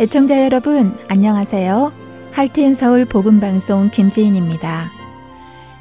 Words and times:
애청자 0.00 0.42
여러분, 0.42 0.96
안녕하세요. 1.08 1.92
할트인 2.32 2.72
서울 2.72 3.04
복음 3.04 3.38
방송 3.38 3.90
김지인입니다. 3.90 4.90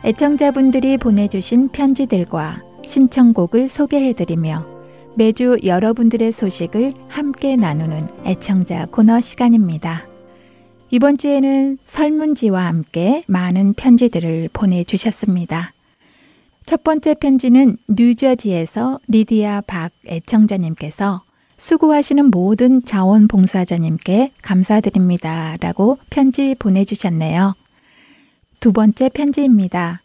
애청자분들이 0.03 0.97
보내주신 0.97 1.69
편지들과 1.69 2.61
신청곡을 2.83 3.69
소개해드리며 3.69 4.65
매주 5.15 5.57
여러분들의 5.63 6.33
소식을 6.33 6.91
함께 7.07 7.55
나누는 7.55 8.09
애청자 8.25 8.87
코너 8.87 9.21
시간입니다. 9.21 10.05
이번 10.91 11.17
주에는 11.17 11.77
설문지와 11.85 12.65
함께 12.65 13.23
많은 13.25 13.73
편지들을 13.73 14.49
보내주셨습니다. 14.51 15.71
첫 16.65 16.83
번째 16.83 17.13
편지는 17.13 17.77
뉴저지에서 17.87 18.99
리디아 19.07 19.61
박 19.61 19.93
애청자님께서 20.05 21.21
수고하시는 21.59 22.31
모든 22.31 22.85
자원봉사자님께 22.85 24.31
감사드립니다. 24.41 25.57
라고 25.59 25.97
편지 26.09 26.55
보내주셨네요. 26.57 27.53
두 28.61 28.71
번째 28.71 29.09
편지입니다. 29.09 30.01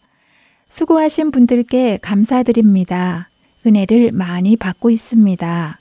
수고하신 0.68 1.30
분들께 1.30 1.98
감사드립니다. 2.02 3.30
은혜를 3.64 4.10
많이 4.10 4.56
받고 4.56 4.90
있습니다. 4.90 5.78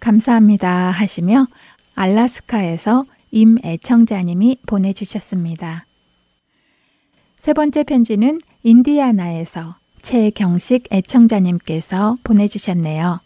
감사합니다. 0.00 0.90
하시며 0.90 1.46
알라스카에서 1.94 3.06
임애청자님이 3.30 4.58
보내주셨습니다. 4.66 5.86
세 7.38 7.54
번째 7.54 7.82
편지는 7.84 8.40
인디아나에서 8.62 9.76
최경식 10.02 10.92
애청자님께서 10.92 12.18
보내주셨네요. 12.24 13.20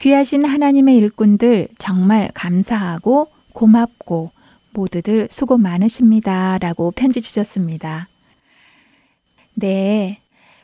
귀하신 0.00 0.44
하나님의 0.44 0.96
일꾼들 0.96 1.68
정말 1.78 2.30
감사하고 2.34 3.28
고맙고 3.52 4.30
모두들 4.72 5.28
수고 5.30 5.58
많으십니다. 5.58 6.58
라고 6.58 6.92
편지 6.92 7.20
주셨습니다. 7.20 8.08
네. 9.54 10.20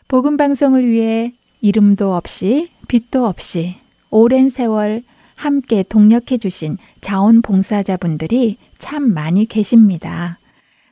복음 0.06 0.36
방송을 0.36 0.86
위해 0.86 1.32
이름도 1.60 2.14
없이 2.14 2.70
빛도 2.86 3.26
없이 3.26 3.76
오랜 4.10 4.48
세월 4.48 5.02
함께 5.34 5.82
동력해 5.82 6.38
주신 6.38 6.78
자원봉사자분들이 7.00 8.56
참 8.78 9.12
많이 9.12 9.46
계십니다. 9.46 10.38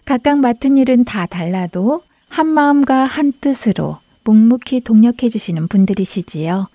각각 0.04 0.40
맡은 0.40 0.76
일은 0.76 1.04
다 1.04 1.26
달라도 1.26 2.02
한 2.28 2.48
마음과 2.48 3.04
한 3.04 3.32
뜻으로 3.40 3.98
묵묵히 4.24 4.80
동력해 4.80 5.28
주시는 5.28 5.68
분들이시지요. 5.68 6.66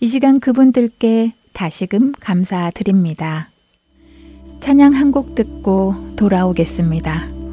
이 0.00 0.06
시간 0.06 0.40
그분들께 0.40 1.32
다시금 1.52 2.12
감사드립니다. 2.20 3.50
찬양 4.60 4.94
한 4.94 5.12
곡 5.12 5.34
듣고 5.34 5.94
돌아오겠습니다. 6.16 7.43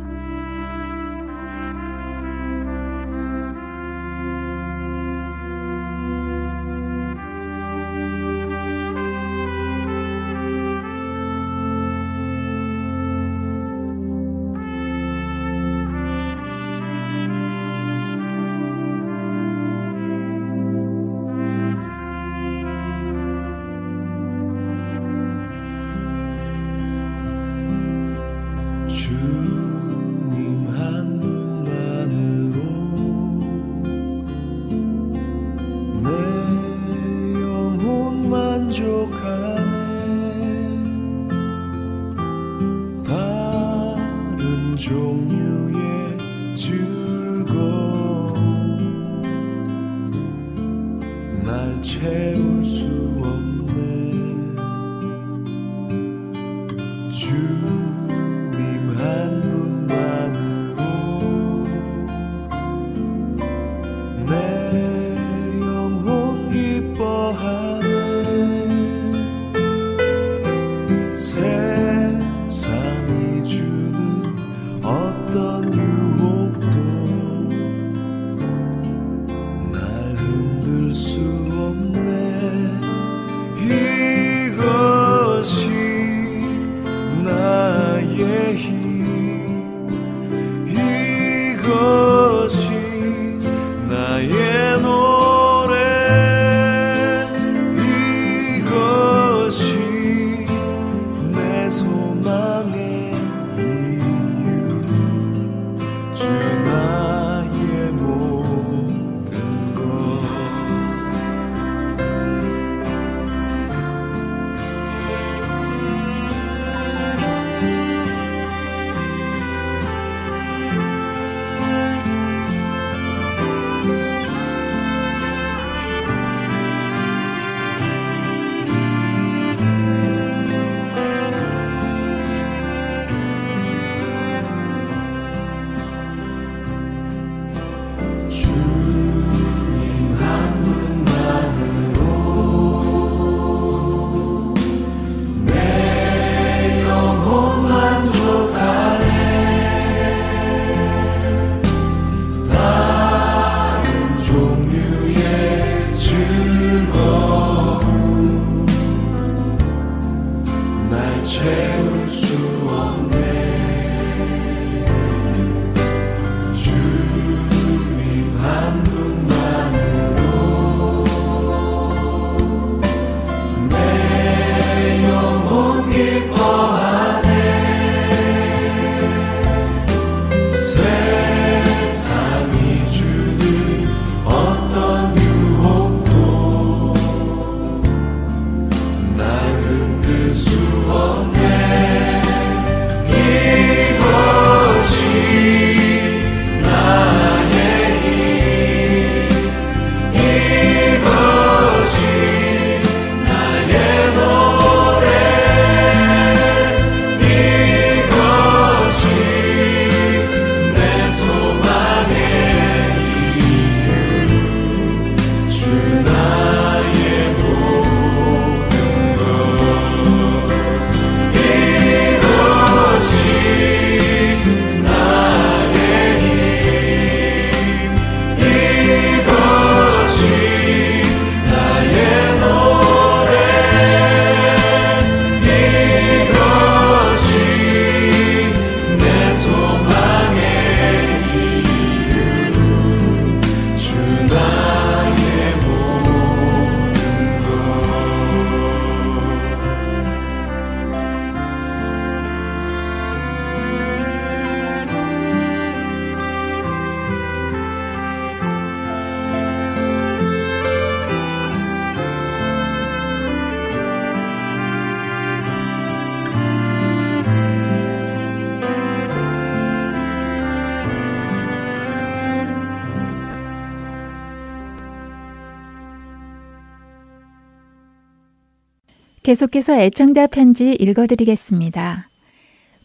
계속해서 279.32 279.80
애청자 279.80 280.28
편지 280.28 280.74
읽어드리겠습니다. 280.74 282.10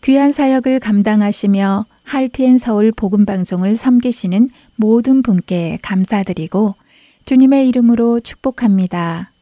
귀한 0.03 0.31
사역을 0.31 0.79
감당하시며 0.79 1.87
할티엔 2.05 2.59
서울 2.59 2.93
복음방송을 2.93 3.77
섬기시는 3.77 4.51
모든 4.77 5.23
분께 5.23 5.81
감사드리고 5.83 6.77
주님의 7.25 7.69
이름으로 7.69 8.21
축복합니다. 8.21 9.33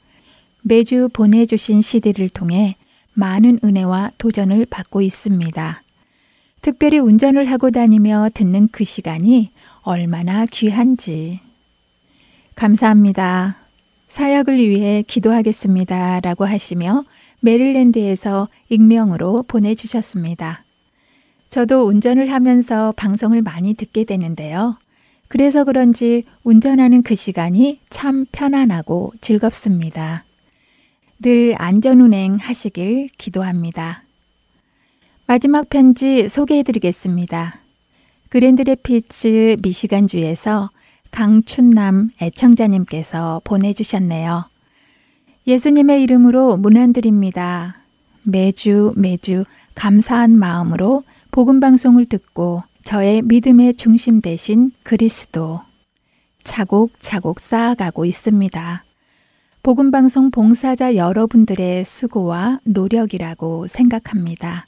매주 0.63 1.11
보내주신 1.13 1.83
CD를 1.83 2.31
통해 2.31 2.77
많은 3.13 3.59
은혜와 3.63 4.13
도전을 4.17 4.65
받고 4.65 5.03
있습니다. 5.03 5.83
특별히 6.63 6.99
운전을 7.01 7.51
하고 7.51 7.71
다니며 7.71 8.31
듣는 8.33 8.69
그 8.73 8.83
시간이 8.85 9.51
얼마나 9.83 10.47
귀한지. 10.47 11.41
감사합니다. 12.55 13.64
사역을 14.15 14.59
위해 14.59 15.03
기도하겠습니다. 15.03 16.21
라고 16.21 16.45
하시며 16.45 17.05
메릴랜드에서 17.41 18.49
익명으로 18.69 19.43
보내주셨습니다. 19.49 20.65
저도 21.49 21.89
운전을 21.89 22.31
하면서 22.31 22.93
방송을 22.97 23.43
많이 23.43 23.75
듣게 23.75 24.05
되는데요. 24.05 24.79
그래서 25.27 25.65
그런지 25.65 26.23
운전하는 26.45 27.03
그 27.03 27.17
시간이 27.17 27.81
참 27.91 28.25
편안하고 28.31 29.15
즐겁습니다. 29.21 30.25
늘 31.21 31.57
안전운행 31.59 32.37
하시길 32.37 33.09
기도합니다. 33.19 34.05
마지막 35.27 35.69
편지 35.69 36.29
소개해 36.29 36.63
드리겠습니다. 36.63 37.59
그랜드레피츠 38.29 39.57
미시간주에서 39.61 40.71
강춘남 41.15 42.11
애청자님께서 42.21 43.41
보내주셨네요. 43.45 44.47
예수님의 45.47 46.03
이름으로 46.03 46.57
문안드립니다. 46.57 47.77
매주 48.25 48.93
매주 48.97 49.45
감사한 49.77 50.37
마음으로 50.37 51.05
복음방송을 51.31 52.07
듣고 52.07 52.65
저의 52.83 53.23
믿음의 53.23 53.75
중심 53.75 54.21
대신 54.21 54.73
그리스도 54.83 55.61
차곡차곡 56.43 57.39
쌓아가고 57.39 58.07
있습니다. 58.07 58.85
복음방송 59.63 60.33
봉사자 60.33 60.97
여러분들의 60.97 61.85
수고와 61.85 62.59
노력이라고 62.65 63.69
생각합니다. 63.69 64.67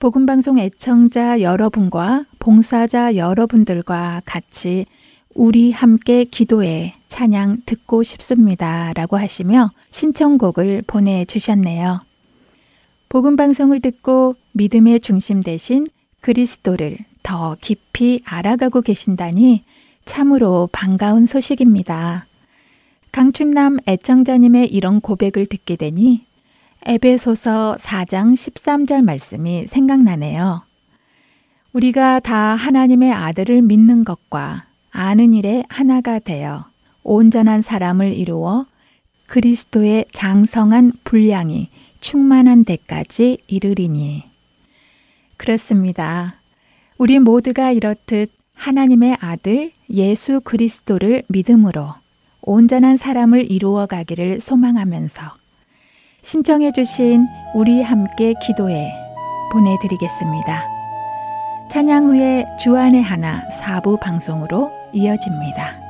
복음방송 0.00 0.58
애청자 0.58 1.40
여러분과 1.40 2.26
봉사자 2.38 3.16
여러분들과 3.16 4.20
같이 4.26 4.84
우리 5.34 5.70
함께 5.70 6.24
기도해 6.24 6.94
찬양 7.08 7.62
듣고 7.64 8.02
싶습니다. 8.02 8.92
라고 8.94 9.16
하시며 9.16 9.70
신청곡을 9.90 10.82
보내주셨네요. 10.86 12.00
복음방송을 13.08 13.80
듣고 13.80 14.34
믿음의 14.52 15.00
중심 15.00 15.42
대신 15.42 15.88
그리스도를 16.20 16.98
더 17.22 17.56
깊이 17.60 18.20
알아가고 18.24 18.82
계신다니 18.82 19.64
참으로 20.04 20.68
반가운 20.72 21.26
소식입니다. 21.26 22.26
강춘남 23.12 23.78
애청자님의 23.86 24.68
이런 24.68 25.00
고백을 25.00 25.46
듣게 25.46 25.76
되니 25.76 26.26
에베소서 26.86 27.76
4장 27.78 28.32
13절 28.32 29.02
말씀이 29.04 29.66
생각나네요. 29.66 30.64
우리가 31.72 32.20
다 32.20 32.36
하나님의 32.36 33.12
아들을 33.12 33.62
믿는 33.62 34.04
것과 34.04 34.69
아는 34.90 35.32
일에 35.32 35.64
하나가 35.68 36.18
되어 36.18 36.66
온전한 37.02 37.62
사람을 37.62 38.12
이루어 38.12 38.66
그리스도의 39.26 40.06
장성한 40.12 40.92
분량이 41.04 41.68
충만한 42.00 42.64
데까지 42.64 43.38
이르리니. 43.46 44.24
그렇습니다. 45.36 46.40
우리 46.98 47.18
모두가 47.18 47.70
이렇듯 47.70 48.30
하나님의 48.54 49.16
아들 49.20 49.72
예수 49.88 50.40
그리스도를 50.40 51.22
믿음으로 51.28 51.94
온전한 52.42 52.96
사람을 52.96 53.50
이루어 53.50 53.86
가기를 53.86 54.40
소망하면서 54.40 55.32
신청해 56.22 56.72
주신 56.72 57.26
우리 57.54 57.82
함께 57.82 58.34
기도에 58.44 58.92
보내드리겠습니다. 59.52 60.79
찬양 61.70 62.06
후에 62.06 62.46
주안의 62.58 63.00
하나 63.00 63.48
사부 63.48 63.96
방송으로 63.98 64.72
이어집니다. 64.92 65.89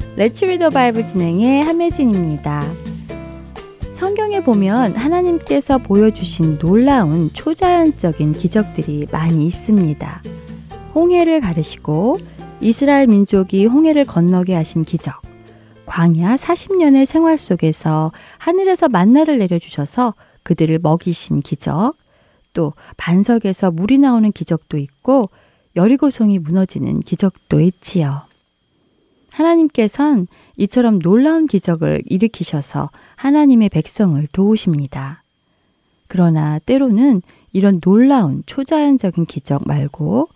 레츠 0.17 0.43
리더 0.43 0.69
바이블 0.69 1.07
진행의 1.07 1.63
함혜진입니다. 1.63 2.61
성경에 3.93 4.43
보면 4.43 4.95
하나님께서 4.95 5.77
보여주신 5.77 6.59
놀라운 6.59 7.31
초자연적인 7.31 8.33
기적들이 8.33 9.07
많이 9.09 9.45
있습니다. 9.45 10.23
홍해를 10.93 11.39
가르시고 11.39 12.17
이스라엘 12.59 13.07
민족이 13.07 13.65
홍해를 13.65 14.03
건너게 14.03 14.53
하신 14.53 14.81
기적, 14.81 15.21
광야 15.85 16.35
40년의 16.35 17.05
생활 17.05 17.37
속에서 17.37 18.11
하늘에서 18.37 18.89
만나를 18.89 19.37
내려주셔서 19.37 20.13
그들을 20.43 20.77
먹이신 20.79 21.39
기적, 21.39 21.95
또 22.53 22.73
반석에서 22.97 23.71
물이 23.71 23.97
나오는 23.99 24.29
기적도 24.33 24.77
있고 24.77 25.29
여리고성이 25.77 26.37
무너지는 26.37 26.99
기적도 26.99 27.61
있지요. 27.61 28.30
하나님께선 29.31 30.27
이처럼 30.57 30.99
놀라운 30.99 31.47
기적을 31.47 32.03
일으키셔서 32.05 32.89
하나님의 33.15 33.69
백성을 33.69 34.25
도우십니다. 34.31 35.23
그러나 36.07 36.59
때로는 36.59 37.21
이런 37.53 37.79
놀라운 37.79 38.43
초자연적인 38.45 39.25
기적 39.25 39.65
말고 39.65 40.29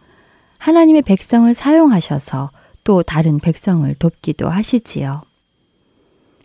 하나님의 0.57 1.01
백성을 1.01 1.53
사용하셔서 1.53 2.51
또 2.83 3.03
다른 3.03 3.39
백성을 3.39 3.93
돕기도 3.95 4.49
하시지요. 4.49 5.23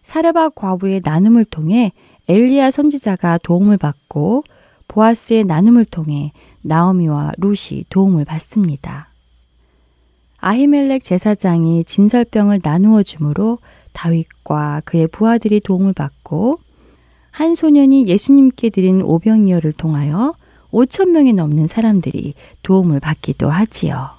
사르바 0.03 0.51
과부의 0.51 1.03
나눔을 1.05 1.45
통해 1.45 1.93
엘리야 2.29 2.71
선지자가 2.71 3.39
도움을 3.39 3.77
받고 3.77 4.45
보아스의 4.89 5.45
나눔을 5.45 5.85
통해 5.85 6.33
나오미와 6.63 7.33
룻이 7.39 7.85
도움을 7.89 8.25
받습니다. 8.25 9.10
아히멜렉 10.41 11.05
제사장이 11.05 11.85
진설병을 11.85 12.61
나누어 12.63 13.03
주므로 13.03 13.59
다윗과 13.93 14.83
그의 14.85 15.07
부하들이 15.09 15.61
도움을 15.61 15.93
받고 15.93 16.59
한 17.31 17.55
소년이 17.55 18.07
예수님께 18.09 18.71
드린 18.71 19.03
오병이어를 19.03 19.73
통하여 19.73 20.35
5천 20.73 21.11
명이 21.11 21.33
넘는 21.33 21.67
사람들이 21.67 22.35
도움을 22.63 23.01
받기도 23.01 23.51
하지요. 23.51 24.11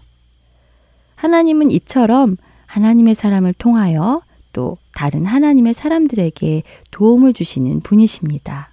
하나님은 1.15 1.71
이처럼 1.71 2.37
하나님의 2.65 3.15
사람을 3.15 3.53
통하여 3.53 4.21
또 4.53 4.77
다른 4.93 5.25
하나님의 5.25 5.73
사람들에게 5.73 6.63
도움을 6.91 7.33
주시는 7.33 7.81
분이십니다. 7.81 8.69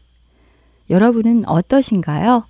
여러분은 0.90 1.46
어떠신가요? 1.46 2.44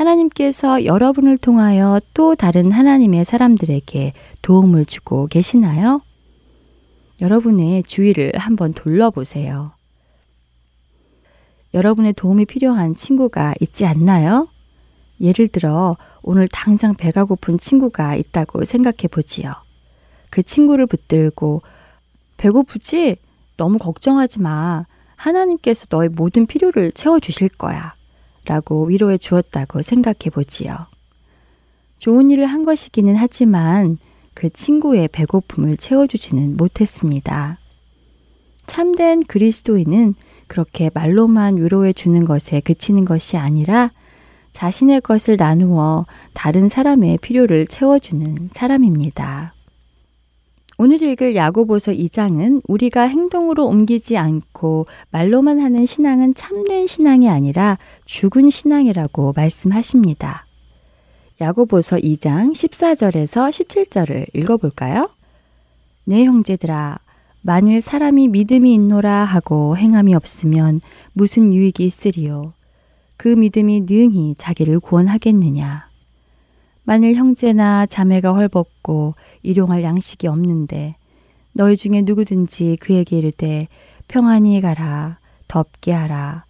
하나님께서 0.00 0.86
여러분을 0.86 1.36
통하여 1.36 2.00
또 2.14 2.34
다른 2.34 2.72
하나님의 2.72 3.24
사람들에게 3.24 4.14
도움을 4.40 4.86
주고 4.86 5.26
계시나요? 5.26 6.00
여러분의 7.20 7.82
주위를 7.82 8.32
한번 8.36 8.72
돌려보세요. 8.72 9.72
여러분의 11.74 12.14
도움이 12.14 12.46
필요한 12.46 12.96
친구가 12.96 13.54
있지 13.60 13.84
않나요? 13.84 14.48
예를 15.20 15.48
들어 15.48 15.98
오늘 16.22 16.48
당장 16.48 16.94
배가 16.94 17.24
고픈 17.24 17.58
친구가 17.58 18.16
있다고 18.16 18.64
생각해 18.64 19.08
보지요. 19.10 19.52
그 20.30 20.42
친구를 20.42 20.86
붙들고 20.86 21.60
배고프지? 22.38 23.16
너무 23.58 23.76
걱정하지 23.76 24.40
마. 24.40 24.86
하나님께서 25.16 25.86
너의 25.90 26.08
모든 26.08 26.46
필요를 26.46 26.92
채워주실 26.92 27.50
거야. 27.50 27.99
라고 28.50 28.84
위로해 28.86 29.16
주었다고 29.16 29.80
생각해 29.80 30.28
보지요. 30.34 30.74
좋은 31.98 32.32
일을 32.32 32.46
한 32.46 32.64
것이기는 32.64 33.14
하지만 33.14 33.96
그 34.34 34.50
친구의 34.50 35.06
배고픔을 35.06 35.76
채워주지는 35.76 36.56
못했습니다. 36.56 37.60
참된 38.66 39.22
그리스도인은 39.22 40.16
그렇게 40.48 40.90
말로만 40.92 41.58
위로해 41.58 41.92
주는 41.92 42.24
것에 42.24 42.58
그치는 42.58 43.04
것이 43.04 43.36
아니라 43.36 43.92
자신의 44.50 45.02
것을 45.02 45.36
나누어 45.38 46.06
다른 46.34 46.68
사람의 46.68 47.18
필요를 47.18 47.68
채워주는 47.68 48.50
사람입니다. 48.52 49.54
오늘 50.82 51.02
읽을 51.02 51.36
야고보서 51.36 51.92
2장은 51.92 52.62
우리가 52.66 53.02
행동으로 53.02 53.66
옮기지 53.66 54.16
않고 54.16 54.86
말로만 55.10 55.60
하는 55.60 55.84
신앙은 55.84 56.32
참된 56.32 56.86
신앙이 56.86 57.28
아니라 57.28 57.76
죽은 58.06 58.48
신앙이라고 58.48 59.34
말씀하십니다. 59.36 60.46
야고보서 61.38 61.96
2장 61.96 62.52
14절에서 62.54 63.50
17절을 63.50 64.28
읽어볼까요? 64.32 65.10
내 66.04 66.16
네, 66.16 66.24
형제들아 66.24 66.98
만일 67.42 67.82
사람이 67.82 68.28
믿음이 68.28 68.72
있노라 68.72 69.24
하고 69.24 69.76
행함이 69.76 70.14
없으면 70.14 70.78
무슨 71.12 71.52
유익이 71.52 71.84
있으리요 71.84 72.54
그 73.18 73.28
믿음이 73.28 73.82
능히 73.82 74.34
자기를 74.38 74.80
구원하겠느냐 74.80 75.89
만일 76.84 77.14
형제나 77.14 77.86
자매가 77.86 78.34
헐벗고 78.34 79.14
일용할 79.42 79.82
양식이 79.82 80.26
없는데 80.26 80.96
너희 81.52 81.76
중에 81.76 82.02
누구든지 82.02 82.78
그에게 82.80 83.18
이르되 83.18 83.68
평안히 84.08 84.60
가라 84.60 85.18
덥게 85.48 85.92
하라 85.92 86.44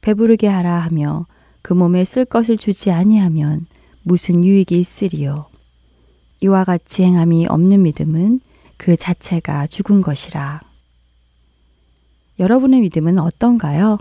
배부르게 0.00 0.46
하라 0.46 0.78
하며 0.78 1.26
그 1.62 1.72
몸에 1.72 2.04
쓸 2.04 2.24
것을 2.24 2.56
주지 2.56 2.90
아니하면 2.90 3.66
무슨 4.02 4.44
유익이 4.44 4.78
있으리요 4.78 5.46
이와 6.40 6.64
같이 6.64 7.02
행함이 7.02 7.46
없는 7.48 7.82
믿음은 7.82 8.40
그 8.76 8.96
자체가 8.96 9.66
죽은 9.66 10.00
것이라 10.00 10.62
여러분의 12.38 12.80
믿음은 12.80 13.18
어떤가요? 13.18 13.98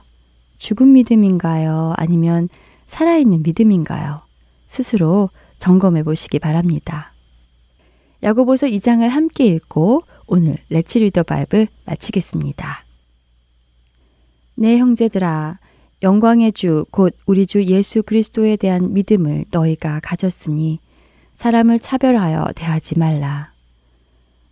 죽은 0.57 0.93
믿음인가요? 0.93 1.93
아니면 1.97 2.47
살아있는 2.87 3.43
믿음인가요? 3.43 4.21
스스로 4.67 5.29
점검해 5.59 6.03
보시기 6.03 6.39
바랍니다. 6.39 7.13
야고보서 8.23 8.67
2장을 8.67 9.07
함께 9.07 9.45
읽고 9.45 10.01
오늘 10.27 10.57
레츠 10.69 10.97
리더 10.97 11.23
바이블 11.23 11.67
마치겠습니다. 11.85 12.85
내 14.55 14.73
네, 14.73 14.77
형제들아 14.77 15.59
영광의 16.01 16.53
주 16.53 16.85
곧 16.91 17.15
우리 17.25 17.45
주 17.45 17.63
예수 17.63 18.03
그리스도에 18.03 18.55
대한 18.55 18.93
믿음을 18.93 19.45
너희가 19.51 19.99
가졌으니 20.01 20.79
사람을 21.35 21.79
차별하여 21.79 22.47
대하지 22.55 22.99
말라. 22.99 23.53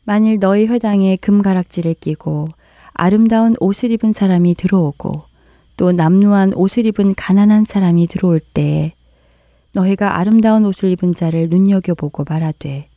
만일 0.06 0.40
너희 0.40 0.66
회당에 0.68 1.18
금가락지를 1.18 1.94
끼고 1.96 2.48
아름다운 2.94 3.56
옷을 3.60 3.92
입은 3.92 4.14
사람이 4.14 4.56
들어오고 4.56 5.24
또 5.76 5.92
남루한 5.92 6.54
옷을 6.54 6.86
입은 6.86 7.14
가난한 7.16 7.66
사람이 7.66 8.08
들어올 8.08 8.40
때에 8.40 8.94
너희가 9.78 10.18
아름다운 10.18 10.66
옷을 10.66 10.90
입은 10.92 11.14
자를 11.14 11.50
눈여겨보고 11.50 12.26
말하되 12.28 12.90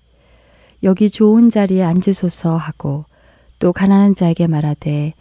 여기 0.82 1.10
좋은 1.10 1.50
자리에 1.50 1.82
앉으소서 1.82 2.56
하고 2.56 3.04
또 3.58 3.72
가난한 3.72 4.14
자에게 4.14 4.47
말하되 4.47 5.12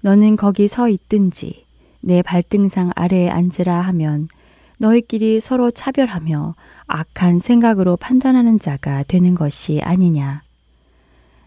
너는 0.00 0.36
거기 0.36 0.68
서 0.68 0.88
있든지 0.88 1.66
내 2.00 2.22
발등상 2.22 2.90
아래에 2.96 3.28
앉으라 3.28 3.80
하면 3.82 4.28
너희끼리 4.78 5.40
서로 5.40 5.70
차별하며 5.70 6.54
악한 6.86 7.38
생각으로 7.38 7.96
판단하는 7.96 8.58
자가 8.58 9.04
되는 9.04 9.34
것이 9.34 9.80
아니냐. 9.82 10.42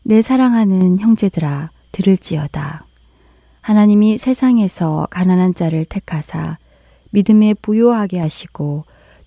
내 0.04 0.22
사랑하는 0.22 1.00
형제들아, 1.00 1.72
들을지어다. 1.92 2.86
하나님이 3.62 4.18
세상에서 4.20 5.08
가난한 5.10 5.56
자를 5.56 5.84
택하사 5.84 6.58
믿음에 7.10 7.56
부요하게 7.56 8.20
하시고 8.20 8.86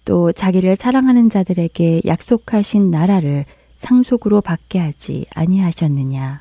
또 0.08 0.32
자기를 0.32 0.76
사랑하는 0.76 1.28
자들에게 1.28 2.00
약속하신 2.06 2.90
나라를 2.90 3.44
상속으로 3.76 4.40
받게 4.40 4.78
하지 4.78 5.26
아니하셨느냐. 5.34 6.40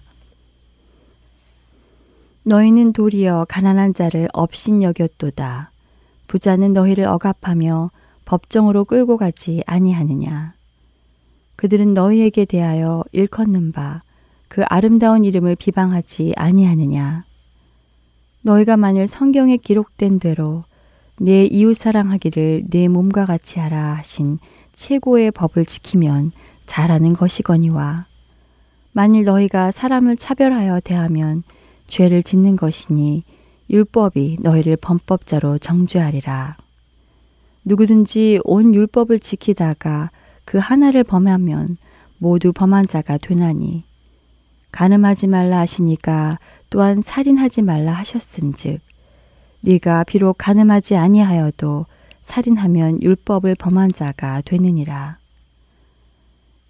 너희는 2.43 2.93
도리어 2.93 3.45
가난한 3.49 3.93
자를 3.93 4.29
업신 4.31 4.81
여겼도다. 4.81 5.71
부자는 6.27 6.71
너희를 6.71 7.03
억압하며 7.07 7.91
법정으로 8.23 8.85
끌고 8.85 9.17
가지 9.17 9.61
아니하느냐. 9.67 10.53
그들은 11.57 11.93
너희에게 11.93 12.45
대하여 12.45 13.03
일컫는 13.11 13.73
바 13.73 13.99
그 14.47 14.63
아름다운 14.69 15.25
이름을 15.25 15.55
비방하지 15.55 16.33
아니하느냐. 16.35 17.25
너희가 18.41 18.77
만일 18.77 19.07
성경에 19.07 19.57
기록된 19.57 20.19
대로 20.19 20.63
내 21.19 21.45
이웃 21.45 21.73
사랑하기를 21.75 22.65
내 22.69 22.87
몸과 22.87 23.25
같이 23.25 23.59
하라 23.59 23.95
하신 23.95 24.39
최고의 24.73 25.31
법을 25.31 25.65
지키면 25.65 26.31
잘하는 26.67 27.13
것이거니와 27.13 28.05
만일 28.91 29.25
너희가 29.25 29.71
사람을 29.71 30.17
차별하여 30.17 30.79
대하면 30.81 31.43
죄를 31.87 32.21
짓는 32.21 32.55
것이니 32.55 33.23
율법이 33.69 34.37
너희를 34.41 34.77
범법자로 34.77 35.57
정죄하리라. 35.57 36.57
누구든지 37.65 38.39
온 38.43 38.73
율법을 38.73 39.19
지키다가 39.19 40.11
그 40.45 40.57
하나를 40.57 41.03
범하면 41.03 41.77
모두 42.17 42.53
범한 42.53 42.87
자가 42.87 43.17
되나니 43.17 43.83
가늠하지 44.71 45.27
말라 45.27 45.59
하시니까 45.59 46.39
또한 46.69 47.01
살인하지 47.01 47.63
말라 47.63 47.93
하셨은즉 47.93 48.86
네가 49.61 50.03
비록 50.03 50.37
가늠하지 50.37 50.95
아니하여도 50.95 51.85
살인하면 52.21 53.01
율법을 53.01 53.55
범한 53.55 53.93
자가 53.93 54.41
되느니라. 54.41 55.17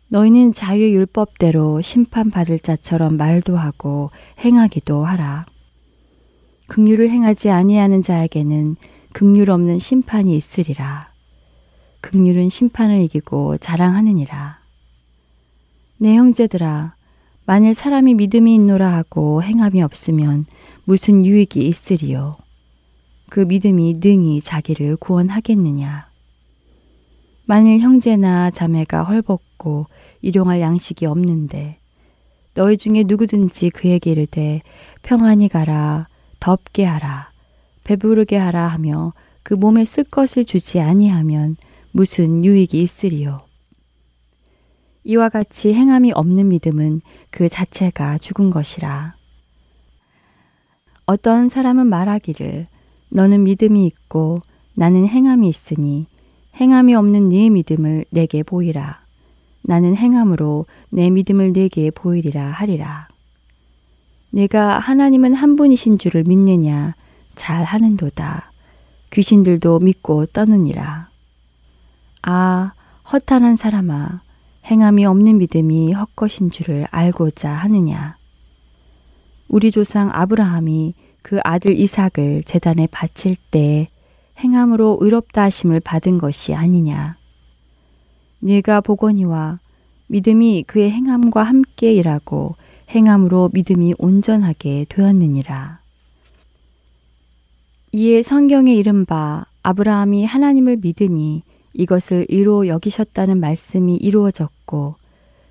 너희는 0.10 0.54
자유 0.54 0.90
율법대로 0.94 1.82
심판받을 1.82 2.60
자처럼 2.60 3.18
말도 3.18 3.58
하고 3.58 4.12
행하기도 4.40 5.04
하라. 5.04 5.46
극률을 6.68 7.10
행하지 7.10 7.50
아니하는 7.50 8.02
자에게는 8.02 8.78
극률 9.12 9.50
없는 9.50 9.80
심판이 9.80 10.36
있으리라. 10.36 11.12
극률은 12.02 12.50
심판을 12.50 13.02
이기고 13.02 13.58
자랑하느니라. 13.58 14.60
내 15.98 16.16
형제들아, 16.16 16.94
만일 17.46 17.74
사람이 17.74 18.14
믿음이 18.14 18.54
있노라 18.56 18.94
하고 18.94 19.42
행함이 19.42 19.82
없으면 19.82 20.46
무슨 20.84 21.26
유익이 21.26 21.66
있으리요? 21.66 22.38
그 23.30 23.42
믿음이 23.42 24.00
능히 24.02 24.42
자기를 24.42 24.98
구원하겠느냐? 24.98 26.08
만일 27.46 27.80
형제나 27.80 28.52
자매가 28.52 29.04
헐벗고 29.04 29.88
일용할 30.22 30.60
양식이 30.60 31.06
없는데 31.06 31.80
너희 32.54 32.78
중에 32.78 33.04
누구든지 33.06 33.70
그에게 33.70 34.12
이르되 34.12 34.62
평안히 35.02 35.48
가라 35.48 36.08
덥게 36.40 36.84
하라 36.84 37.32
배부르게 37.84 38.36
하라 38.36 38.68
하며 38.68 39.14
그 39.44 39.54
몸에 39.54 39.86
쓸 39.86 40.04
것을 40.04 40.44
주지 40.44 40.82
아니하면 40.82 41.56
무슨 41.92 42.44
유익이 42.44 42.82
있으리요 42.82 43.42
이와 45.06 45.30
같이 45.30 45.74
행함이 45.74 46.12
없는 46.14 46.50
믿음은 46.50 47.00
그 47.30 47.48
자체가 47.48 48.18
죽은 48.18 48.50
것이라 48.50 49.16
어떤 51.06 51.48
사람은 51.48 51.88
말하기를 51.88 52.68
너는 53.10 53.44
믿음이 53.44 53.86
있고 53.86 54.40
나는 54.74 55.08
행함이 55.08 55.48
있으니 55.48 56.08
행함이 56.56 56.96
없는 56.96 57.30
네 57.30 57.50
믿음을 57.50 58.06
내게 58.10 58.44
보이라. 58.44 59.02
나는 59.62 59.96
행함으로 59.96 60.66
내 60.90 61.10
믿음을 61.10 61.54
내게 61.54 61.92
보이리라 61.92 62.46
하리라. 62.48 63.08
내가 64.32 64.80
하나님은 64.80 65.34
한 65.34 65.56
분이신 65.56 65.98
줄을 65.98 66.24
믿느냐 66.24 66.96
잘 67.36 67.64
하는도다. 67.64 68.52
귀신들도 69.12 69.80
믿고 69.80 70.26
떠느니라. 70.28 71.10
아, 72.24 72.74
허탄한 73.12 73.56
사람아, 73.56 74.22
행함이 74.66 75.06
없는 75.06 75.38
믿음이 75.38 75.94
헛것인 75.94 76.52
줄을 76.52 76.88
알고자 76.92 77.50
하느냐. 77.50 78.18
우리 79.48 79.72
조상 79.72 80.10
아브라함이 80.12 80.94
그 81.28 81.42
아들 81.44 81.78
이삭을 81.78 82.44
재단에 82.46 82.88
바칠 82.88 83.36
때 83.52 83.90
행함으로 84.40 85.00
의롭다 85.02 85.44
하심을 85.44 85.82
받은 85.82 86.20
것이 86.20 86.54
아니냐. 86.54 87.18
네가 88.40 88.80
보거니와 88.80 89.60
믿음이 90.08 90.64
그의 90.66 90.90
행함과 90.90 91.44
함께 91.44 91.92
일하고 91.92 92.56
행함으로 92.92 93.50
믿음이 93.52 93.96
온전하게 93.98 94.86
되었느니라. 94.88 95.82
이에 97.92 98.22
성경에 98.22 98.74
이른바 98.74 99.48
아브라함이 99.64 100.24
하나님을 100.24 100.78
믿으니 100.78 101.44
이것을 101.74 102.26
이로 102.30 102.70
여기셨다는 102.70 103.42
말씀이 103.42 103.98
이루어졌고 103.98 104.96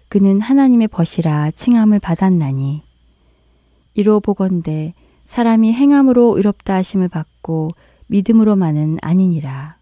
그는 0.09 0.41
하나님의 0.41 0.89
벗이라 0.89 1.51
칭함을 1.51 1.99
받았나니 1.99 2.81
이로 3.93 4.21
보건대 4.21 4.95
사람이 5.27 5.73
행함으로 5.73 6.37
의롭다 6.37 6.75
하심을 6.77 7.09
받고 7.09 7.73
믿음으로만은 8.07 8.99
아니니라. 9.03 9.77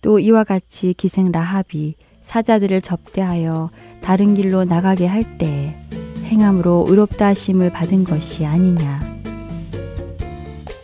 또 0.00 0.18
이와 0.18 0.44
같이 0.44 0.94
기생 0.96 1.30
라합이 1.30 1.96
사자들을 2.22 2.80
접대하여 2.80 3.70
다른 4.00 4.34
길로 4.34 4.64
나가게 4.64 5.06
할 5.06 5.36
때에 5.36 5.76
행함으로 6.24 6.86
의롭다 6.88 7.26
하심을 7.26 7.70
받은 7.70 8.04
것이 8.04 8.46
아니냐. 8.46 9.20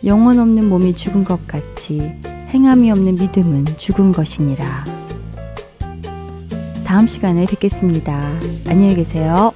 영혼 0.03 0.39
없는 0.39 0.67
몸이 0.67 0.93
죽은 0.95 1.23
것 1.23 1.47
같이 1.47 1.99
행함이 2.49 2.91
없는 2.91 3.15
믿음은 3.15 3.65
죽은 3.77 4.11
것이니라. 4.11 4.85
다음 6.85 7.07
시간에 7.07 7.45
뵙겠습니다. 7.45 8.39
안녕히 8.67 8.95
계세요. 8.95 9.53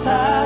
사랑. 0.00 0.39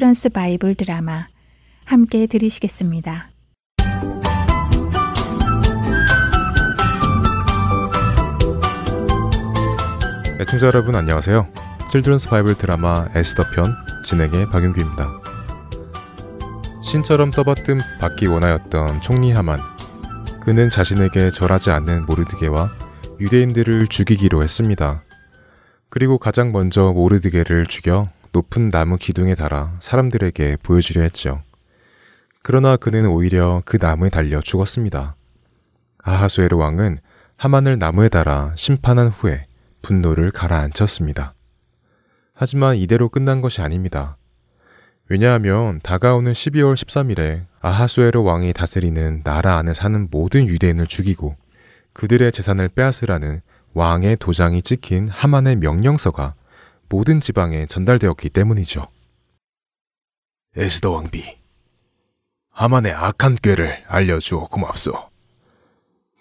Children's 0.00 0.30
Bible 0.30 0.76
Drama 0.76 1.26
함께 1.84 2.26
들으시겠습니다. 2.26 3.28
애청자 10.40 10.66
여러분 10.68 10.94
안녕하세요. 10.94 11.46
Children's 11.92 12.30
Bible 12.30 12.54
Drama 12.54 13.08
에스더 13.14 13.44
편 13.54 13.74
진행의 14.06 14.46
박윤규입니다. 14.46 15.20
신처럼 16.82 17.30
떠받듦 17.30 17.80
받기 18.00 18.26
원하였던 18.26 19.02
총리 19.02 19.32
하만 19.32 19.60
그는 20.40 20.70
자신에게 20.70 21.28
절하지 21.28 21.72
않는 21.72 22.06
모르드개와 22.06 22.70
유대인들을 23.20 23.86
죽이기로 23.88 24.42
했습니다. 24.42 25.02
그리고 25.90 26.16
가장 26.16 26.52
먼저 26.52 26.90
모르드게를 26.90 27.66
죽여 27.66 28.08
높은 28.32 28.70
나무 28.70 28.96
기둥에 28.96 29.34
달아 29.34 29.76
사람들에게 29.80 30.58
보여주려 30.62 31.02
했죠. 31.02 31.42
그러나 32.42 32.76
그는 32.76 33.06
오히려 33.06 33.62
그 33.64 33.78
나무에 33.80 34.08
달려 34.08 34.40
죽었습니다. 34.40 35.16
아하수에르 36.02 36.56
왕은 36.56 36.98
하만을 37.36 37.78
나무에 37.78 38.08
달아 38.08 38.52
심판한 38.56 39.08
후에 39.08 39.42
분노를 39.82 40.30
가라앉혔습니다. 40.30 41.34
하지만 42.34 42.76
이대로 42.76 43.08
끝난 43.08 43.40
것이 43.40 43.60
아닙니다. 43.60 44.16
왜냐하면 45.08 45.80
다가오는 45.82 46.32
12월 46.32 46.74
13일에 46.74 47.46
아하수에르 47.60 48.20
왕이 48.20 48.52
다스리는 48.52 49.22
나라 49.24 49.56
안에 49.56 49.74
사는 49.74 50.08
모든 50.10 50.48
유대인을 50.48 50.86
죽이고 50.86 51.36
그들의 51.92 52.30
재산을 52.32 52.68
빼앗으라는 52.68 53.42
왕의 53.74 54.16
도장이 54.20 54.62
찍힌 54.62 55.08
하만의 55.08 55.56
명령서가 55.56 56.34
모든 56.90 57.20
지방에 57.20 57.66
전달되었기 57.66 58.30
때문이죠. 58.30 58.88
에스더 60.56 60.90
왕비, 60.90 61.38
하만의 62.50 62.92
악한 62.92 63.36
꾀를 63.36 63.84
알려주어 63.86 64.46
고맙소. 64.46 65.08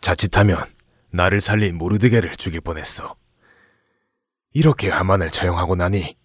자칫하면 0.01 0.71
나를 1.09 1.41
살린 1.41 1.75
모르드게를 1.79 2.35
죽일 2.35 2.61
뻔했어. 2.61 3.15
이렇게 4.53 4.91
하만을 4.91 5.31
처형하고 5.31 5.75
나니 5.75 6.15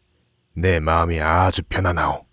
내 0.52 0.78
마음이 0.78 1.20
아주 1.20 1.62
편안하오. 1.62 2.26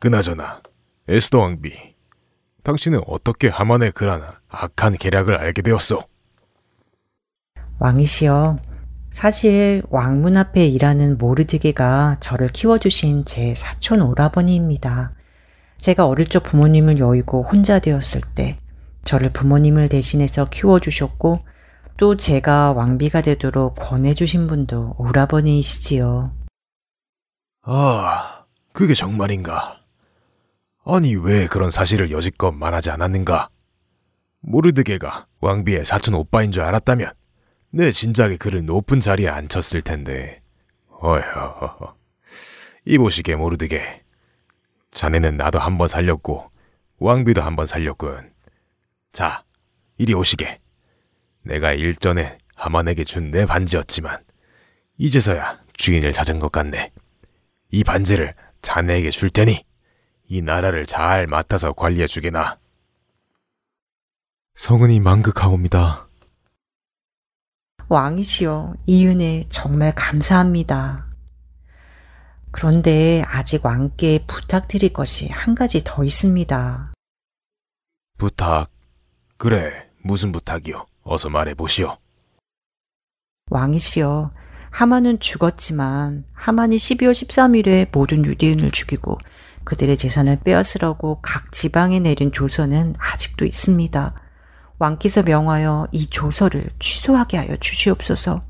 그나저나 0.00 0.62
에스더 1.06 1.38
왕비, 1.38 1.94
당신은 2.62 3.02
어떻게 3.06 3.48
하만의 3.48 3.92
그런 3.92 4.26
악한 4.48 4.96
계략을 4.96 5.36
알게 5.36 5.60
되었소? 5.60 6.02
왕이시여, 7.78 8.58
사실 9.16 9.82
왕문 9.88 10.36
앞에 10.36 10.66
일하는 10.66 11.16
모르드게가 11.16 12.18
저를 12.20 12.48
키워주신 12.48 13.24
제 13.24 13.54
사촌 13.54 14.02
오라버니입니다. 14.02 15.14
제가 15.78 16.06
어릴 16.06 16.28
적 16.28 16.42
부모님을 16.42 16.98
여의고 16.98 17.42
혼자 17.42 17.78
되었을 17.78 18.20
때 18.34 18.58
저를 19.04 19.32
부모님을 19.32 19.88
대신해서 19.88 20.50
키워주셨고 20.50 21.40
또 21.96 22.18
제가 22.18 22.74
왕비가 22.74 23.22
되도록 23.22 23.76
권해주신 23.76 24.48
분도 24.48 24.94
오라버니이시지요. 24.98 26.32
아, 27.62 28.44
그게 28.74 28.92
정말인가? 28.92 29.78
아니, 30.84 31.16
왜 31.16 31.46
그런 31.46 31.70
사실을 31.70 32.10
여지껏 32.10 32.54
말하지 32.54 32.90
않았는가? 32.90 33.48
모르드게가 34.40 35.26
왕비의 35.40 35.86
사촌 35.86 36.12
오빠인 36.16 36.52
줄 36.52 36.64
알았다면 36.64 37.14
내 37.76 37.92
진작에 37.92 38.38
그를 38.38 38.64
높은 38.64 39.00
자리에 39.00 39.28
앉혔을 39.28 39.82
텐데. 39.82 40.40
어휴, 40.88 41.20
이보시게 42.86 43.36
모르드게. 43.36 44.02
자네는 44.92 45.36
나도 45.36 45.58
한번 45.58 45.86
살렸고 45.86 46.50
왕비도 46.96 47.42
한번 47.42 47.66
살렸군. 47.66 48.32
자, 49.12 49.44
이리 49.98 50.14
오시게. 50.14 50.58
내가 51.42 51.74
일전에 51.74 52.38
하만에게 52.54 53.04
준 53.04 53.30
내 53.30 53.44
반지였지만 53.44 54.24
이제서야 54.96 55.60
주인을 55.74 56.14
찾은 56.14 56.38
것 56.38 56.50
같네. 56.50 56.90
이 57.72 57.84
반지를 57.84 58.34
자네에게 58.62 59.10
줄 59.10 59.28
테니 59.28 59.62
이 60.28 60.40
나라를 60.40 60.86
잘 60.86 61.26
맡아서 61.26 61.74
관리해 61.74 62.06
주게나. 62.06 62.58
성은이 64.54 64.98
망극하옵니다. 65.00 66.05
왕이시여, 67.88 68.74
이 68.86 69.06
은혜 69.06 69.44
정말 69.48 69.92
감사합니다. 69.94 71.06
그런데 72.50 73.22
아직 73.28 73.64
왕께 73.64 74.24
부탁드릴 74.26 74.92
것이 74.92 75.28
한 75.28 75.54
가지 75.54 75.82
더 75.84 76.02
있습니다. 76.02 76.92
부탁. 78.18 78.70
그래, 79.36 79.88
무슨 80.02 80.32
부탁이요? 80.32 80.86
어서 81.02 81.28
말해 81.28 81.54
보시오. 81.54 81.96
왕이시여, 83.50 84.32
하만은 84.70 85.20
죽었지만 85.20 86.24
하만이 86.32 86.78
12월 86.78 87.12
13일에 87.12 87.88
모든 87.92 88.24
유대인을 88.24 88.72
죽이고 88.72 89.18
그들의 89.62 89.96
재산을 89.96 90.40
빼앗으라고 90.40 91.20
각 91.22 91.52
지방에 91.52 92.00
내린 92.00 92.32
조서는 92.32 92.96
아직도 92.98 93.44
있습니다. 93.44 94.14
왕께서 94.78 95.22
명하여 95.22 95.88
이 95.92 96.06
조서를 96.06 96.68
취소하게 96.78 97.38
하여 97.38 97.56
주시옵소서. 97.56 98.42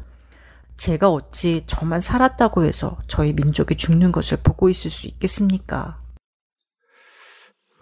제가 0.77 1.11
어찌 1.11 1.63
저만 1.67 2.01
살았다고 2.01 2.65
해서 2.65 2.99
저희 3.07 3.33
민족이 3.33 3.77
죽는 3.77 4.13
것을 4.13 4.39
보고 4.43 4.69
있을 4.69 4.91
수 4.91 5.07
있겠습니까? 5.07 5.99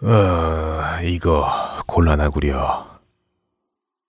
어, 0.01 1.01
이거 1.03 1.49
곤란하구려. 1.87 2.99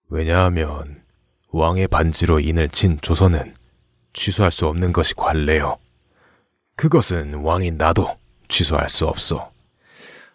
왜냐하면 0.09 1.03
왕의 1.51 1.89
반지로 1.89 2.41
인을 2.41 2.69
친 2.69 2.99
조선은 3.01 3.55
취소할 4.13 4.53
수 4.53 4.67
없는 4.67 4.93
것이 4.93 5.15
관례요. 5.15 5.79
그것은 6.77 7.37
왕인 7.37 7.77
나도 7.77 8.17
취소할 8.49 8.89
수 8.89 9.07
없어. 9.07 9.51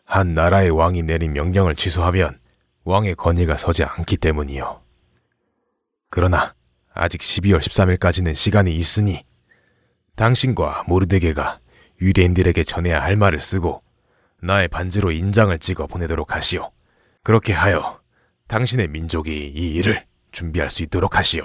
한 0.03 0.33
나라의 0.33 0.71
왕이 0.71 1.03
내린 1.03 1.31
명령을 1.33 1.75
취소하면 1.75 2.40
왕의 2.83 3.15
권위가 3.15 3.57
서지 3.57 3.83
않기 3.83 4.17
때문이요. 4.17 4.81
그러나 6.09 6.55
아직 6.93 7.21
12월 7.21 7.59
13일까지는 7.59 8.35
시간이 8.35 8.75
있으니 8.75 9.25
당신과 10.15 10.85
모르드게가 10.87 11.59
유대인들에게 12.01 12.63
전해야 12.63 13.01
할 13.01 13.15
말을 13.15 13.39
쓰고 13.39 13.81
나의 14.41 14.67
반지로 14.67 15.11
인장을 15.11 15.57
찍어 15.59 15.87
보내도록 15.87 16.35
하시오. 16.35 16.71
그렇게 17.23 17.53
하여 17.53 18.01
당신의 18.47 18.87
민족이 18.87 19.53
이 19.55 19.69
일을 19.75 20.05
준비할 20.31 20.69
수 20.69 20.83
있도록 20.83 21.17
하시오. 21.17 21.43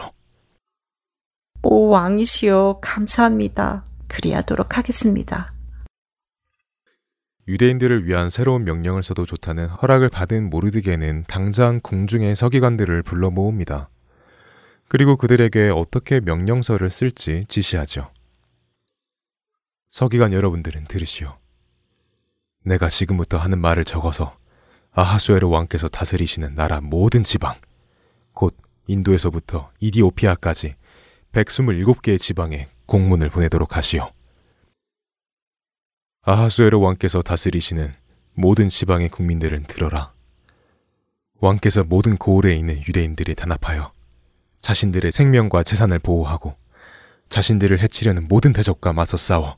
오 1.63 1.89
왕이시여 1.89 2.79
감사합니다. 2.81 3.85
그리하도록 4.09 4.79
하겠습니다. 4.79 5.53
유대인들을 7.49 8.07
위한 8.07 8.29
새로운 8.29 8.65
명령을 8.65 9.03
써도 9.03 9.25
좋다는 9.25 9.69
허락을 9.69 10.09
받은 10.09 10.51
모르드게는 10.51 11.25
당장 11.29 11.81
궁중의 11.81 12.35
서기관들을 12.35 13.03
불러 13.05 13.31
모읍니다. 13.31 13.89
그리고 14.89 15.17
그들에게 15.17 15.71
어떻게 15.71 16.21
명령서를 16.21 16.91
쓸지 16.91 17.45
지시하죠. 17.49 18.11
서기관 19.91 20.33
여러분들은 20.33 20.85
들으시오. 20.87 21.37
내가 22.65 22.89
지금부터 22.89 23.39
하는 23.39 23.61
말을 23.61 23.85
적어서 23.85 24.37
아하수에르 24.91 25.47
왕께서 25.47 25.89
다스리시는 25.89 26.55
나라 26.55 26.81
모든 26.81 27.23
지방, 27.23 27.55
곧 28.33 28.57
인도에서부터 28.89 29.71
이디오피아까지 29.79 30.75
127개의 31.33 32.19
지방에 32.19 32.69
공문을 32.87 33.31
보내도록 33.31 33.77
하시오. 33.77 34.16
아하수에르 36.29 36.79
왕께서 36.79 37.23
다스리시는 37.23 37.95
모든 38.35 38.69
지방의 38.69 39.11
국민들은 39.11 39.63
들어라. 39.69 40.13
왕께서 41.39 41.85
모든 41.85 42.17
고을에 42.17 42.57
있는 42.57 42.83
유대인들이 42.85 43.37
단합하여 43.37 43.93
자신들의 44.61 45.13
생명과 45.13 45.63
재산을 45.63 46.01
보호하고 46.01 46.57
자신들을 47.29 47.79
해치려는 47.79 48.27
모든 48.27 48.53
대적과 48.53 48.93
맞서 48.93 49.17
싸워 49.17 49.57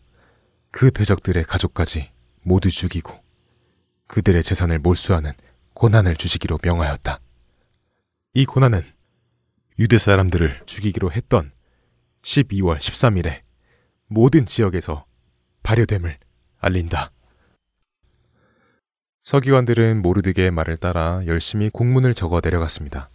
그 0.70 0.90
대적들의 0.90 1.42
가족까지 1.44 2.10
모두 2.42 2.68
죽이고 2.68 3.18
그들의 4.06 4.42
재산을 4.42 4.78
몰수하는 4.78 5.32
고난을 5.72 6.16
주시기로 6.16 6.58
명하였다. 6.62 7.18
이 8.34 8.44
고난은 8.44 8.82
유대 9.78 9.96
사람들을 9.96 10.64
죽이기로 10.66 11.12
했던 11.12 11.50
12월 12.20 12.76
13일에 12.76 13.40
모든 14.06 14.44
지역에서 14.44 15.06
발효됨을 15.62 16.18
알린다. 16.58 17.12
서기관들은 19.24 20.00
모르드게의 20.02 20.50
말을 20.50 20.76
따라 20.78 21.20
열심히 21.26 21.68
공문을 21.68 22.14
적어 22.14 22.40
내려갔습니다. 22.42 23.10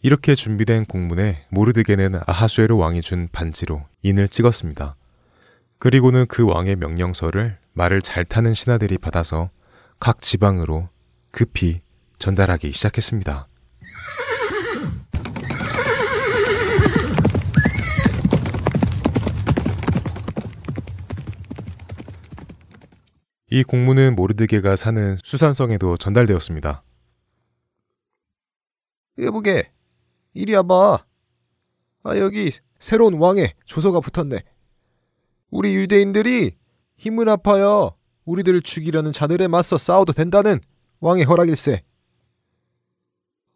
이렇게 0.00 0.34
준비된 0.34 0.86
공문에 0.86 1.46
모르드게는 1.50 2.20
아하수에르 2.26 2.76
왕이 2.76 3.00
준 3.02 3.28
반지로 3.32 3.84
인을 4.02 4.28
찍었습니다. 4.28 4.96
그리고는 5.78 6.26
그 6.26 6.46
왕의 6.46 6.76
명령서를 6.76 7.58
말을 7.72 8.02
잘 8.02 8.24
타는 8.24 8.54
신하들이 8.54 8.98
받아서 8.98 9.50
각 10.00 10.22
지방으로 10.22 10.88
급히 11.30 11.80
전달하기 12.18 12.72
시작했습니다. 12.72 13.48
이 23.54 23.62
공문은 23.62 24.16
모르드게가 24.16 24.74
사는 24.74 25.16
수산성에도 25.22 25.96
전달되었습니다. 25.96 26.82
여보게, 29.20 29.70
이리 30.32 30.56
와봐. 30.56 31.06
아, 32.02 32.16
여기 32.16 32.50
새로운 32.80 33.14
왕의 33.14 33.54
조서가 33.64 34.00
붙었네. 34.00 34.42
우리 35.50 35.76
유대인들이 35.76 36.56
힘을 36.96 37.28
합하여 37.28 37.96
우리들을 38.24 38.60
죽이려는 38.62 39.12
자들에 39.12 39.46
맞서 39.46 39.78
싸워도 39.78 40.14
된다는 40.14 40.58
왕의 40.98 41.22
허락일세. 41.22 41.84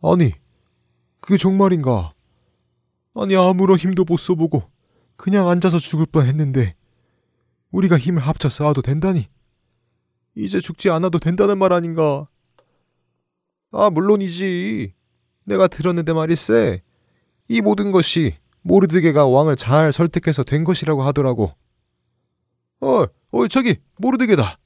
아니, 0.01 0.33
그게 1.19 1.37
정말인가? 1.37 2.15
아니, 3.15 3.35
아무런 3.35 3.77
힘도 3.77 4.05
못 4.05 4.17
써보고 4.17 4.63
그냥 5.17 5.49
앉아서 5.49 5.81
죽을 5.81 6.07
뻔 6.07 6.25
했는데 6.25 6.77
우리가 7.73 7.99
힘을 7.99 8.23
합쳐 8.23 8.49
싸워도 8.49 8.83
된다니. 8.83 9.29
이제 10.39 10.61
죽지 10.61 10.89
않아도 10.91 11.19
된다는 11.19 11.59
말 11.59 11.73
아닌가? 11.73 12.29
아, 13.73 13.91
물론이지. 13.91 14.95
내가 15.45 15.67
들었는데 15.67 16.13
말일세. 16.13 16.83
이 17.49 17.61
모든 17.61 17.91
것이 17.91 18.37
모르드게가 18.63 19.27
왕을 19.27 19.57
잘 19.57 19.93
설득해서 19.93 20.45
된 20.45 20.63
것이라고 20.63 21.03
하더라고. 21.03 21.53
어, 22.81 23.07
어, 23.33 23.49
저기 23.49 23.79
모르드게다. 23.97 24.59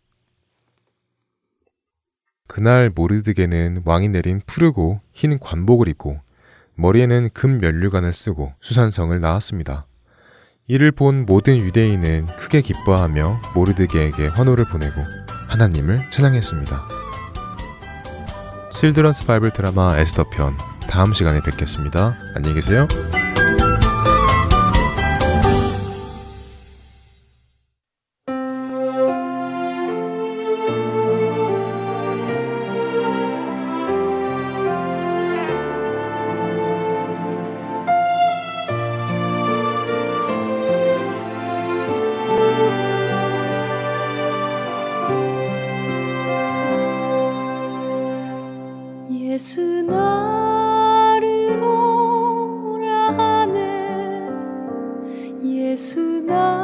그날 2.48 2.90
모르드게는 2.90 3.82
왕이 3.86 4.10
내린 4.10 4.42
푸르고 4.44 5.00
흰 5.12 5.38
관복을 5.38 5.88
입고 5.88 6.20
머리에는 6.74 7.30
금 7.32 7.56
면류관을 7.56 8.12
쓰고 8.12 8.52
수산성을 8.60 9.18
나왔습니다. 9.18 9.86
이를 10.66 10.92
본 10.92 11.26
모든 11.26 11.56
유대인은 11.58 12.26
크게 12.36 12.60
기뻐하며 12.60 13.40
모르드게에게 13.54 14.28
환호를 14.28 14.64
보내고 14.66 15.02
하나님을 15.48 16.10
찬양했습니다. 16.10 16.88
실드런스 18.70 19.26
바이블 19.26 19.50
드라마 19.50 19.98
에스더 19.98 20.30
편 20.30 20.56
다음 20.88 21.12
시간에 21.12 21.40
뵙겠습니다. 21.40 22.16
안녕히 22.34 22.54
계세요. 22.54 22.86
주와 56.32 56.62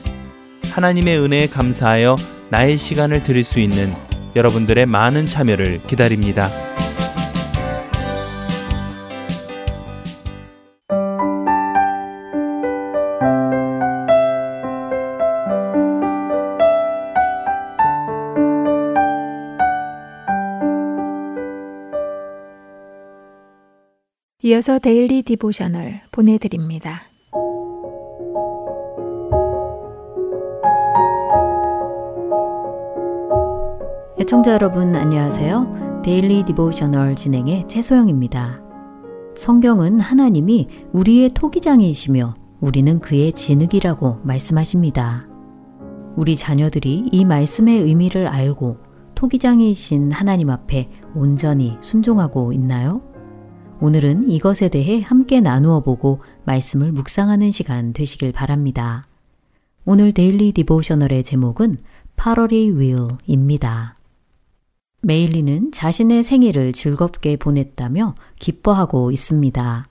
하나님의 0.71 1.19
은혜에 1.19 1.47
감사하여 1.47 2.15
나의 2.49 2.77
시간을 2.77 3.23
드릴 3.23 3.43
수 3.43 3.59
있는 3.59 3.93
여러분들의 4.35 4.85
많은 4.85 5.25
참여를 5.25 5.83
기다립니다. 5.85 6.49
이어서 24.43 24.79
Daily 24.79 25.21
Devotional 25.21 26.01
보내드립니다. 26.11 27.10
애청자 34.21 34.53
여러분 34.53 34.95
안녕하세요. 34.95 36.01
Daily 36.05 36.43
Devotional 36.43 37.15
진행의 37.15 37.67
최소영입니다. 37.67 38.61
성경은 39.35 39.99
하나님이 39.99 40.67
우리의 40.93 41.29
토기장이시며 41.29 42.35
우리는 42.59 42.99
그의 42.99 43.33
진흙이라고 43.33 44.19
말씀하십니다. 44.21 45.27
우리 46.15 46.35
자녀들이 46.35 47.09
이 47.11 47.25
말씀의 47.25 47.81
의미를 47.81 48.27
알고 48.27 48.77
토기장이신 49.15 50.11
하나님 50.11 50.51
앞에 50.51 50.91
온전히 51.15 51.79
순종하고 51.81 52.53
있나요? 52.53 53.01
오늘은 53.79 54.29
이것에 54.29 54.69
대해 54.69 55.01
함께 55.01 55.41
나누어 55.41 55.79
보고 55.79 56.19
말씀을 56.45 56.91
묵상하는 56.91 57.49
시간 57.49 57.91
되시길 57.91 58.33
바랍니다. 58.33 59.03
오늘 59.83 60.11
데일리 60.11 60.51
디보셔널의 60.51 61.23
제목은 61.23 61.77
8월이 62.17 62.77
will입니다. 62.77 63.95
메일리는 65.01 65.71
자신의 65.71 66.23
생일을 66.23 66.73
즐겁게 66.73 67.35
보냈다며 67.35 68.15
기뻐하고 68.39 69.11
있습니다. 69.11 69.85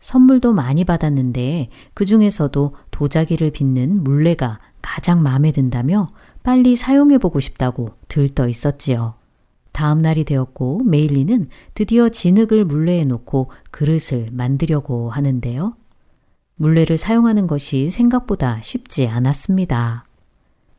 선물도 0.00 0.52
많이 0.52 0.84
받았는데 0.84 1.68
그 1.94 2.04
중에서도 2.04 2.76
도자기를 2.92 3.50
빚는 3.50 4.04
물레가 4.04 4.60
가장 4.80 5.22
마음에 5.22 5.50
든다며 5.50 6.06
빨리 6.44 6.76
사용해보고 6.76 7.40
싶다고 7.40 7.90
들떠 8.06 8.48
있었지요. 8.48 9.14
다음 9.72 10.00
날이 10.00 10.24
되었고 10.24 10.84
메일리는 10.84 11.48
드디어 11.74 12.08
진흙을 12.08 12.64
물레에 12.64 13.04
놓고 13.04 13.50
그릇을 13.72 14.28
만들려고 14.32 15.10
하는데요. 15.10 15.76
물레를 16.54 16.96
사용하는 16.96 17.46
것이 17.46 17.90
생각보다 17.90 18.62
쉽지 18.62 19.08
않았습니다. 19.08 20.05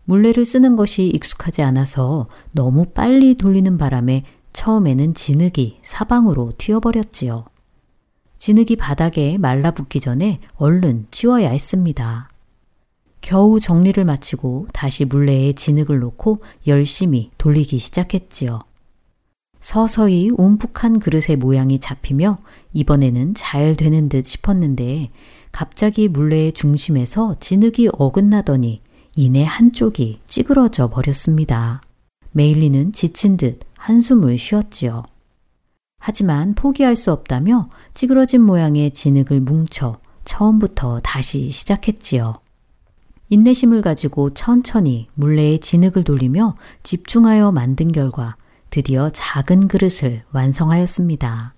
물레를 0.07 0.45
쓰는 0.45 0.77
것이 0.77 1.07
익숙하지 1.07 1.61
않아서 1.63 2.27
너무 2.53 2.85
빨리 2.85 3.35
돌리는 3.35 3.77
바람에 3.77 4.23
처음에는 4.53 5.13
진흙이 5.13 5.79
사방으로 5.83 6.53
튀어버렸지요. 6.57 7.45
진흙이 8.37 8.77
바닥에 8.77 9.37
말라붙기 9.37 9.99
전에 9.99 10.39
얼른 10.55 11.07
치워야 11.11 11.49
했습니다. 11.49 12.29
겨우 13.19 13.59
정리를 13.59 14.03
마치고 14.05 14.67
다시 14.71 15.03
물레에 15.03 15.51
진흙을 15.53 15.99
놓고 15.99 16.41
열심히 16.67 17.29
돌리기 17.37 17.77
시작했지요. 17.77 18.61
서서히 19.59 20.29
움푹한 20.37 20.99
그릇의 20.99 21.35
모양이 21.37 21.79
잡히며 21.79 22.37
이번에는 22.71 23.33
잘 23.33 23.75
되는 23.75 24.07
듯 24.07 24.25
싶었는데 24.25 25.09
갑자기 25.51 26.07
물레의 26.07 26.53
중심에서 26.53 27.35
진흙이 27.41 27.89
어긋나더니 27.91 28.79
이내 29.19 29.43
한쪽이 29.43 30.19
찌그러져 30.27 30.91
버렸습니다. 30.91 31.81
메일리는 32.33 32.91
지친 32.93 33.35
듯 33.35 33.61
한숨을 33.75 34.37
쉬었지요. 34.37 35.01
하지만 35.97 36.53
포기할 36.53 36.95
수 36.95 37.11
없다며 37.11 37.67
찌그러진 37.95 38.43
모양의 38.43 38.91
진흙을 38.91 39.39
뭉쳐 39.41 39.99
처음부터 40.23 40.99
다시 40.99 41.49
시작했지요. 41.49 42.35
인내심을 43.29 43.81
가지고 43.81 44.35
천천히 44.35 45.07
물레에 45.15 45.57
진흙을 45.57 46.03
돌리며 46.03 46.53
집중하여 46.83 47.51
만든 47.51 47.91
결과 47.91 48.37
드디어 48.69 49.09
작은 49.09 49.67
그릇을 49.67 50.21
완성하였습니다. 50.31 51.55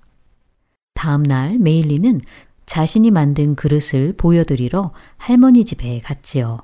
다음 0.93 1.23
날 1.23 1.57
메일리는 1.59 2.21
자신이 2.65 3.11
만든 3.11 3.55
그릇을 3.55 4.13
보여드리러 4.15 4.93
할머니 5.17 5.65
집에 5.65 5.99
갔지요. 5.99 6.59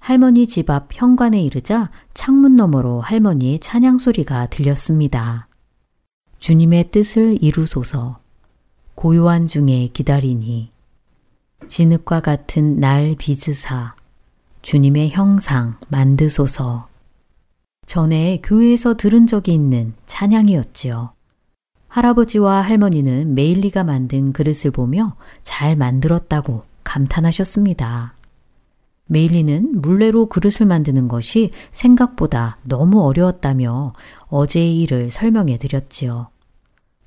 할머니 0.00 0.46
집 0.46 0.70
앞 0.70 0.88
현관에 0.92 1.40
이르자 1.42 1.90
창문 2.14 2.56
너머로 2.56 3.00
할머니의 3.00 3.58
찬양 3.58 3.98
소리가 3.98 4.46
들렸습니다. 4.46 5.48
주님의 6.38 6.90
뜻을 6.90 7.42
이루소서. 7.42 8.18
고요한 8.94 9.46
중에 9.46 9.88
기다리니. 9.92 10.70
진흙과 11.68 12.20
같은 12.20 12.80
날 12.80 13.14
빚으사. 13.18 13.94
주님의 14.62 15.10
형상 15.10 15.76
만드소서. 15.88 16.88
전에 17.86 18.40
교회에서 18.42 18.96
들은 18.96 19.26
적이 19.26 19.54
있는 19.54 19.94
찬양이었지요. 20.06 21.10
할아버지와 21.88 22.60
할머니는 22.62 23.34
메일리가 23.34 23.82
만든 23.84 24.32
그릇을 24.32 24.70
보며 24.70 25.16
잘 25.42 25.74
만들었다고 25.74 26.64
감탄하셨습니다. 26.84 28.14
메일리는 29.08 29.80
물레로 29.80 30.26
그릇을 30.26 30.66
만드는 30.66 31.08
것이 31.08 31.50
생각보다 31.72 32.58
너무 32.62 33.02
어려웠다며 33.04 33.92
어제의 34.28 34.80
일을 34.82 35.10
설명해 35.10 35.56
드렸지요. 35.56 36.28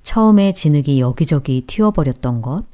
처음에 0.04 0.54
진흙이 0.54 1.00
여기저기 1.00 1.64
튀어버렸던 1.68 2.42
것, 2.42 2.66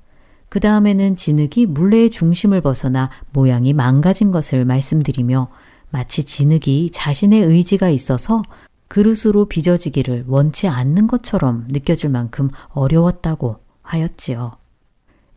그 0.50 0.60
다음에는 0.62 1.18
진흙이 1.18 1.66
물레의 1.68 2.10
중심을 2.10 2.62
벗어나 2.62 3.10
모양이 3.34 3.74
망가진 3.74 4.32
것을 4.32 4.64
말씀드리며 4.66 5.50
마치 5.90 6.24
진흙이 6.24 6.90
자신의 6.92 7.42
의지가 7.44 7.90
있어서 7.90 8.42
그릇으로 8.88 9.46
빚어지기를 9.46 10.24
원치 10.28 10.70
않는 10.70 11.08
것처럼 11.08 11.66
느껴질 11.70 12.10
만큼 12.10 12.50
어려웠다고 12.70 13.58
하였지요. 13.82 14.54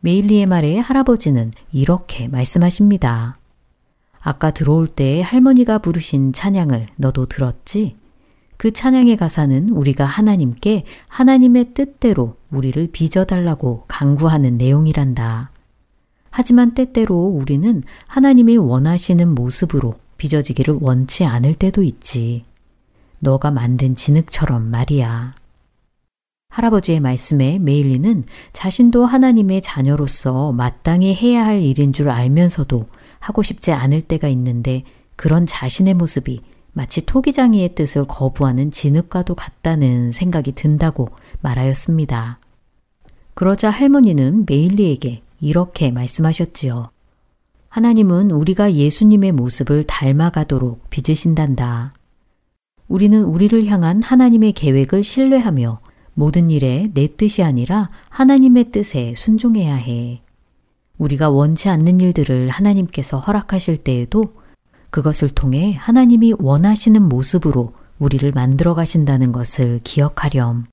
메일리의 0.00 0.46
말에 0.46 0.78
할아버지는 0.78 1.52
이렇게 1.72 2.28
말씀하십니다. 2.28 3.39
아까 4.22 4.50
들어올 4.50 4.86
때 4.86 5.22
할머니가 5.22 5.78
부르신 5.78 6.32
찬양을 6.32 6.86
너도 6.96 7.26
들었지? 7.26 7.96
그 8.56 8.72
찬양의 8.72 9.16
가사는 9.16 9.70
우리가 9.70 10.04
하나님께 10.04 10.84
하나님의 11.08 11.72
뜻대로 11.72 12.36
우리를 12.50 12.88
빚어달라고 12.92 13.84
강구하는 13.88 14.58
내용이란다. 14.58 15.50
하지만 16.30 16.74
때때로 16.74 17.16
우리는 17.16 17.82
하나님이 18.06 18.58
원하시는 18.58 19.34
모습으로 19.34 19.94
빚어지기를 20.18 20.78
원치 20.80 21.24
않을 21.24 21.54
때도 21.54 21.82
있지. 21.82 22.44
너가 23.18 23.50
만든 23.50 23.94
진흙처럼 23.94 24.70
말이야. 24.70 25.34
할아버지의 26.50 27.00
말씀에 27.00 27.58
메일리는 27.58 28.24
자신도 28.52 29.06
하나님의 29.06 29.62
자녀로서 29.62 30.52
마땅히 30.52 31.14
해야 31.14 31.46
할 31.46 31.62
일인 31.62 31.92
줄 31.92 32.10
알면서도 32.10 32.86
하고 33.20 33.42
싶지 33.42 33.70
않을 33.70 34.02
때가 34.02 34.26
있는데 34.28 34.82
그런 35.14 35.46
자신의 35.46 35.94
모습이 35.94 36.40
마치 36.72 37.04
토기장이의 37.04 37.74
뜻을 37.74 38.06
거부하는 38.06 38.70
진흙과도 38.70 39.34
같다는 39.34 40.12
생각이 40.12 40.52
든다고 40.52 41.08
말하였습니다. 41.40 42.38
그러자 43.34 43.70
할머니는 43.70 44.46
메일리에게 44.48 45.22
이렇게 45.40 45.90
말씀하셨지요. 45.90 46.90
하나님은 47.68 48.30
우리가 48.32 48.74
예수님의 48.74 49.32
모습을 49.32 49.84
닮아가도록 49.84 50.90
빚으신단다. 50.90 51.94
우리는 52.88 53.22
우리를 53.22 53.66
향한 53.66 54.02
하나님의 54.02 54.52
계획을 54.52 55.04
신뢰하며 55.04 55.78
모든 56.14 56.50
일에 56.50 56.90
내 56.92 57.16
뜻이 57.16 57.42
아니라 57.42 57.88
하나님의 58.08 58.72
뜻에 58.72 59.14
순종해야 59.16 59.76
해. 59.76 60.20
우리가 61.00 61.30
원치 61.30 61.70
않는 61.70 62.00
일들을 62.00 62.50
하나님께서 62.50 63.18
허락하실 63.18 63.78
때에도 63.78 64.34
그것을 64.90 65.30
통해 65.30 65.74
하나님이 65.80 66.34
원하시는 66.38 67.02
모습으로 67.02 67.72
우리를 67.98 68.30
만들어 68.32 68.74
가신다는 68.74 69.32
것을 69.32 69.80
기억하렴. 69.82 70.66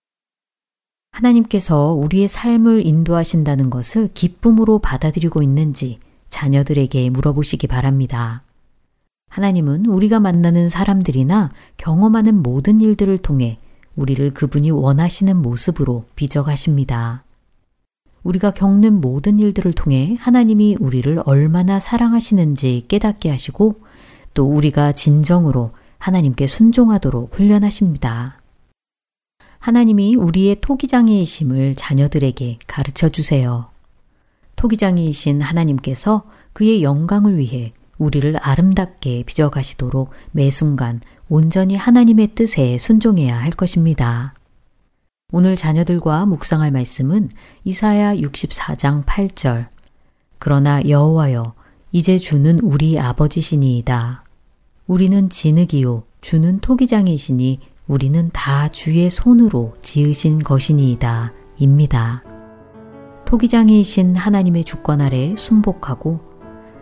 하나님께서 1.12 1.94
우리의 1.94 2.28
삶을 2.28 2.86
인도하신다는 2.86 3.70
것을 3.70 4.10
기쁨으로 4.14 4.80
받아들이고 4.80 5.42
있는지 5.42 6.00
자녀들에게 6.30 7.10
물어보시기 7.10 7.68
바랍니다. 7.68 8.44
하나님은 9.30 9.86
우리가 9.86 10.20
만나는 10.20 10.68
사람들이나 10.68 11.50
경험하는 11.78 12.44
모든 12.44 12.80
일들을 12.80 13.18
통해 13.20 13.60
우리를 13.96 14.30
그분이 14.32 14.72
원하시는 14.72 15.38
모습으로 15.38 16.06
빚어가십니다. 16.16 17.24
우리가 18.28 18.52
겪는 18.52 19.00
모든 19.00 19.38
일들을 19.38 19.72
통해 19.72 20.18
하나님이 20.20 20.76
우리를 20.82 21.22
얼마나 21.26 21.80
사랑하시는지 21.80 22.86
깨닫게 22.90 23.30
하시고 23.30 23.76
또 24.34 24.46
우리가 24.46 24.92
진정으로 24.92 25.72
하나님께 25.98 26.46
순종하도록 26.46 27.34
훈련하십니다. 27.34 28.42
하나님이 29.60 30.16
우리의 30.16 30.60
토기장이이심을 30.60 31.76
자녀들에게 31.76 32.60
가르쳐 32.68 33.08
주세요. 33.08 33.70
토기장이이신 34.58 35.42
하나님께서 35.42 36.24
그의 36.52 36.84
영광을 36.84 37.38
위해 37.38 37.72
우리를 37.98 38.36
아름답게 38.42 39.24
빚어가시도록 39.26 40.12
매 40.32 40.50
순간 40.50 41.00
온전히 41.30 41.76
하나님의 41.76 42.36
뜻에 42.36 42.78
순종해야 42.78 43.40
할 43.40 43.52
것입니다. 43.52 44.34
오늘 45.34 45.58
자녀들과 45.58 46.26
묵상할 46.26 46.72
말씀은 46.72 47.28
이사야 47.66 48.16
64장 48.16 49.04
8절. 49.04 49.68
그러나 50.40 50.82
여호와여 50.88 51.54
이제 51.92 52.18
주는 52.18 52.58
우리 52.62 52.98
아버지시니이다. 52.98 54.24
우리는 54.88 55.30
진흙이요 55.30 56.04
주는 56.22 56.60
토기장이시니 56.60 57.60
우리는 57.88 58.30
다 58.32 58.70
주의 58.70 59.10
손으로 59.10 59.74
지으신 59.82 60.40
것이니이다. 60.40 61.34
입니다. 61.58 62.24
토기장이신 63.26 64.16
하나님의 64.16 64.64
주권 64.64 65.02
아래 65.02 65.36
순복하고 65.38 66.22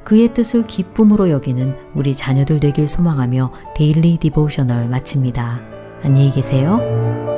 그의 0.03 0.35
뜻을 0.35 0.67
기쁨으로 0.67 1.31
여기는 1.31 1.75
우리 1.95 2.13
자녀들 2.13 2.59
되길 2.59 2.87
소망하며 2.87 3.51
Daily 3.75 4.17
Devotional 4.17 4.87
마칩니다. 4.87 5.61
안녕히 6.03 6.29
계세요. 6.29 7.34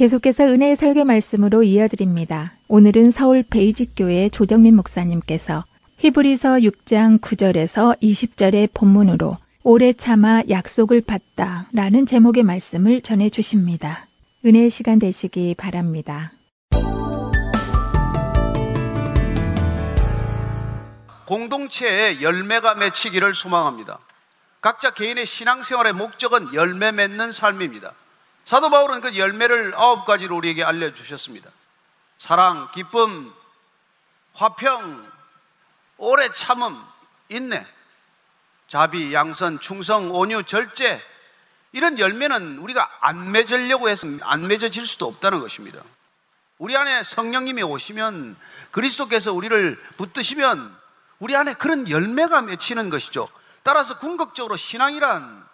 계속해서 0.00 0.44
은혜의 0.44 0.76
설교 0.76 1.04
말씀으로 1.04 1.62
이어드립니다. 1.62 2.54
오늘은 2.68 3.10
서울 3.10 3.42
베이직교회 3.42 4.30
조정민 4.30 4.74
목사님께서 4.76 5.66
히브리서 5.98 6.60
6장 6.60 7.20
9절에서 7.20 8.00
20절의 8.00 8.70
본문으로 8.72 9.36
오래 9.62 9.92
참아 9.92 10.44
약속을 10.48 11.02
받다 11.02 11.68
라는 11.74 12.06
제목의 12.06 12.44
말씀을 12.44 13.02
전해 13.02 13.28
주십니다. 13.28 14.08
은혜의 14.42 14.70
시간 14.70 14.98
되시기 14.98 15.54
바랍니다. 15.54 16.32
공동체에 21.26 22.22
열매가 22.22 22.76
맺히기를 22.76 23.34
소망합니다. 23.34 23.98
각자 24.62 24.94
개인의 24.94 25.26
신앙생활의 25.26 25.92
목적은 25.92 26.54
열매 26.54 26.90
맺는 26.90 27.32
삶입니다. 27.32 27.92
사도 28.44 28.70
바울은 28.70 29.00
그 29.00 29.16
열매를 29.16 29.74
아홉 29.76 30.04
가지로 30.04 30.36
우리에게 30.36 30.64
알려주셨습니다. 30.64 31.50
사랑, 32.18 32.70
기쁨, 32.72 33.32
화평, 34.34 35.10
오래 35.98 36.32
참음, 36.32 36.82
인내, 37.28 37.66
자비, 38.68 39.12
양선, 39.12 39.60
충성, 39.60 40.14
온유, 40.14 40.44
절제 40.44 41.02
이런 41.72 41.98
열매는 41.98 42.58
우리가 42.58 42.90
안 43.00 43.32
맺으려고 43.32 43.88
해서 43.88 44.08
안 44.22 44.48
맺어질 44.48 44.86
수도 44.86 45.06
없다는 45.06 45.40
것입니다. 45.40 45.82
우리 46.58 46.76
안에 46.76 47.04
성령님이 47.04 47.62
오시면 47.62 48.36
그리스도께서 48.70 49.32
우리를 49.32 49.80
붙드시면 49.96 50.76
우리 51.18 51.36
안에 51.36 51.54
그런 51.54 51.88
열매가 51.88 52.42
맺히는 52.42 52.90
것이죠. 52.90 53.28
따라서 53.62 53.98
궁극적으로 53.98 54.56
신앙이란 54.56 55.46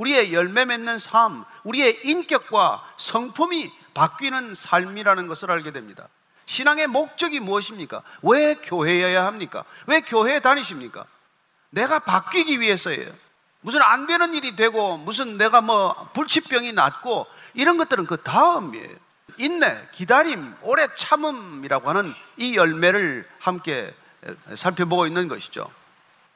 우리의 0.00 0.32
열매 0.32 0.64
맺는 0.64 0.98
삶, 0.98 1.44
우리의 1.64 2.00
인격과 2.04 2.82
성품이 2.96 3.70
바뀌는 3.92 4.54
삶이라는 4.54 5.26
것을 5.26 5.50
알게 5.50 5.72
됩니다. 5.72 6.08
신앙의 6.46 6.86
목적이 6.86 7.40
무엇입니까? 7.40 8.02
왜 8.22 8.54
교회여야 8.54 9.26
합니까? 9.26 9.64
왜 9.86 10.00
교회에 10.00 10.40
다니십니까? 10.40 11.04
내가 11.68 11.98
바뀌기 11.98 12.60
위해서예요. 12.60 13.12
무슨 13.60 13.82
안 13.82 14.06
되는 14.06 14.32
일이 14.32 14.56
되고 14.56 14.96
무슨 14.96 15.36
내가 15.36 15.60
뭐 15.60 16.08
불치병이 16.14 16.72
낫고 16.72 17.26
이런 17.52 17.76
것들은 17.76 18.06
그 18.06 18.16
다음이에요. 18.16 18.96
인내, 19.36 19.86
기다림, 19.92 20.54
오래 20.62 20.88
참음이라고 20.94 21.88
하는 21.90 22.12
이 22.38 22.56
열매를 22.56 23.28
함께 23.38 23.94
살펴보고 24.54 25.06
있는 25.06 25.28
것이죠. 25.28 25.70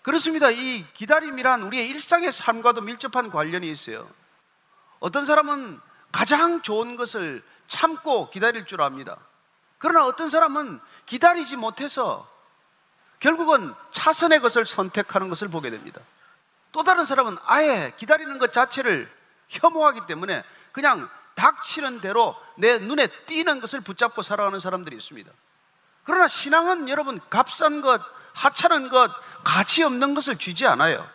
그렇습니다. 0.05 0.51
이 0.51 0.85
기다림이란 0.93 1.63
우리의 1.63 1.89
일상의 1.89 2.31
삶과도 2.31 2.83
밀접한 2.83 3.31
관련이 3.31 3.71
있어요. 3.71 4.07
어떤 5.01 5.25
사람은 5.25 5.81
가장 6.13 6.61
좋은 6.61 6.97
것을 6.97 7.43
참고 7.67 8.29
기다릴 8.29 8.67
줄 8.67 8.83
압니다. 8.83 9.17
그러나 9.79 10.05
어떤 10.05 10.29
사람은 10.29 10.79
기다리지 11.07 11.57
못해서 11.57 12.31
결국은 13.19 13.75
차선의 13.93 14.41
것을 14.41 14.67
선택하는 14.67 15.31
것을 15.31 15.49
보게 15.49 15.71
됩니다. 15.71 16.03
또 16.73 16.83
다른 16.83 17.07
사람은 17.07 17.39
아예 17.47 17.95
기다리는 17.97 18.39
것 18.39 18.53
자체를 18.53 19.11
혐오하기 19.49 20.03
때문에 20.07 20.45
그냥 20.73 21.09
닥치는 21.35 22.03
대로 22.03 22.37
내 22.59 22.79
눈에 22.79 23.07
띄는 23.25 23.63
것을 23.63 23.81
붙잡고 23.81 24.21
살아가는 24.21 24.61
사람들이 24.61 24.97
있습니다. 24.97 25.33
그러나 26.03 26.29
신앙은 26.29 26.91
여러분 26.91 27.19
값싼 27.31 27.81
것, 27.81 28.03
하찮은 28.35 28.91
것, 28.91 29.11
가치 29.43 29.83
없는 29.83 30.15
것을 30.15 30.37
주지 30.37 30.67
않아요. 30.67 31.09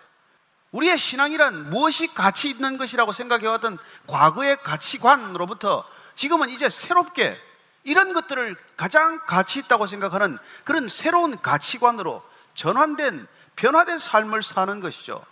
우리의 0.71 0.97
신앙이란 0.97 1.69
무엇이 1.69 2.07
가치 2.13 2.49
있는 2.49 2.77
것이라고 2.77 3.11
생각해왔던 3.11 3.77
과거의 4.07 4.57
가치관으로부터 4.57 5.85
지금은 6.15 6.49
이제 6.49 6.69
새롭게 6.69 7.37
이런 7.83 8.13
것들을 8.13 8.55
가장 8.77 9.19
가치 9.25 9.59
있다고 9.59 9.87
생각하는 9.87 10.37
그런 10.63 10.87
새로운 10.87 11.41
가치관으로 11.41 12.23
전환된, 12.55 13.27
변화된 13.55 13.99
삶을 13.99 14.43
사는 14.43 14.79
것이죠. 14.79 15.23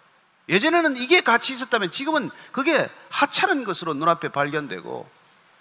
예전에는 0.49 0.95
이게 0.97 1.21
가치 1.21 1.53
있었다면 1.53 1.91
지금은 1.91 2.31
그게 2.51 2.89
하찮은 3.09 3.63
것으로 3.63 3.93
눈앞에 3.93 4.29
발견되고 4.29 5.09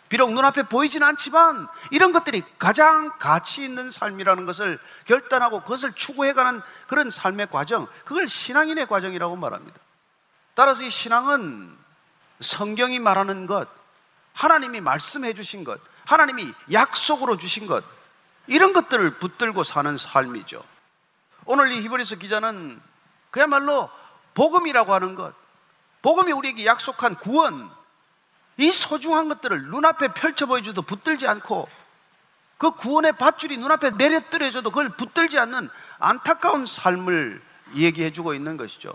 비록 0.09 0.33
눈앞에 0.33 0.65
보이진 0.65 1.03
않지만 1.03 1.69
이런 1.91 2.13
것들이 2.13 2.43
가장 2.59 3.19
가치 3.19 3.65
있는 3.65 3.91
삶이라는 3.91 4.47
것을 4.47 4.79
결단하고 5.05 5.63
그것을 5.63 5.93
추구해가는 5.93 6.63
그런 6.87 7.11
삶의 7.11 7.49
과정, 7.51 7.87
그걸 8.05 8.29
신앙인의 8.29 8.87
과정이라고 8.87 9.37
말합니다. 9.37 9.79
따라서 10.55 10.85
이 10.85 10.91
신앙은 10.91 11.77
성경이 12.41 12.99
말하는 12.99 13.47
것, 13.47 13.69
하나님이 14.33 14.81
말씀해 14.81 15.35
주신 15.35 15.65
것, 15.65 15.81
하나님이 16.05 16.53
약속으로 16.73 17.37
주신 17.37 17.67
것, 17.67 17.85
이런 18.47 18.73
것들을 18.73 19.19
붙들고 19.19 19.65
사는 19.65 19.97
삶이죠. 19.97 20.63
오늘 21.47 21.73
이 21.73 21.81
히브리서 21.83 22.17
기자는 22.17 22.81
그야말로 23.31 23.91
복음이라고 24.35 24.95
하는 24.95 25.15
것, 25.15 25.35
복음이 26.03 26.33
우리에게 26.33 26.67
약속한 26.67 27.15
구원, 27.17 27.71
이 28.59 28.73
소중한 28.73 29.29
것들을 29.29 29.67
눈앞에 29.71 30.09
펼쳐 30.09 30.47
보여줘도 30.47 30.83
붙들지 30.83 31.27
않고 31.27 31.69
그 32.59 32.71
구원의 32.71 33.13
밧줄이 33.13 33.59
눈앞에 33.59 33.91
내려뜨려져도 33.91 34.71
그걸 34.71 34.89
붙들지 34.91 35.39
않는 35.39 35.69
안타까운 35.99 36.65
삶을 36.65 37.43
얘기해 37.75 38.13
주고 38.13 38.33
있는 38.33 38.57
것이죠. 38.57 38.95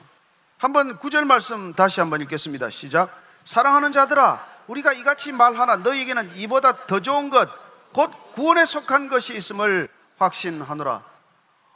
한번 0.58 0.98
구절 0.98 1.26
말씀 1.26 1.74
다시 1.74 2.00
한번 2.00 2.22
읽겠습니다. 2.22 2.70
시작. 2.70 3.16
사랑하는 3.44 3.92
자들아, 3.92 4.46
우리가 4.68 4.94
이같이 4.94 5.32
말하나 5.32 5.78
너희에게는 5.78 6.36
이보다 6.36 6.86
더 6.86 7.00
좋은 7.00 7.30
것, 7.30 7.50
곧 7.94 8.12
구원에 8.34 8.66
속한 8.66 9.10
것이 9.10 9.36
있음을 9.36 9.88
확신하노라. 10.18 11.04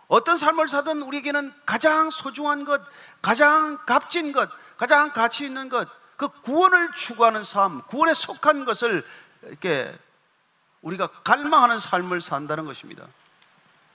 어떤 0.07 0.37
삶을 0.37 0.67
사든 0.69 1.01
우리에게는 1.01 1.51
가장 1.65 2.11
소중한 2.11 2.63
것, 2.63 2.81
가장 3.21 3.77
값진 3.85 4.31
것, 4.31 4.49
가장 4.77 5.11
가치 5.13 5.45
있는 5.45 5.69
것, 5.69 5.87
그 6.17 6.29
구원을 6.41 6.93
추구하는 6.93 7.43
삶, 7.43 7.81
구원에 7.83 8.13
속한 8.13 8.65
것을 8.65 9.05
이렇게 9.43 9.97
우리가 10.81 11.07
갈망하는 11.23 11.79
삶을 11.79 12.21
산다는 12.21 12.65
것입니다. 12.65 13.05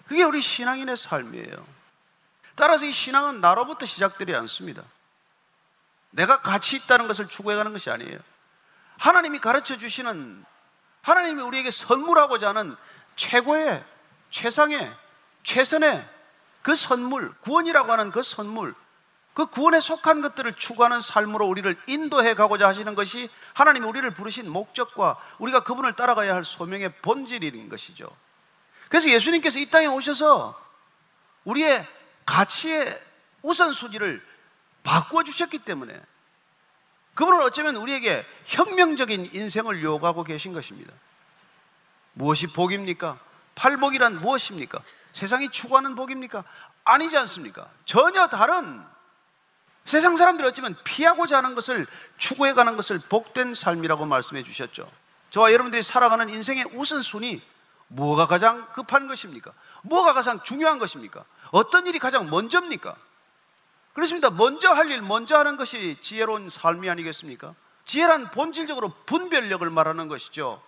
그게 0.06 0.22
우리 0.22 0.40
신앙인의 0.40 0.96
삶이에요. 0.96 1.66
따라서 2.56 2.84
이 2.84 2.92
신앙은 2.92 3.40
나로부터 3.40 3.86
시작되지 3.86 4.34
않습니다. 4.34 4.82
내가 6.10 6.42
가치 6.42 6.76
있다는 6.76 7.06
것을 7.06 7.28
추구해가는 7.28 7.72
것이 7.72 7.90
아니에요. 7.90 8.18
하나님이 8.98 9.38
가르쳐 9.38 9.78
주시는 9.78 10.44
하나님이 11.02 11.42
우리에게 11.42 11.70
선물하고자 11.70 12.48
하는 12.48 12.76
최고의 13.16 13.84
최상의 14.30 14.92
최선의 15.42 16.06
그 16.62 16.74
선물, 16.74 17.32
구원이라고 17.40 17.90
하는 17.90 18.10
그 18.10 18.22
선물, 18.22 18.74
그 19.40 19.46
구원에 19.46 19.80
속한 19.80 20.20
것들을 20.20 20.52
추구하는 20.56 21.00
삶으로 21.00 21.46
우리를 21.48 21.74
인도해 21.86 22.34
가고자 22.34 22.68
하시는 22.68 22.94
것이 22.94 23.30
하나님이 23.54 23.86
우리를 23.86 24.10
부르신 24.10 24.50
목적과 24.50 25.16
우리가 25.38 25.60
그분을 25.64 25.94
따라가야 25.94 26.34
할 26.34 26.44
소명의 26.44 26.92
본질인 27.00 27.70
것이죠. 27.70 28.14
그래서 28.90 29.08
예수님께서 29.08 29.58
이 29.58 29.70
땅에 29.70 29.86
오셔서 29.86 30.60
우리의 31.44 31.86
가치의 32.26 33.02
우선순위를 33.40 34.22
바꿔주셨기 34.82 35.60
때문에 35.60 35.98
그분은 37.14 37.40
어쩌면 37.40 37.76
우리에게 37.76 38.26
혁명적인 38.44 39.30
인생을 39.32 39.82
요구하고 39.82 40.22
계신 40.22 40.52
것입니다. 40.52 40.92
무엇이 42.12 42.46
복입니까? 42.46 43.18
팔복이란 43.54 44.18
무엇입니까? 44.18 44.82
세상이 45.14 45.48
추구하는 45.48 45.94
복입니까? 45.94 46.44
아니지 46.84 47.16
않습니까? 47.16 47.70
전혀 47.86 48.28
다른 48.28 48.84
세상 49.90 50.16
사람들이 50.16 50.46
어쩌면 50.46 50.76
피하고자 50.84 51.38
하는 51.38 51.56
것을 51.56 51.84
추구해 52.16 52.52
가는 52.52 52.76
것을 52.76 53.00
복된 53.08 53.56
삶이라고 53.56 54.06
말씀해 54.06 54.44
주셨죠. 54.44 54.88
저와 55.30 55.52
여러분들이 55.52 55.82
살아가는 55.82 56.28
인생의 56.28 56.66
우선순위, 56.74 57.42
뭐가 57.88 58.28
가장 58.28 58.68
급한 58.72 59.08
것입니까? 59.08 59.52
뭐가 59.82 60.12
가장 60.12 60.40
중요한 60.44 60.78
것입니까? 60.78 61.24
어떤 61.50 61.88
일이 61.88 61.98
가장 61.98 62.30
먼저입니까? 62.30 62.94
그렇습니다. 63.92 64.30
먼저 64.30 64.70
할 64.70 64.92
일, 64.92 65.02
먼저 65.02 65.36
하는 65.36 65.56
것이 65.56 65.98
지혜로운 66.00 66.50
삶이 66.50 66.88
아니겠습니까? 66.88 67.56
지혜란 67.84 68.30
본질적으로 68.30 68.92
분별력을 69.06 69.68
말하는 69.68 70.06
것이죠. 70.06 70.62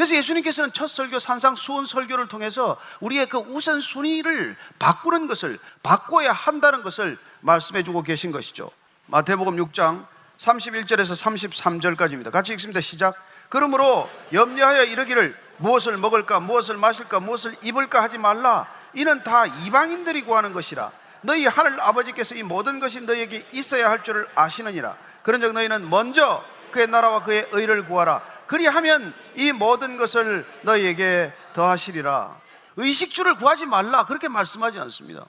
그래서 0.00 0.16
예수님께서는 0.16 0.72
첫 0.72 0.86
설교 0.86 1.18
산상 1.18 1.56
수원 1.56 1.84
설교를 1.84 2.28
통해서 2.28 2.78
우리의 3.00 3.26
그 3.26 3.36
우선 3.36 3.82
순위를 3.82 4.56
바꾸는 4.78 5.26
것을 5.26 5.58
바꿔야 5.82 6.32
한다는 6.32 6.82
것을 6.82 7.18
말씀해 7.40 7.82
주고 7.82 8.02
계신 8.02 8.32
것이죠. 8.32 8.70
마태복음 9.08 9.56
6장 9.56 10.06
31절에서 10.38 11.22
33절까지입니다. 11.22 12.30
같이 12.30 12.54
읽습니다. 12.54 12.80
시작. 12.80 13.14
그러므로 13.50 14.08
염려하여 14.32 14.84
이르기를 14.84 15.36
무엇을 15.58 15.98
먹을까 15.98 16.40
무엇을 16.40 16.78
마실까 16.78 17.20
무엇을 17.20 17.56
입을까 17.62 18.02
하지 18.02 18.16
말라 18.16 18.66
이는 18.94 19.22
다 19.22 19.44
이방인들이 19.44 20.22
구하는 20.22 20.54
것이라 20.54 20.92
너희 21.20 21.44
하늘 21.44 21.78
아버지께서 21.78 22.36
이 22.36 22.42
모든 22.42 22.80
것이 22.80 23.02
너희에게 23.02 23.44
있어야 23.52 23.90
할 23.90 24.02
줄을 24.02 24.26
아시느니라 24.34 24.96
그런즉 25.24 25.52
너희는 25.52 25.90
먼저 25.90 26.42
그의 26.70 26.86
나라와 26.86 27.22
그의 27.22 27.46
의를 27.52 27.84
구하라 27.84 28.22
그리하면 28.50 29.14
이 29.36 29.52
모든 29.52 29.96
것을 29.96 30.44
너희에게 30.62 31.32
더하시리라. 31.54 32.36
의식주를 32.78 33.36
구하지 33.36 33.64
말라. 33.64 34.06
그렇게 34.06 34.26
말씀하지 34.26 34.80
않습니다. 34.80 35.24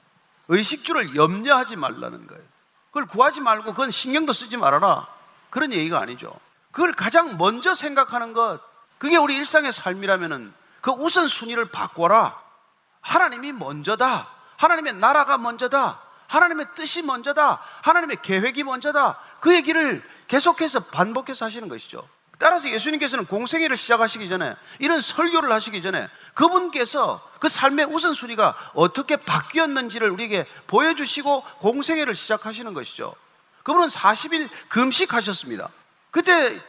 의식주를 0.47 1.15
염려하지 1.15 1.75
말라는 1.75 2.25
거예요. 2.25 2.41
그걸 2.87 3.05
구하지 3.05 3.41
말고 3.41 3.73
그건 3.73 3.91
신경도 3.91 4.33
쓰지 4.33 4.57
말아라. 4.57 5.07
그런 5.51 5.71
얘기가 5.71 6.01
아니죠. 6.01 6.33
그걸 6.71 6.93
가장 6.93 7.37
먼저 7.37 7.75
생각하는 7.75 8.33
것, 8.33 8.59
그게 8.97 9.17
우리 9.17 9.35
일상의 9.35 9.71
삶이라면은 9.71 10.51
그 10.81 10.89
우선순위를 10.89 11.65
바꿔라. 11.69 12.41
하나님이 13.01 13.51
먼저다. 13.51 14.29
하나님의 14.57 14.95
나라가 14.95 15.37
먼저다. 15.37 16.01
하나님의 16.25 16.65
뜻이 16.73 17.03
먼저다. 17.03 17.61
하나님의 17.83 18.23
계획이 18.23 18.63
먼저다. 18.63 19.19
그 19.41 19.53
얘기를 19.53 20.03
계속해서 20.27 20.79
반복해서 20.85 21.45
하시는 21.45 21.69
것이죠. 21.69 22.01
따라서 22.41 22.69
예수님께서는 22.71 23.25
공생애를 23.25 23.77
시작하시기 23.77 24.27
전에 24.27 24.55
이런 24.79 24.99
설교를 24.99 25.51
하시기 25.51 25.81
전에 25.83 26.09
그분께서 26.33 27.21
그 27.39 27.47
삶의 27.47 27.85
우선순위가 27.85 28.71
어떻게 28.73 29.15
바뀌었는지를 29.15 30.09
우리에게 30.09 30.47
보여주시고 30.65 31.43
공생애를 31.59 32.15
시작하시는 32.15 32.73
것이죠. 32.73 33.13
그분은 33.61 33.89
40일 33.89 34.49
금식하셨습니다. 34.69 35.69
그때 36.09 36.59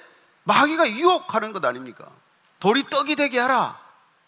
마귀가 0.44 0.90
유혹하는 0.90 1.54
것 1.54 1.64
아닙니까? 1.64 2.06
돌이 2.60 2.90
떡이 2.90 3.16
되게 3.16 3.38
하라. 3.38 3.80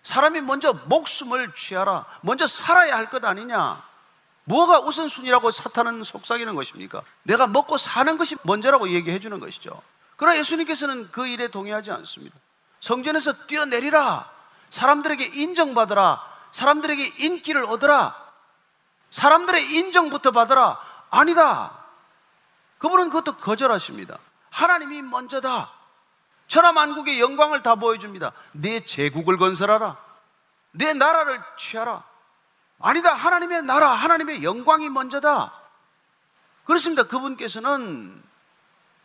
사람이 0.03 0.41
먼저 0.41 0.73
목숨을 0.73 1.53
취하라. 1.55 2.07
먼저 2.23 2.47
살아야 2.47 2.97
할 2.97 3.11
것 3.11 3.23
아니냐. 3.23 3.83
뭐가 4.45 4.81
우선순위라고 4.81 5.51
사탄은 5.51 6.05
속삭이는 6.05 6.55
것입니까? 6.55 7.03
내가 7.23 7.47
먹고 7.47 7.77
사는 7.77 8.17
것이 8.17 8.37
먼저라고 8.45 8.91
얘기해 8.91 9.19
주는 9.19 9.39
것이죠. 9.41 9.83
그러나 10.25 10.39
예수님께서는 10.39 11.11
그 11.11 11.27
일에 11.27 11.49
동의하지 11.49 11.91
않습니다. 11.91 12.35
성전에서 12.81 13.45
뛰어내리라. 13.47 14.31
사람들에게 14.71 15.23
인정받으라. 15.23 16.23
사람들에게 16.51 17.13
인기를 17.19 17.67
얻으라. 17.67 18.17
사람들의 19.11 19.63
인정부터 19.63 20.31
받으라. 20.31 20.81
아니다. 21.11 21.79
그분은 22.79 23.11
그것도 23.11 23.37
거절하십니다. 23.37 24.17
하나님이 24.49 25.03
먼저다. 25.03 25.71
천하만국의 26.49 27.21
영광을 27.21 27.63
다 27.63 27.75
보여줍니다. 27.75 28.33
내 28.53 28.83
제국을 28.83 29.37
건설하라. 29.37 29.99
내 30.71 30.95
나라를 30.95 31.43
취하라. 31.59 32.03
아니다. 32.81 33.13
하나님의 33.13 33.65
나라, 33.65 33.91
하나님의 33.91 34.43
영광이 34.43 34.89
먼저다. 34.89 35.53
그렇습니다. 36.65 37.03
그분께서는 37.03 38.24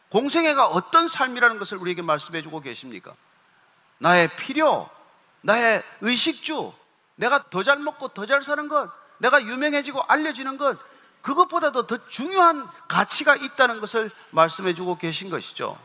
공생애가 0.09 0.67
어떤 0.67 1.07
삶이라는 1.07 1.59
것을 1.59 1.77
우리에게 1.77 2.01
말씀해 2.01 2.41
주고 2.41 2.59
계십니까? 2.61 3.13
나의 3.99 4.29
필요, 4.35 4.89
나의 5.41 5.83
의식주, 6.01 6.73
내가 7.15 7.49
더 7.49 7.63
잘 7.63 7.79
먹고 7.79 8.09
더 8.09 8.25
잘 8.25 8.43
사는 8.43 8.67
것, 8.67 8.89
내가 9.19 9.41
유명해지고 9.41 10.03
알려지는 10.03 10.57
것, 10.57 10.77
그것보다도 11.21 11.85
더 11.85 12.07
중요한 12.07 12.67
가치가 12.87 13.35
있다는 13.35 13.81
것을 13.81 14.09
말씀해 14.31 14.73
주고 14.73 14.97
계신 14.97 15.29
것이죠. 15.29 15.77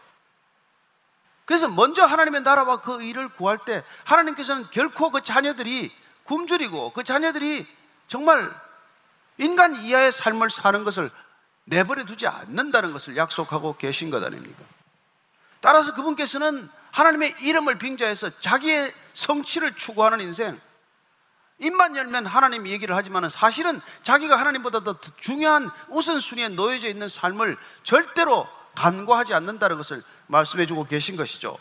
그래서 1.45 1.69
먼저 1.69 2.05
하나님의 2.05 2.43
나라와 2.43 2.81
그 2.81 3.03
일을 3.03 3.29
구할 3.31 3.59
때 3.59 3.85
하나님께서는 4.05 4.71
결코 4.71 5.11
그 5.11 5.23
자녀들이 5.23 5.95
굶주리고 6.23 6.93
그 6.93 7.05
자녀들이 7.05 7.67
정말 8.09 8.51
인간 9.37 9.75
이하의 9.75 10.13
삶을 10.13 10.49
사는 10.51 10.85
것을 10.85 11.11
내버려 11.65 12.05
두지 12.05 12.27
않는다는 12.27 12.93
것을 12.93 13.17
약속하고 13.17 13.77
계신 13.77 14.11
것 14.11 14.23
아닙니까? 14.23 14.63
따라서 15.61 15.95
그분께서는 15.95 16.69
하나님의 16.91 17.37
이름을 17.41 17.79
빙자해서 17.79 18.39
자기의 18.39 18.93
성취를 19.15 19.75
추구하는 19.77 20.21
인생, 20.21 20.61
입만 21.59 21.97
열면 21.97 22.27
하나님 22.27 22.67
얘기를 22.67 22.95
하지만 22.95 23.29
사실은 23.31 23.81
자기가 24.03 24.39
하나님보다 24.39 24.85
더 24.85 24.97
중요한 25.19 25.71
우선순위에 25.89 26.49
놓여져 26.51 26.89
있는 26.89 27.09
삶을 27.09 27.57
절대로 27.83 28.47
간과하지 28.75 29.35
않는다는 29.35 29.77
것을 29.77 30.03
말씀해 30.27 30.67
주고 30.67 30.85
계신 30.85 31.17
것이죠. 31.17 31.57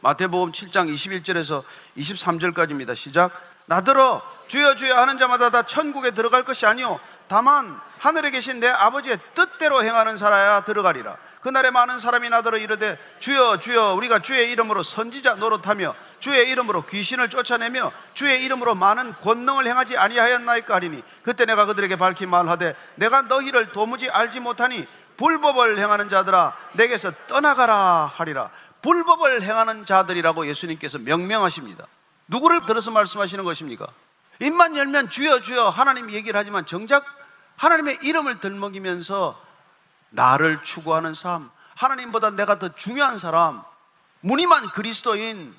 마태복음 0.00 0.52
7장 0.52 0.92
21절에서 0.92 1.64
23절까지입니다. 1.96 2.94
시작. 2.94 3.32
나더러 3.66 4.22
주여 4.48 4.76
주여 4.76 4.96
하는 4.96 5.18
자마다 5.18 5.50
다 5.50 5.64
천국에 5.64 6.12
들어갈 6.12 6.44
것이 6.44 6.66
아니요 6.66 7.00
다만 7.28 7.78
하늘에 7.98 8.30
계신 8.30 8.60
내 8.60 8.68
아버지의 8.68 9.18
뜻대로 9.34 9.82
행하는 9.82 10.16
사람야 10.16 10.64
들어가리라. 10.64 11.16
그날에 11.46 11.70
많은 11.70 12.00
사람이 12.00 12.28
나더러 12.28 12.58
이르되 12.58 12.98
주여 13.20 13.60
주여 13.60 13.94
우리가 13.94 14.18
주의 14.18 14.50
이름으로 14.50 14.82
선지자 14.82 15.36
노릇하며 15.36 15.94
주의 16.18 16.50
이름으로 16.50 16.86
귀신을 16.86 17.30
쫓아내며 17.30 17.92
주의 18.14 18.44
이름으로 18.44 18.74
많은 18.74 19.12
권능을 19.12 19.64
행하지 19.64 19.96
아니하였나이까 19.96 20.74
하리니 20.74 21.04
그때 21.22 21.44
내가 21.44 21.66
그들에게 21.66 21.94
밝히 21.94 22.26
말하되 22.26 22.74
내가 22.96 23.22
너희를 23.22 23.70
도무지 23.70 24.10
알지 24.10 24.40
못하니 24.40 24.88
불법을 25.16 25.78
행하는 25.78 26.10
자들아 26.10 26.52
내게서 26.72 27.12
떠나가라 27.28 28.10
하리라 28.12 28.50
불법을 28.82 29.42
행하는 29.42 29.84
자들이라고 29.84 30.48
예수님께서 30.48 30.98
명명하십니다 30.98 31.86
누구를 32.26 32.66
들어서 32.66 32.90
말씀하시는 32.90 33.44
것입니까? 33.44 33.86
입만 34.40 34.76
열면 34.76 35.10
주여 35.10 35.40
주여 35.40 35.68
하나님 35.68 36.10
얘기를 36.10 36.38
하지만 36.38 36.66
정작 36.66 37.04
하나님의 37.56 38.00
이름을 38.02 38.40
들먹이면서 38.40 39.40
나를 40.10 40.62
추구하는 40.62 41.14
삶, 41.14 41.50
하나님보다 41.74 42.30
내가 42.30 42.58
더 42.58 42.74
중요한 42.74 43.18
사람, 43.18 43.62
무늬만 44.20 44.70
그리스도인, 44.70 45.54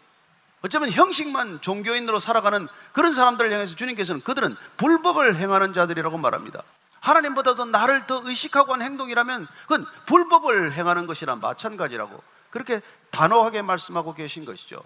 어쩌면 0.61 0.91
형식만 0.91 1.61
종교인으로 1.61 2.19
살아가는 2.19 2.67
그런 2.91 3.13
사람들을 3.13 3.51
향해서 3.51 3.75
주님께서는 3.75 4.21
그들은 4.21 4.55
불법을 4.77 5.37
행하는 5.37 5.73
자들이라고 5.73 6.17
말합니다. 6.17 6.63
하나님보다도 6.99 7.65
나를 7.65 8.07
더 8.07 8.21
의식하고 8.25 8.73
한 8.73 8.81
행동이라면 8.81 9.47
그건 9.63 9.85
불법을 10.07 10.73
행하는 10.73 11.05
것이랑 11.07 11.39
마찬가지라고 11.39 12.21
그렇게 12.49 12.81
단호하게 13.11 13.61
말씀하고 13.61 14.13
계신 14.13 14.45
것이죠. 14.45 14.81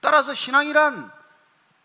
따라서 0.00 0.32
신앙이란 0.32 1.10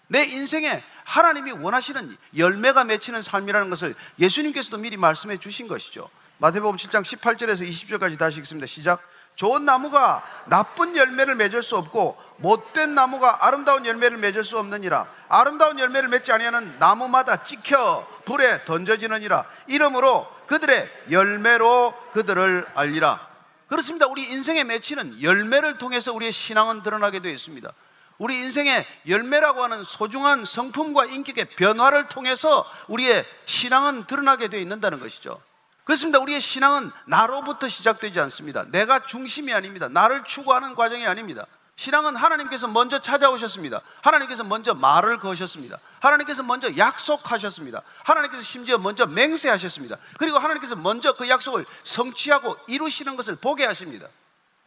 내 0.08 0.24
인생에 0.24 0.84
하나님이 1.04 1.52
원하시는 1.52 2.18
열매가 2.36 2.84
맺히는 2.84 3.22
삶이라는 3.22 3.70
것을 3.70 3.96
예수님께서도 4.20 4.78
미리 4.78 4.98
말씀해 4.98 5.38
주신 5.38 5.68
것이죠. 5.68 6.10
마태복음 6.40 6.78
7장 6.78 7.04
18절에서 7.04 7.68
20절까지 7.70 8.18
다시 8.18 8.40
읽습니다. 8.40 8.68
시작. 8.68 9.02
좋은 9.36 9.66
나무가 9.66 10.24
나쁜 10.46 10.96
열매를 10.96 11.36
맺을 11.36 11.62
수 11.62 11.76
없고 11.78 12.18
못된 12.38 12.96
나무가 12.96 13.46
아름다운 13.46 13.86
열매를 13.86 14.18
맺을 14.18 14.44
수 14.44 14.58
없느니라. 14.58 15.08
아름다운 15.28 15.80
열매를 15.80 16.10
맺지 16.10 16.32
아니하는 16.32 16.78
나무마다 16.80 17.44
찍혀 17.44 18.08
불에 18.26 18.64
던져지느니라. 18.66 19.46
이러므로 19.68 20.28
그들의 20.48 20.90
열매로 21.12 21.94
그들을 22.14 22.68
알리라. 22.76 23.28
그렇습니다. 23.68 24.08
우리 24.08 24.24
인생에 24.24 24.64
맺히는 24.64 25.22
열매를 25.22 25.78
통해서 25.78 26.14
우리의 26.14 26.32
신앙은 26.32 26.84
드러나게 26.84 27.20
되어 27.20 27.32
있습니다. 27.32 27.72
우리 28.18 28.38
인생의 28.38 28.86
열매라고 29.08 29.64
하는 29.64 29.84
소중한 29.84 30.46
성품과 30.46 31.06
인격의 31.06 31.50
변화를 31.56 32.08
통해서 32.08 32.66
우리의 32.88 33.26
신앙은 33.46 34.06
드러나게 34.06 34.48
되어 34.48 34.60
있는다는 34.60 35.00
것이죠. 35.00 35.42
그렇습니다. 35.84 36.20
우리의 36.20 36.42
신앙은 36.42 36.92
나로부터 37.06 37.68
시작되지 37.68 38.20
않습니다. 38.22 38.66
내가 38.72 39.06
중심이 39.06 39.54
아닙니다. 39.54 39.88
나를 39.88 40.24
추구하는 40.24 40.76
과정이 40.76 41.06
아닙니다. 41.06 41.46
신앙은 41.78 42.16
하나님께서 42.16 42.68
먼저 42.68 43.00
찾아오셨습니다. 43.00 43.82
하나님께서 44.02 44.44
먼저 44.44 44.74
말을 44.74 45.20
거셨습니다. 45.20 45.78
하나님께서 46.00 46.42
먼저 46.42 46.76
약속하셨습니다. 46.78 47.82
하나님께서 48.04 48.42
심지어 48.44 48.78
먼저 48.78 49.06
맹세하셨습니다. 49.06 49.98
그리고 50.18 50.40
하나님께서 50.40 50.76
먼저 50.76 51.14
그 51.14 51.28
약속을 51.28 51.66
성취하고 51.84 52.56
이루시는 52.68 53.18
것을 53.18 53.36
보게 53.36 53.66
하십니다. 53.66 54.08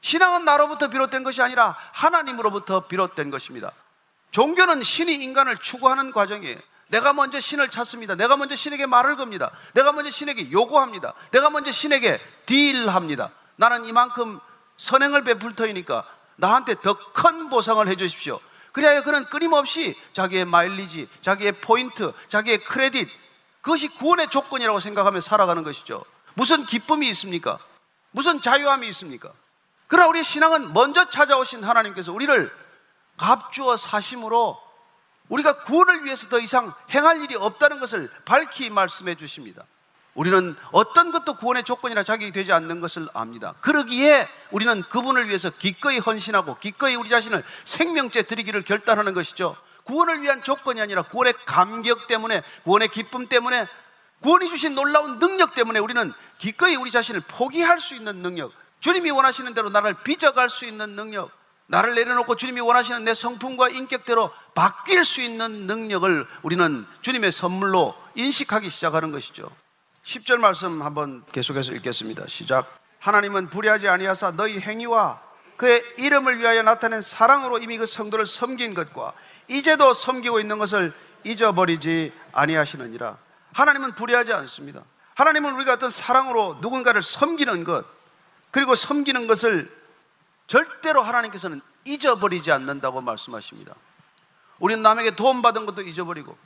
신앙은 0.00 0.44
나로부터 0.44 0.88
비롯된 0.88 1.24
것이 1.24 1.42
아니라 1.42 1.76
하나님으로부터 1.92 2.86
비롯된 2.86 3.30
것입니다. 3.30 3.72
종교는 4.30 4.82
신이 4.82 5.14
인간을 5.14 5.58
추구하는 5.58 6.12
과정이에요. 6.12 6.58
내가 6.88 7.12
먼저 7.12 7.40
신을 7.40 7.70
찾습니다. 7.70 8.14
내가 8.14 8.36
먼저 8.36 8.56
신에게 8.56 8.86
말을 8.86 9.16
겁니다. 9.16 9.50
내가 9.74 9.92
먼저 9.92 10.10
신에게 10.10 10.50
요구합니다. 10.50 11.14
내가 11.32 11.50
먼저 11.50 11.70
신에게 11.70 12.18
딜합니다. 12.46 13.30
나는 13.56 13.84
이만큼 13.84 14.40
선행을 14.78 15.24
베풀 15.24 15.54
터이니까 15.54 16.04
나한테 16.36 16.76
더 16.80 16.96
큰 17.12 17.50
보상을 17.50 17.86
해 17.88 17.96
주십시오. 17.96 18.40
그래야 18.72 19.02
그는 19.02 19.24
끊임없이 19.24 19.96
자기의 20.12 20.44
마일리지, 20.44 21.08
자기의 21.20 21.60
포인트, 21.60 22.12
자기의 22.28 22.64
크레딧, 22.64 23.08
그것이 23.60 23.88
구원의 23.88 24.28
조건이라고 24.30 24.78
생각하며 24.78 25.20
살아가는 25.20 25.64
것이죠. 25.64 26.04
무슨 26.34 26.64
기쁨이 26.64 27.08
있습니까? 27.10 27.58
무슨 28.12 28.40
자유함이 28.40 28.88
있습니까? 28.90 29.32
그러나 29.88 30.08
우리의 30.08 30.24
신앙은 30.24 30.72
먼저 30.72 31.10
찾아오신 31.10 31.64
하나님께서 31.64 32.12
우리를 32.12 32.52
값주어 33.16 33.76
사심으로 33.76 34.56
우리가 35.28 35.62
구원을 35.62 36.04
위해서 36.04 36.28
더 36.28 36.38
이상 36.38 36.72
행할 36.90 37.22
일이 37.22 37.34
없다는 37.34 37.80
것을 37.80 38.10
밝히 38.24 38.70
말씀해 38.70 39.16
주십니다. 39.16 39.64
우리는 40.14 40.56
어떤 40.72 41.10
것도 41.10 41.34
구원의 41.34 41.64
조건이나 41.64 42.02
자격이 42.02 42.32
되지 42.32 42.52
않는 42.52 42.80
것을 42.80 43.08
압니다. 43.14 43.54
그러기에 43.60 44.28
우리는 44.50 44.82
그분을 44.88 45.28
위해서 45.28 45.50
기꺼이 45.50 45.98
헌신하고 45.98 46.58
기꺼이 46.58 46.96
우리 46.96 47.08
자신을 47.08 47.44
생명죄 47.64 48.22
드리기를 48.22 48.64
결단하는 48.64 49.14
것이죠. 49.14 49.56
구원을 49.84 50.22
위한 50.22 50.42
조건이 50.42 50.80
아니라 50.80 51.02
구원의 51.02 51.34
감격 51.46 52.08
때문에 52.08 52.42
구원의 52.64 52.88
기쁨 52.88 53.26
때문에 53.26 53.66
구원이 54.20 54.48
주신 54.48 54.74
놀라운 54.74 55.18
능력 55.18 55.54
때문에 55.54 55.78
우리는 55.78 56.12
기꺼이 56.38 56.74
우리 56.74 56.90
자신을 56.90 57.22
포기할 57.28 57.80
수 57.80 57.94
있는 57.94 58.16
능력, 58.16 58.52
주님이 58.80 59.10
원하시는 59.10 59.54
대로 59.54 59.70
나를 59.70 59.94
빚어갈 60.04 60.50
수 60.50 60.64
있는 60.64 60.96
능력, 60.96 61.30
나를 61.66 61.94
내려놓고 61.94 62.36
주님이 62.36 62.60
원하시는 62.60 63.04
내 63.04 63.14
성품과 63.14 63.68
인격대로 63.68 64.30
바뀔 64.54 65.04
수 65.04 65.20
있는 65.20 65.66
능력을 65.66 66.26
우리는 66.42 66.86
주님의 67.02 67.32
선물로 67.32 67.94
인식하기 68.14 68.70
시작하는 68.70 69.10
것이죠. 69.10 69.50
10절 70.04 70.38
말씀 70.38 70.82
한번 70.82 71.22
계속해서 71.32 71.72
읽겠습니다. 71.72 72.24
시작. 72.28 72.78
하나님은 73.00 73.50
불의하지 73.50 73.88
아니하사 73.88 74.32
너희 74.32 74.58
행위와 74.58 75.20
그의 75.56 75.82
이름을 75.98 76.38
위하여 76.38 76.62
나타낸 76.62 77.02
사랑으로 77.02 77.58
이미 77.58 77.76
그 77.76 77.84
성도를 77.84 78.26
섬긴 78.26 78.74
것과 78.74 79.12
이제도 79.48 79.92
섬기고 79.92 80.40
있는 80.40 80.58
것을 80.58 80.94
잊어버리지 81.24 82.12
아니하시느니라. 82.32 83.18
하나님은 83.52 83.94
불의하지 83.94 84.32
않습니다. 84.32 84.82
하나님은 85.14 85.54
우리가 85.54 85.74
어떤 85.74 85.90
사랑으로 85.90 86.58
누군가를 86.60 87.02
섬기는 87.02 87.64
것, 87.64 87.84
그리고 88.50 88.74
섬기는 88.74 89.26
것을 89.26 89.70
절대로 90.46 91.02
하나님께서는 91.02 91.60
잊어버리지 91.84 92.50
않는다고 92.52 93.00
말씀하십니다. 93.00 93.74
우리는 94.58 94.82
남에게 94.82 95.14
도움 95.14 95.42
받은 95.42 95.66
것도 95.66 95.82
잊어버리고, 95.82 96.36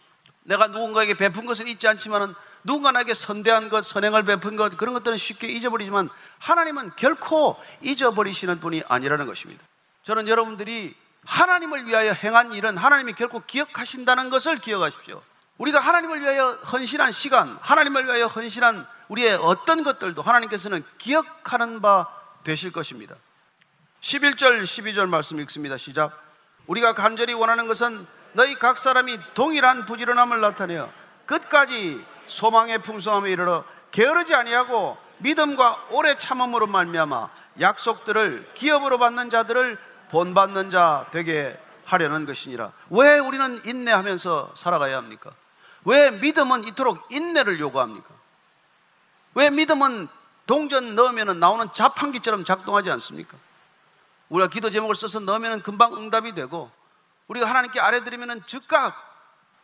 내가 0.43 0.67
누군가에게 0.67 1.15
베푼 1.15 1.47
것을 1.47 1.69
잊지 1.69 1.87
않지만은 1.89 2.35
누군가 2.65 2.93
나에게 2.93 3.15
선대한 3.15 3.69
것, 3.69 3.85
선행을 3.85 4.25
베푼 4.25 4.57
것, 4.57 4.77
그런 4.77 4.95
것들은 4.95 5.17
쉽게 5.17 5.49
잊어버리지만 5.49 6.11
하나님은 6.39 6.93
결코 6.97 7.57
잊어버리시는 7.81 8.61
분이 8.61 8.83
아니라는 8.89 9.27
것입니다. 9.27 9.63
저는 10.05 10.29
여러분들이 10.29 10.95
하나님을 11.25 11.87
위하여 11.87 12.13
행한 12.13 12.53
일은 12.53 12.77
하나님이 12.77 13.13
결코 13.15 13.41
기억하신다는 13.47 14.31
것을 14.31 14.59
기억하십시오. 14.59 15.23
우리가 15.59 15.79
하나님을 15.79 16.21
위하여 16.21 16.53
헌신한 16.55 17.13
시간, 17.13 17.57
하나님을 17.61 18.07
위하여 18.07 18.27
헌신한 18.27 18.87
우리의 19.09 19.35
어떤 19.35 19.83
것들도 19.83 20.23
하나님께서는 20.23 20.85
기억하는 20.99 21.81
바 21.81 22.07
되실 22.45 22.73
것입니다. 22.73 23.15
11절, 24.01 24.63
12절 24.63 25.09
말씀 25.09 25.39
읽습니다. 25.41 25.77
시작. 25.77 26.21
우리가 26.67 26.95
간절히 26.95 27.35
원하는 27.35 27.69
것은 27.69 28.07
너희 28.33 28.55
각 28.57 28.79
사람이 28.79 29.19
동일한 29.35 29.87
부지런함을 29.87 30.41
나타내어 30.41 30.91
끝까지 31.27 32.05
소망의 32.29 32.79
풍성함에 32.79 33.31
이르러 33.31 33.65
게으르지 33.91 34.35
아니하고 34.35 34.97
믿음과 35.19 35.89
오래 35.91 36.17
참음으로 36.17 36.67
말미암아 36.67 37.31
약속들을 37.61 38.51
기업으로 38.55 38.99
받는 38.99 39.31
자들을 39.31 39.79
본받는 40.11 40.71
자 40.71 41.07
되게 41.11 41.59
하려는 41.85 42.27
것이니라. 42.27 42.73
왜 42.91 43.19
우리는 43.19 43.61
인내하면서 43.65 44.53
살아가야 44.57 44.97
합니까? 44.97 45.31
왜 45.85 46.11
믿음은 46.11 46.67
이토록 46.69 47.11
인내를 47.11 47.61
요구합니까? 47.61 48.09
왜 49.35 49.51
믿음은 49.51 50.09
동전 50.47 50.95
넣으면 50.95 51.39
나오는 51.39 51.73
자판기처럼 51.73 52.45
작동하지 52.45 52.91
않습니까? 52.91 53.37
우리가 54.29 54.49
기도 54.49 54.71
제목을 54.71 54.95
써서 54.95 55.21
넣으면 55.21 55.63
금방 55.63 55.95
응답이 55.95 56.35
되고 56.35 56.71
우리가 57.29 57.49
하나님께 57.49 57.81
아뢰드리면 57.81 58.45
즉각 58.47 59.11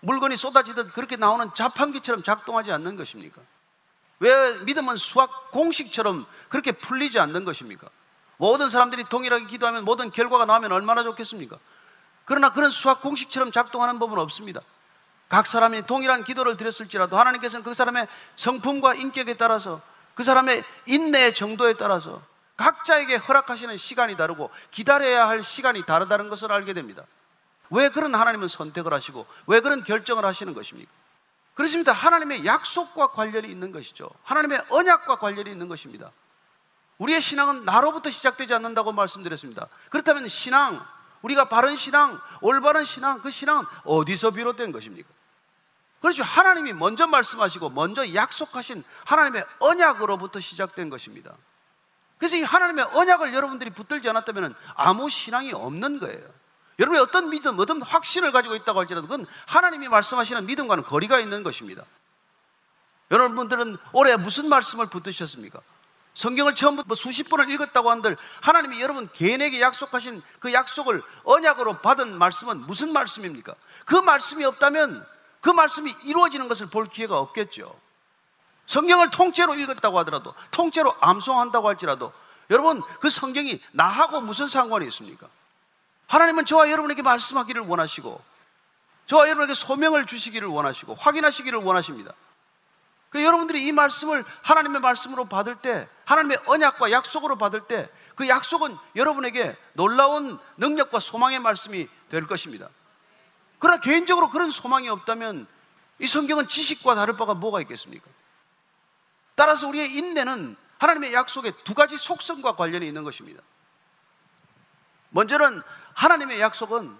물건이 0.01 0.37
쏟아지듯 0.37 0.93
그렇게 0.93 1.16
나오는 1.16 1.53
자판기처럼 1.55 2.23
작동하지 2.23 2.71
않는 2.73 2.97
것입니까? 2.97 3.41
왜 4.21 4.59
믿음은 4.61 4.97
수학 4.97 5.51
공식처럼 5.51 6.27
그렇게 6.49 6.73
풀리지 6.73 7.19
않는 7.19 7.45
것입니까? 7.45 7.89
모든 8.37 8.69
사람들이 8.69 9.05
동일하게 9.09 9.47
기도하면 9.47 9.85
모든 9.85 10.11
결과가 10.11 10.45
나오면 10.45 10.71
얼마나 10.73 11.03
좋겠습니까? 11.03 11.59
그러나 12.25 12.53
그런 12.53 12.71
수학 12.71 13.03
공식처럼 13.03 13.51
작동하는 13.53 13.99
법은 13.99 14.19
없습니다. 14.19 14.61
각 15.29 15.47
사람이 15.47 15.87
동일한 15.87 16.24
기도를 16.24 16.57
드렸을지라도 16.57 17.18
하나님께서는 17.18 17.62
그 17.62 17.74
사람의 17.74 18.09
성품과 18.37 18.95
인격에 18.95 19.35
따라서 19.35 19.81
그 20.14 20.24
사람의 20.24 20.64
인내의 20.87 21.35
정도에 21.35 21.74
따라서 21.74 22.22
각자에게 22.57 23.16
허락하시는 23.16 23.76
시간이 23.76 24.16
다르고 24.16 24.51
기다려야 24.70 25.29
할 25.29 25.43
시간이 25.43 25.87
다르다는 25.87 26.29
것을 26.29 26.51
알게 26.51 26.72
됩니다. 26.72 27.05
왜 27.70 27.89
그런 27.89 28.14
하나님은 28.14 28.49
선택을 28.49 28.93
하시고 28.93 29.26
왜 29.47 29.61
그런 29.61 29.85
결정을 29.85 30.24
하시는 30.24 30.55
것입니까? 30.55 30.91
그렇습니다. 31.55 31.93
하나님의 31.93 32.47
약속과 32.47 33.09
관련이 33.09 33.49
있는 33.49 33.70
것이죠. 33.72 34.09
하나님의 34.24 34.62
언약과 34.70 35.16
관련이 35.16 35.51
있는 35.51 35.68
것입니다. 35.68 36.11
우리의 36.99 37.20
신앙은 37.20 37.64
나로부터 37.64 38.11
시작되지 38.11 38.55
않는다고 38.55 38.93
말씀드렸습니다. 38.93 39.68
그렇다면 39.91 40.29
신앙, 40.29 40.85
우리가 41.22 41.49
바른 41.49 41.76
신앙, 41.76 42.20
올바른 42.41 42.85
신앙, 42.85 43.20
그 43.20 43.31
신앙은 43.31 43.64
어디서 43.85 44.33
비롯된 44.33 44.72
것입니까? 44.72 45.09
그렇죠. 46.01 46.22
하나님이 46.22 46.72
먼저 46.72 47.07
말씀하시고 47.07 47.70
먼저 47.70 48.14
약속하신 48.14 48.84
하나님의 49.05 49.44
언약으로부터 49.59 50.40
시작된 50.40 50.90
것입니다. 50.90 51.34
그래서 52.18 52.36
이 52.36 52.42
하나님의 52.42 52.84
언약을 52.92 53.34
여러분들이 53.34 53.70
붙들지 53.70 54.09
않았다면 54.09 54.55
아무 54.74 55.09
신앙이 55.09 55.53
없는 55.53 56.01
거예요. 56.01 56.22
여러분이 56.78 57.01
어떤 57.01 57.30
믿음, 57.30 57.59
어떤 57.59 57.82
확신을 57.82 58.30
가지고 58.30 58.55
있다고 58.55 58.78
할지라도 58.78 59.09
그건 59.09 59.26
하나님이 59.46 59.88
말씀하시는 59.88 60.46
믿음과는 60.46 60.84
거리가 60.84 61.18
있는 61.18 61.42
것입니다. 61.42 61.84
여러분들은 63.11 63.78
올해 63.92 64.16
무슨 64.16 64.49
말씀을 64.49 64.86
붙드셨습니까? 64.86 65.61
성경을 66.14 66.55
처음부터 66.55 66.86
뭐 66.88 66.94
수십 66.96 67.28
번을 67.28 67.51
읽었다고 67.51 67.90
한들 67.90 68.16
하나님이 68.42 68.80
여러분 68.80 69.09
개인에게 69.12 69.61
약속하신 69.61 70.20
그 70.40 70.53
약속을 70.53 71.03
언약으로 71.24 71.78
받은 71.78 72.18
말씀은 72.18 72.66
무슨 72.66 72.92
말씀입니까? 72.92 73.55
그 73.84 73.94
말씀이 73.94 74.44
없다면 74.44 75.07
그 75.41 75.51
말씀이 75.51 75.95
이루어지는 76.05 76.49
것을 76.49 76.66
볼 76.66 76.86
기회가 76.86 77.18
없겠죠. 77.18 77.78
성경을 78.66 79.11
통째로 79.11 79.55
읽었다고 79.55 79.99
하더라도 80.01 80.34
통째로 80.51 80.95
암송한다고 81.01 81.68
할지라도 81.68 82.12
여러분 82.51 82.82
그 83.01 83.09
성경이 83.09 83.61
나하고 83.72 84.20
무슨 84.20 84.47
상관이 84.47 84.86
있습니까? 84.89 85.28
하나님은 86.07 86.45
저와 86.45 86.70
여러분에게 86.70 87.03
말씀하기를 87.03 87.62
원하시고 87.62 88.20
저와 89.07 89.28
여러분에게 89.28 89.55
소명을 89.55 90.07
주시기를 90.07 90.49
원하시고 90.49 90.95
확인하시기를 90.95 91.61
원하십니다. 91.61 92.12
그 93.11 93.24
여러분들이 93.24 93.66
이 93.66 93.72
말씀을 93.72 94.24
하나님의 94.43 94.82
말씀으로 94.82 95.26
받을 95.26 95.57
때 95.57 95.89
하나님의 96.05 96.41
언약과 96.47 96.91
약속으로 96.91 97.36
받을 97.36 97.62
때 97.62 97.89
그 98.18 98.28
약속은 98.28 98.76
여러분에게 98.97 99.57
놀라운 99.74 100.41
능력과 100.57 100.99
소망의 100.99 101.39
말씀이 101.39 101.89
될 102.09 102.26
것입니다. 102.26 102.68
그러나 103.59 103.81
개인적으로 103.81 104.31
그런 104.31 104.51
소망이 104.51 104.89
없다면 104.89 105.47
이 105.99 106.07
성경은 106.07 106.49
지식과 106.49 106.95
다를 106.95 107.17
바가 107.17 107.35
뭐가 107.35 107.61
있겠습니까? 107.63 108.07
따라서 109.35 109.69
우리의 109.69 109.93
인내는 109.95 110.57
하나님의 110.79 111.13
약속의 111.13 111.53
두 111.65 111.75
가지 111.75 111.99
속성과 111.99 112.57
관련이 112.57 112.87
있는 112.87 113.05
것입니다. 113.05 113.43
먼저는 115.11 115.63
하나님의 115.95 116.41
약속은 116.41 116.97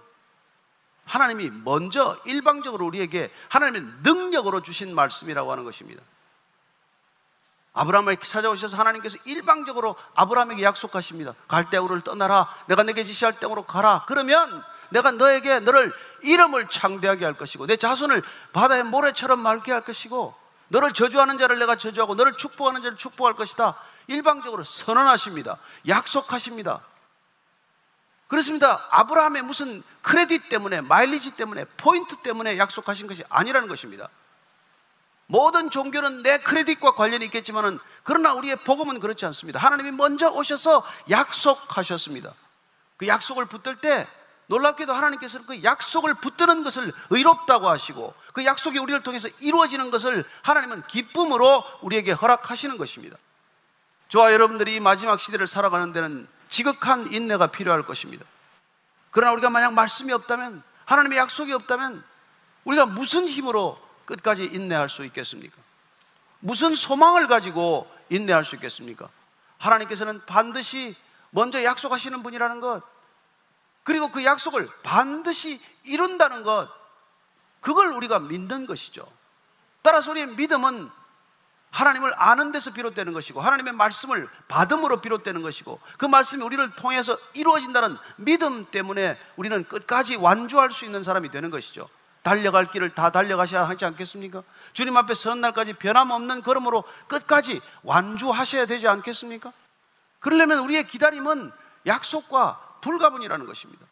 하나님이 1.05 1.51
먼저 1.51 2.21
일방적으로 2.27 2.85
우리에게 2.87 3.33
하나님의 3.49 3.93
능력으로 4.03 4.63
주신 4.63 4.95
말씀이라고 4.95 5.51
하는 5.51 5.65
것입니다. 5.65 6.03
아브라함을 7.73 8.17
찾아오셔서 8.17 8.77
하나님께서 8.77 9.19
일방적으로 9.25 9.97
아브라함에게 10.15 10.63
약속하십니다. 10.63 11.35
갈대우를 11.47 12.01
떠나라. 12.01 12.49
내가 12.67 12.83
내게 12.83 13.05
지시할 13.05 13.39
땅으로 13.39 13.65
가라. 13.65 14.05
그러면 14.07 14.65
내가 14.91 15.11
너에게 15.11 15.61
너를 15.61 15.93
이름을 16.23 16.69
창대하게 16.69 17.25
할 17.25 17.35
것이고 17.35 17.67
내 17.67 17.77
자손을 17.77 18.23
바다의 18.53 18.85
모래처럼 18.85 19.41
맑게 19.41 19.73
할 19.73 19.83
것이고 19.83 20.35
너를 20.69 20.93
저주하는 20.93 21.39
자를 21.39 21.59
내가 21.59 21.77
저주하고 21.77 22.15
너를 22.15 22.37
축복하는 22.37 22.83
자를 22.83 22.97
축복할 22.97 23.35
것이다. 23.35 23.77
일방적으로 24.07 24.65
선언하십니다. 24.65 25.59
약속하십니다. 25.87 26.81
그렇습니다. 28.27 28.87
아브라함의 28.91 29.43
무슨 29.43 29.83
크레딧 30.03 30.51
때문에, 30.51 30.83
마일리지 30.83 31.31
때문에, 31.33 31.65
포인트 31.79 32.17
때문에 32.17 32.59
약속하신 32.59 33.07
것이 33.07 33.25
아니라는 33.31 33.69
것입니다. 33.69 34.11
모든 35.27 35.71
종교는 35.71 36.23
내 36.23 36.39
크레딧과 36.39 36.93
관련이 36.93 37.25
있겠지만은 37.27 37.79
그러나 38.03 38.33
우리의 38.35 38.57
복음은 38.57 39.01
그렇지 39.01 39.27
않습니다. 39.27 39.59
하나님이 39.59 39.93
먼저 39.93 40.31
오셔서 40.31 40.85
약속하셨습니다. 41.11 42.33
그 42.97 43.07
약속을 43.07 43.47
붙들 43.47 43.77
때 43.77 44.07
놀랍게도 44.49 44.93
하나님께서는 44.93 45.47
그 45.47 45.63
약속을 45.63 46.15
붙드는 46.15 46.63
것을 46.63 46.93
의롭다고 47.11 47.69
하시고 47.69 48.15
그 48.33 48.45
약속이 48.45 48.79
우리를 48.79 49.03
통해서 49.03 49.29
이루어지는 49.41 49.91
것을 49.91 50.25
하나님은 50.43 50.85
기쁨으로 50.87 51.65
우리에게 51.83 52.13
허락하시는 52.13 52.77
것입니다. 52.79 53.17
저와 54.09 54.33
여러분들이 54.33 54.75
이 54.75 54.81
마지막 54.81 55.21
시대를 55.21 55.47
살아가는 55.47 55.93
데는 55.93 56.27
지극한 56.49 57.13
인내가 57.13 57.49
필요할 57.49 57.85
것입니다. 57.85 58.25
그러나 59.11 59.33
우리가 59.33 59.51
만약 59.51 59.75
말씀이 59.75 60.13
없다면 60.13 60.63
하나님의 60.87 61.19
약속이 61.19 61.53
없다면 61.53 62.03
우리가 62.65 62.87
무슨 62.87 63.29
힘으로 63.29 63.79
끝까지 64.07 64.45
인내할 64.45 64.89
수 64.89 65.05
있겠습니까? 65.05 65.57
무슨 66.41 66.75
소망을 66.75 67.27
가지고 67.27 67.91
인내할 68.09 68.47
수 68.47 68.55
있겠습니까? 68.55 69.11
하나님께서는 69.59 70.25
반드시 70.25 70.97
먼저 71.31 71.63
약속하시는 71.63 72.23
분이라는 72.23 72.61
것, 72.61 72.83
그리고 73.89 74.11
그 74.11 74.23
약속을 74.23 74.69
반드시 74.83 75.63
이룬다는 75.83 76.43
것, 76.43 76.69
그걸 77.63 77.91
우리가 77.91 78.19
믿는 78.19 78.67
것이죠. 78.67 79.11
따라서 79.81 80.11
우리의 80.11 80.27
믿음은 80.27 80.91
하나님을 81.71 82.13
아는 82.15 82.53
데서 82.53 82.71
비롯되는 82.75 83.15
것이고 83.15 83.41
하나님의 83.41 83.73
말씀을 83.73 84.29
받음으로 84.47 85.01
비롯되는 85.01 85.41
것이고 85.41 85.81
그 85.97 86.05
말씀이 86.05 86.43
우리를 86.43 86.77
통해서 86.77 87.17
이루어진다는 87.33 87.97
믿음 88.17 88.67
때문에 88.71 89.19
우리는 89.37 89.65
끝까지 89.65 90.17
완주할 90.17 90.71
수 90.71 90.85
있는 90.85 91.03
사람이 91.03 91.31
되는 91.31 91.49
것이죠. 91.49 91.89
달려갈 92.23 92.71
길을 92.71 92.95
다 92.95 93.09
달려가셔야 93.09 93.67
하지 93.67 93.87
않겠습니까? 93.87 94.43
주님 94.75 94.99
앞에 94.99 95.15
서는 95.15 95.41
날까지 95.41 95.73
변함없는 95.73 96.43
걸음으로 96.43 96.85
끝까지 97.07 97.63
완주하셔야 97.85 98.67
되지 98.67 98.87
않겠습니까? 98.87 99.51
그러려면 100.21 100.59
우리의 100.59 100.87
기다림은 100.87 101.53
약속과 101.87 102.68
불가분이라는 102.81 103.47
것입니다. 103.47 103.87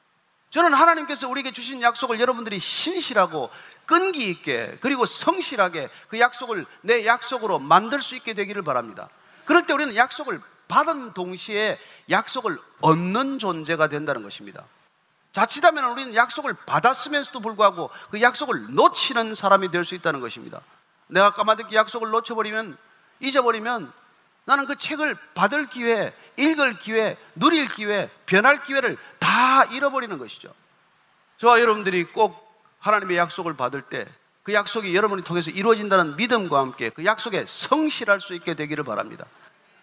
저는 0.50 0.72
하나님께서 0.72 1.28
우리에게 1.28 1.52
주신 1.52 1.82
약속을 1.82 2.20
여러분들이 2.20 2.58
신실하고 2.58 3.50
끈기 3.84 4.28
있게 4.30 4.78
그리고 4.80 5.04
성실하게 5.04 5.88
그 6.08 6.18
약속을 6.20 6.66
내 6.82 7.04
약속으로 7.04 7.58
만들 7.58 8.00
수 8.00 8.16
있게 8.16 8.32
되기를 8.34 8.62
바랍니다. 8.62 9.08
그럴 9.44 9.66
때 9.66 9.74
우리는 9.74 9.94
약속을 9.94 10.40
받은 10.68 11.14
동시에 11.14 11.78
약속을 12.10 12.58
얻는 12.80 13.38
존재가 13.38 13.88
된다는 13.88 14.22
것입니다. 14.22 14.64
자칫하면 15.32 15.84
우리는 15.92 16.14
약속을 16.14 16.54
받았으면서도 16.64 17.40
불구하고 17.40 17.90
그 18.10 18.22
약속을 18.22 18.74
놓치는 18.74 19.34
사람이 19.34 19.70
될 19.70 19.84
수 19.84 19.94
있다는 19.94 20.20
것입니다. 20.20 20.62
내가 21.08 21.32
까마득히 21.34 21.76
약속을 21.76 22.10
놓쳐버리면 22.10 22.78
잊어버리면 23.20 23.92
나는 24.46 24.66
그 24.66 24.76
책을 24.76 25.16
받을 25.34 25.68
기회, 25.68 26.14
읽을 26.36 26.78
기회, 26.78 27.18
누릴 27.34 27.68
기회, 27.68 28.08
변할 28.24 28.62
기회를 28.62 28.96
다 29.18 29.64
잃어버리는 29.64 30.16
것이죠. 30.16 30.54
저와 31.38 31.60
여러분들이 31.60 32.04
꼭 32.04 32.34
하나님의 32.80 33.18
약속을 33.18 33.54
받을 33.54 33.82
때 33.82 34.06
그 34.46 34.54
약속이 34.54 34.94
여러분이 34.94 35.24
통해서 35.24 35.50
이루어진다는 35.50 36.14
믿음과 36.14 36.60
함께 36.60 36.90
그 36.90 37.04
약속에 37.04 37.46
성실할 37.48 38.20
수 38.20 38.32
있게 38.32 38.54
되기를 38.54 38.84
바랍니다. 38.84 39.26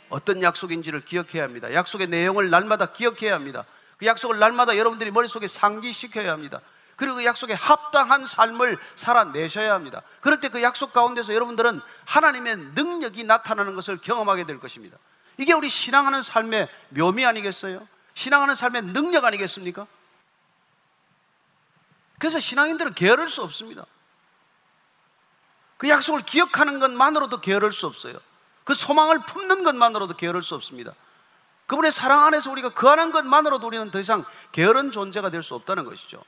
어떤 0.07 0.41
약속인지를 0.41 1.03
기억해야 1.03 1.43
합니다. 1.43 1.74
약속의 1.74 2.07
내용을 2.07 2.49
날마다 2.49 2.93
기억해야 2.93 3.34
합니다. 3.34 3.66
그 3.97 4.05
약속을 4.05 4.39
날마다 4.39 4.78
여러분들이 4.78 5.11
머릿속에 5.11 5.47
상기시켜야 5.47 6.32
합니다. 6.32 6.61
그리고 6.96 7.16
그 7.16 7.26
약속에 7.26 7.54
합당한 7.54 8.26
삶을 8.26 8.78
살아내셔야 8.96 9.74
합니다. 9.74 10.02
그럴 10.22 10.39
때 10.39 10.50
그 10.50 10.62
약속 10.62 10.94
가운데서 10.94 11.34
여러분들은 11.34 11.82
하나님의 12.06 12.58
능력이 12.76 13.24
나타나는 13.24 13.74
것을 13.76 13.98
경험하게 13.98 14.46
될 14.46 14.60
것입니다. 14.60 14.98
이게 15.38 15.54
우리 15.54 15.70
신앙하는 15.70 16.22
삶의 16.22 16.70
묘미 16.89 17.26
아니겠어요? 17.26 17.88
신앙하는 18.14 18.54
삶의 18.54 18.84
능력 18.84 19.26
아니겠습니까? 19.26 19.88
그래서 22.20 22.39
신앙인들은 22.39 22.94
게으를 22.94 23.30
수 23.30 23.41
없습니다. 23.41 23.86
그 25.78 25.89
약속을 25.89 26.22
기억하는 26.22 26.80
것만으로도 26.80 27.41
게으를 27.41 27.72
수 27.72 27.88
없어요. 27.88 28.16
그 28.64 28.74
소망을 28.74 29.20
품는 29.26 29.64
것만으로도 29.64 30.16
게으를 30.16 30.41
수 30.44 30.56
없습니다. 30.56 30.94
그분의 31.66 31.91
사랑 31.91 32.26
안에서 32.26 32.52
우리가 32.52 32.70
거하는 32.70 33.12
것만으로도 33.12 33.66
우리는 33.68 33.89
더 33.91 34.00
이상 34.00 34.24
게으른 34.52 34.91
존재가 34.91 35.32
될 35.32 35.41
수 35.41 35.56
없다는 35.56 35.86
것이죠. 35.86 36.24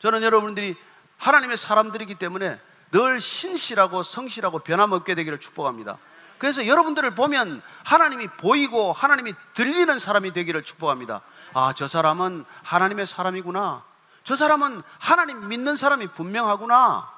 저는 0.00 0.22
여러분들이 0.22 0.76
하나님의 1.18 1.56
사람들이기 1.56 2.16
때문에 2.16 2.60
늘 2.90 3.20
신실하고 3.20 4.02
성실하고 4.02 4.60
변함없게 4.60 5.14
되기를 5.14 5.38
축복합니다. 5.38 5.98
그래서 6.38 6.66
여러분들을 6.66 7.14
보면 7.14 7.62
하나님이 7.84 8.28
보이고 8.38 8.92
하나님이 8.92 9.34
들리는 9.54 9.98
사람이 9.98 10.32
되기를 10.32 10.64
축복합니다. 10.64 11.20
아, 11.52 11.74
저 11.76 11.86
사람은 11.86 12.46
하나님의 12.62 13.06
사람이구나. 13.06 13.84
저 14.24 14.36
사람은 14.36 14.82
하나님 14.98 15.48
믿는 15.48 15.76
사람이 15.76 16.08
분명하구나. 16.08 17.10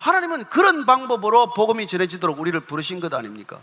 하나님은 0.00 0.44
그런 0.46 0.84
방법으로 0.84 1.54
복음이 1.54 1.86
전해지도록 1.86 2.38
우리를 2.40 2.58
부르신 2.60 3.00
것 3.00 3.14
아닙니까? 3.14 3.60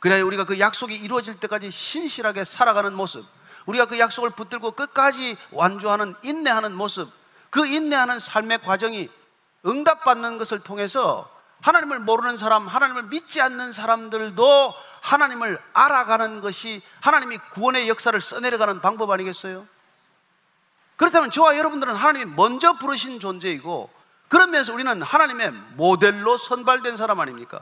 그래야 0.00 0.24
우리가 0.24 0.44
그 0.44 0.58
약속이 0.58 0.96
이루어질 0.96 1.38
때까지 1.38 1.70
신실하게 1.70 2.44
살아가는 2.44 2.92
모습, 2.94 3.24
우리가 3.66 3.86
그 3.86 3.98
약속을 3.98 4.30
붙들고 4.30 4.72
끝까지 4.72 5.36
완주하는 5.50 6.14
인내하는 6.22 6.74
모습, 6.74 7.10
그 7.50 7.66
인내하는 7.66 8.18
삶의 8.18 8.62
과정이 8.62 9.08
응답받는 9.64 10.38
것을 10.38 10.60
통해서 10.60 11.30
하나님을 11.60 12.00
모르는 12.00 12.36
사람, 12.36 12.66
하나님을 12.66 13.04
믿지 13.04 13.40
않는 13.40 13.72
사람들도 13.72 14.74
하나님을 15.00 15.62
알아가는 15.72 16.40
것이 16.40 16.82
하나님이 17.00 17.38
구원의 17.52 17.88
역사를 17.88 18.20
써내려가는 18.20 18.80
방법 18.80 19.10
아니겠어요? 19.10 19.66
그렇다면 20.96 21.30
저와 21.30 21.56
여러분들은 21.58 21.94
하나님이 21.94 22.32
먼저 22.36 22.74
부르신 22.74 23.20
존재이고 23.20 23.90
그런 24.28 24.50
면에서 24.50 24.72
우리는 24.72 25.02
하나님의 25.02 25.50
모델로 25.74 26.36
선발된 26.36 26.96
사람 26.96 27.20
아닙니까? 27.20 27.60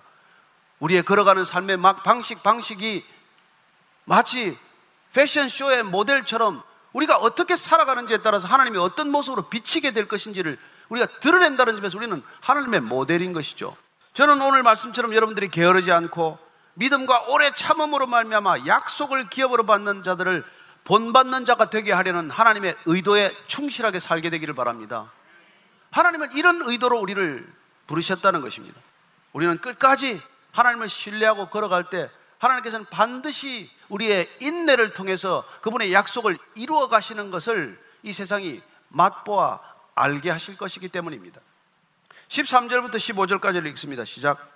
우리의 0.78 1.02
걸어가는 1.02 1.44
삶의 1.44 1.78
방식, 2.04 2.42
방식이 2.42 3.04
마치 4.04 4.58
패션쇼의 5.12 5.84
모델처럼 5.84 6.62
우리가 6.92 7.16
어떻게 7.16 7.56
살아가는지에 7.56 8.18
따라서 8.18 8.48
하나님이 8.48 8.78
어떤 8.78 9.10
모습으로 9.10 9.48
비치게 9.48 9.92
될 9.92 10.08
것인지를 10.08 10.58
우리가 10.88 11.06
드러낸다는 11.20 11.76
점에서 11.76 11.98
우리는 11.98 12.22
하나님의 12.40 12.80
모델인 12.80 13.32
것이죠. 13.32 13.76
저는 14.12 14.40
오늘 14.40 14.62
말씀처럼 14.62 15.14
여러분들이 15.14 15.48
게으르지 15.48 15.92
않고 15.92 16.38
믿음과 16.74 17.26
오래 17.28 17.52
참음으로 17.52 18.06
말미암아 18.06 18.66
약속을 18.66 19.28
기업으로 19.30 19.66
받는 19.66 20.02
자들을 20.02 20.44
본받는 20.84 21.44
자가 21.44 21.70
되게 21.70 21.92
하려는 21.92 22.30
하나님의 22.30 22.76
의도에 22.86 23.36
충실하게 23.46 24.00
살게 24.00 24.30
되기를 24.30 24.54
바랍니다. 24.54 25.12
하나님은 25.90 26.32
이런 26.32 26.62
의도로 26.62 26.98
우리를 26.98 27.44
부르셨다는 27.86 28.40
것입니다. 28.40 28.80
우리는 29.32 29.58
끝까지 29.58 30.20
하나님을 30.52 30.88
신뢰하고 30.88 31.50
걸어갈 31.50 31.90
때 31.90 32.10
하나님께서는 32.38 32.86
반드시 32.90 33.70
우리의 33.90 34.28
인내를 34.40 34.92
통해서 34.94 35.44
그분의 35.60 35.92
약속을 35.92 36.38
이루어 36.54 36.88
가시는 36.88 37.30
것을 37.30 37.78
이 38.02 38.12
세상이 38.12 38.62
맛보아 38.88 39.60
알게 39.94 40.30
하실 40.30 40.56
것이기 40.56 40.88
때문입니다. 40.88 41.40
13절부터 42.28 42.94
15절까지를 42.94 43.66
읽습니다. 43.72 44.04
시작. 44.04 44.48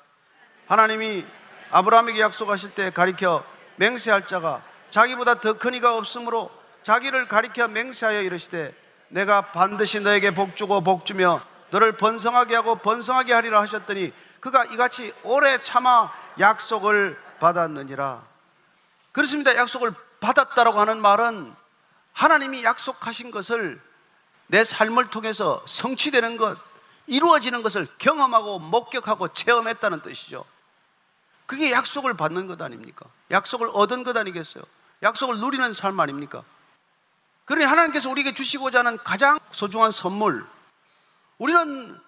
하나님이 0.66 1.24
아브라함에게 1.70 2.20
약속하실 2.20 2.74
때 2.74 2.90
가리켜 2.90 3.44
맹세할 3.76 4.26
자가 4.26 4.62
자기보다 4.90 5.40
더 5.40 5.54
큰 5.54 5.74
이가 5.74 5.96
없으므로 5.96 6.50
자기를 6.84 7.26
가리켜 7.28 7.68
맹세하여 7.68 8.22
이르시되 8.22 8.74
내가 9.08 9.52
반드시 9.52 10.00
너에게 10.00 10.30
복 10.30 10.56
주고 10.56 10.80
복 10.80 11.04
주며 11.04 11.42
너를 11.70 11.92
번성하게 11.92 12.54
하고 12.54 12.76
번성하게 12.76 13.32
하리라 13.32 13.60
하셨더니 13.62 14.12
그가 14.40 14.64
이같이 14.66 15.12
오래 15.24 15.60
참아 15.60 16.12
약속을 16.38 17.18
받았느니라. 17.40 18.33
그렇습니다. 19.14 19.54
약속을 19.54 19.94
받았다라고 20.18 20.80
하는 20.80 21.00
말은 21.00 21.54
하나님이 22.12 22.64
약속하신 22.64 23.30
것을 23.30 23.80
내 24.48 24.64
삶을 24.64 25.06
통해서 25.06 25.62
성취되는 25.66 26.36
것, 26.36 26.58
이루어지는 27.06 27.62
것을 27.62 27.86
경험하고 27.98 28.58
목격하고 28.58 29.32
체험했다는 29.32 30.02
뜻이죠. 30.02 30.44
그게 31.46 31.70
약속을 31.70 32.14
받는 32.14 32.48
것 32.48 32.60
아닙니까? 32.60 33.06
약속을 33.30 33.70
얻은 33.72 34.02
것 34.02 34.16
아니겠어요? 34.16 34.64
약속을 35.04 35.38
누리는 35.38 35.72
삶 35.72 35.98
아닙니까? 36.00 36.42
그러니 37.44 37.66
하나님께서 37.66 38.10
우리에게 38.10 38.34
주시고자 38.34 38.80
하는 38.80 38.98
가장 38.98 39.38
소중한 39.52 39.92
선물, 39.92 40.44
우리는 41.38 42.00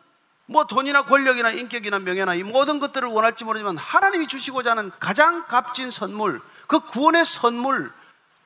뭐 0.46 0.66
돈이나 0.66 1.04
권력이나 1.04 1.52
인격이나 1.52 2.00
명예나 2.00 2.34
이 2.34 2.42
모든 2.42 2.80
것들을 2.80 3.06
원할지 3.08 3.44
모르지만 3.44 3.76
하나님이 3.76 4.26
주시고자 4.26 4.72
하는 4.72 4.90
가장 4.98 5.46
값진 5.46 5.92
선물, 5.92 6.42
그 6.66 6.80
구원의 6.80 7.24
선물, 7.24 7.92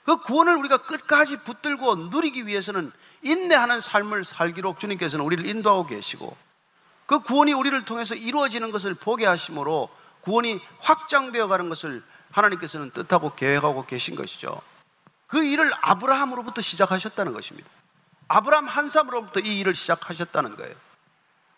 그 0.05 0.19
구원을 0.19 0.57
우리가 0.57 0.79
끝까지 0.79 1.39
붙들고 1.39 1.97
누리기 1.97 2.47
위해서는 2.47 2.93
인내하는 3.23 3.81
삶을 3.81 4.25
살기로 4.25 4.77
주님께서는 4.79 5.25
우리를 5.25 5.47
인도하고 5.47 5.87
계시고 5.87 6.37
그 7.07 7.21
구원이 7.21 7.53
우리를 7.53 7.85
통해서 7.85 8.15
이루어지는 8.15 8.71
것을 8.71 8.95
보게 8.95 9.27
하심으로 9.27 9.91
구원이 10.23 10.61
확장되어 10.81 11.49
가는 11.49 11.69
것을 11.69 12.05
하나님께서는 12.31 12.91
뜻하고 12.93 13.35
계획하고 13.35 13.87
계신 13.87 14.15
것이죠. 14.15 14.61
그 15.27 15.45
일을 15.45 15.73
아브라함으로부터 15.81 16.61
시작하셨다는 16.61 17.33
것입니다. 17.33 17.69
아브라함 18.29 18.69
한 18.69 18.89
사람으로부터 18.89 19.41
이 19.41 19.59
일을 19.61 19.75
시작하셨다는 19.75 20.57
거예요. 20.57 20.75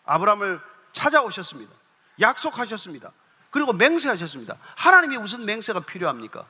아브라함을 0.05 0.59
찾아오셨습니다. 0.91 1.71
약속하셨습니다. 2.19 3.11
그리고 3.53 3.71
맹세하셨습니다. 3.71 4.57
하나님이 4.75 5.19
무슨 5.19 5.45
맹세가 5.45 5.81
필요합니까? 5.81 6.43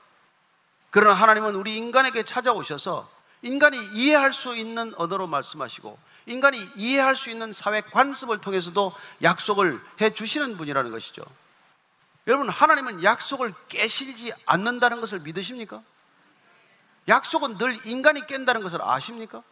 그러나 0.89 1.13
하나님은 1.13 1.53
우리 1.53 1.75
인간에게 1.75 2.23
찾아오셔서 2.23 3.11
인간이 3.41 3.77
이해할 3.91 4.31
수 4.31 4.55
있는 4.55 4.93
언어로 4.95 5.27
말씀하시고 5.27 5.99
인간이 6.27 6.65
이해할 6.77 7.17
수 7.17 7.29
있는 7.29 7.51
사회 7.51 7.81
관습을 7.81 8.39
통해서도 8.39 8.95
약속을 9.21 9.81
해 9.99 10.13
주시는 10.13 10.55
분이라는 10.55 10.91
것이죠. 10.91 11.25
여러분, 12.27 12.47
하나님은 12.47 13.03
약속을 13.03 13.53
깨시지 13.67 14.31
않는다는 14.45 15.01
것을 15.01 15.19
믿으십니까? 15.19 15.83
약속은 17.09 17.57
늘 17.57 17.85
인간이 17.85 18.25
깬다는 18.25 18.63
것을 18.63 18.81
아십니까? 18.81 19.43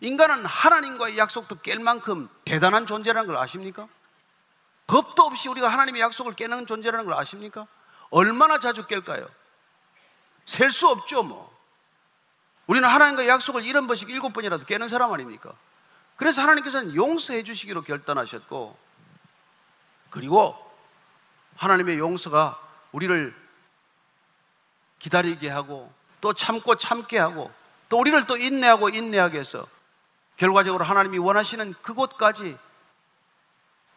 인간은 0.00 0.46
하나님과의 0.46 1.18
약속도 1.18 1.56
깰 1.56 1.82
만큼 1.82 2.30
대단한 2.46 2.86
존재라는 2.86 3.26
걸 3.26 3.36
아십니까? 3.36 3.88
겁도 4.86 5.24
없이 5.24 5.48
우리가 5.48 5.68
하나님의 5.68 6.00
약속을 6.00 6.34
깨는 6.34 6.66
존재라는 6.66 7.04
걸 7.04 7.14
아십니까? 7.14 7.66
얼마나 8.10 8.58
자주 8.58 8.86
깰까요? 8.86 9.28
셀 10.44 10.70
수 10.70 10.88
없죠, 10.88 11.22
뭐. 11.22 11.54
우리는 12.66 12.88
하나님과 12.88 13.26
약속을 13.26 13.64
이런 13.64 13.86
번씩 13.86 14.10
일곱 14.10 14.32
번이라도 14.32 14.64
깨는 14.64 14.88
사람 14.88 15.12
아닙니까? 15.12 15.52
그래서 16.16 16.40
하나님께서는 16.42 16.94
용서해 16.94 17.42
주시기로 17.42 17.82
결단하셨고, 17.82 18.76
그리고 20.10 20.56
하나님의 21.56 21.98
용서가 21.98 22.60
우리를 22.92 23.34
기다리게 24.98 25.48
하고, 25.48 25.92
또 26.20 26.32
참고 26.32 26.76
참게 26.76 27.18
하고, 27.18 27.52
또 27.88 27.98
우리를 27.98 28.24
또 28.26 28.36
인내하고 28.36 28.88
인내하게 28.88 29.40
해서, 29.40 29.66
결과적으로 30.36 30.84
하나님이 30.84 31.18
원하시는 31.18 31.74
그곳까지 31.82 32.56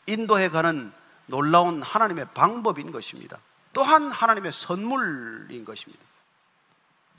인도해 0.10 0.50
가는 0.50 0.92
놀라운 1.26 1.82
하나님의 1.82 2.28
방법인 2.34 2.92
것입니다. 2.92 3.38
또한 3.74 4.12
하나님의 4.12 4.52
선물인 4.52 5.66
것입니다. 5.66 6.04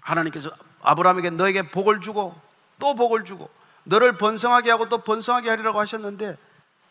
하나님께서 0.01 0.51
아브라함에게 0.82 1.30
너에게 1.30 1.68
복을 1.70 2.01
주고 2.01 2.38
또 2.78 2.95
복을 2.95 3.24
주고 3.24 3.51
너를 3.84 4.18
번성하게 4.18 4.70
하고 4.70 4.88
또 4.88 4.99
번성하게 4.99 5.51
하리라고 5.51 5.78
하셨는데 5.78 6.36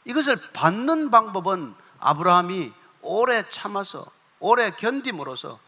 이것을 0.06 0.38
받는 0.54 1.12
방법은 1.12 1.74
아브라함이 2.00 2.72
오래 3.02 3.48
참아서 3.50 4.06
오래 4.40 4.72
견딤으로써 4.72 5.60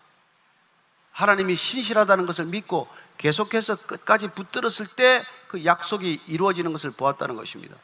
하나님이 1.11 1.55
신실하다는 1.55 2.25
것을 2.25 2.45
믿고 2.45 2.87
계속해서 3.17 3.75
끝까지 3.75 4.29
붙들었을 4.29 4.87
때 4.95 5.23
그 5.51 5.65
약속이 5.65 6.21
이루어지는 6.27 6.71
것을 6.71 6.91
보았다는 6.91 7.35
것입니다. 7.35 7.75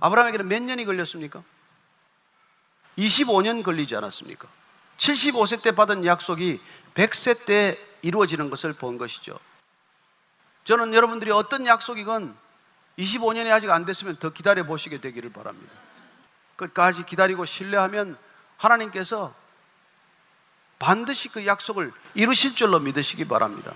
아브라함에게는 0.00 0.48
몇 0.48 0.62
년이 0.62 0.86
걸렸습니까? 0.86 1.42
25년 2.98 3.62
걸리지 3.62 3.96
않았습니까? 3.96 4.48
75세 4.98 5.62
때 5.62 5.72
받은 5.72 6.04
약속이 6.04 6.60
100세 6.94 7.44
때 7.44 7.78
이루어지는 8.02 8.50
것을 8.50 8.72
본 8.72 8.98
것이죠. 8.98 9.38
저는 10.64 10.94
여러분들이 10.94 11.30
어떤 11.30 11.66
약속이건 11.66 12.36
25년이 12.98 13.50
아직 13.50 13.70
안 13.70 13.84
됐으면 13.84 14.16
더 14.16 14.30
기다려 14.30 14.64
보시게 14.64 15.00
되기를 15.00 15.32
바랍니다. 15.32 15.72
끝까지 16.56 17.04
기다리고 17.04 17.44
신뢰하면 17.44 18.16
하나님께서 18.58 19.34
반드시 20.78 21.28
그 21.28 21.46
약속을 21.46 21.92
이루실 22.14 22.54
줄로 22.54 22.78
믿으시기 22.80 23.26
바랍니다. 23.26 23.72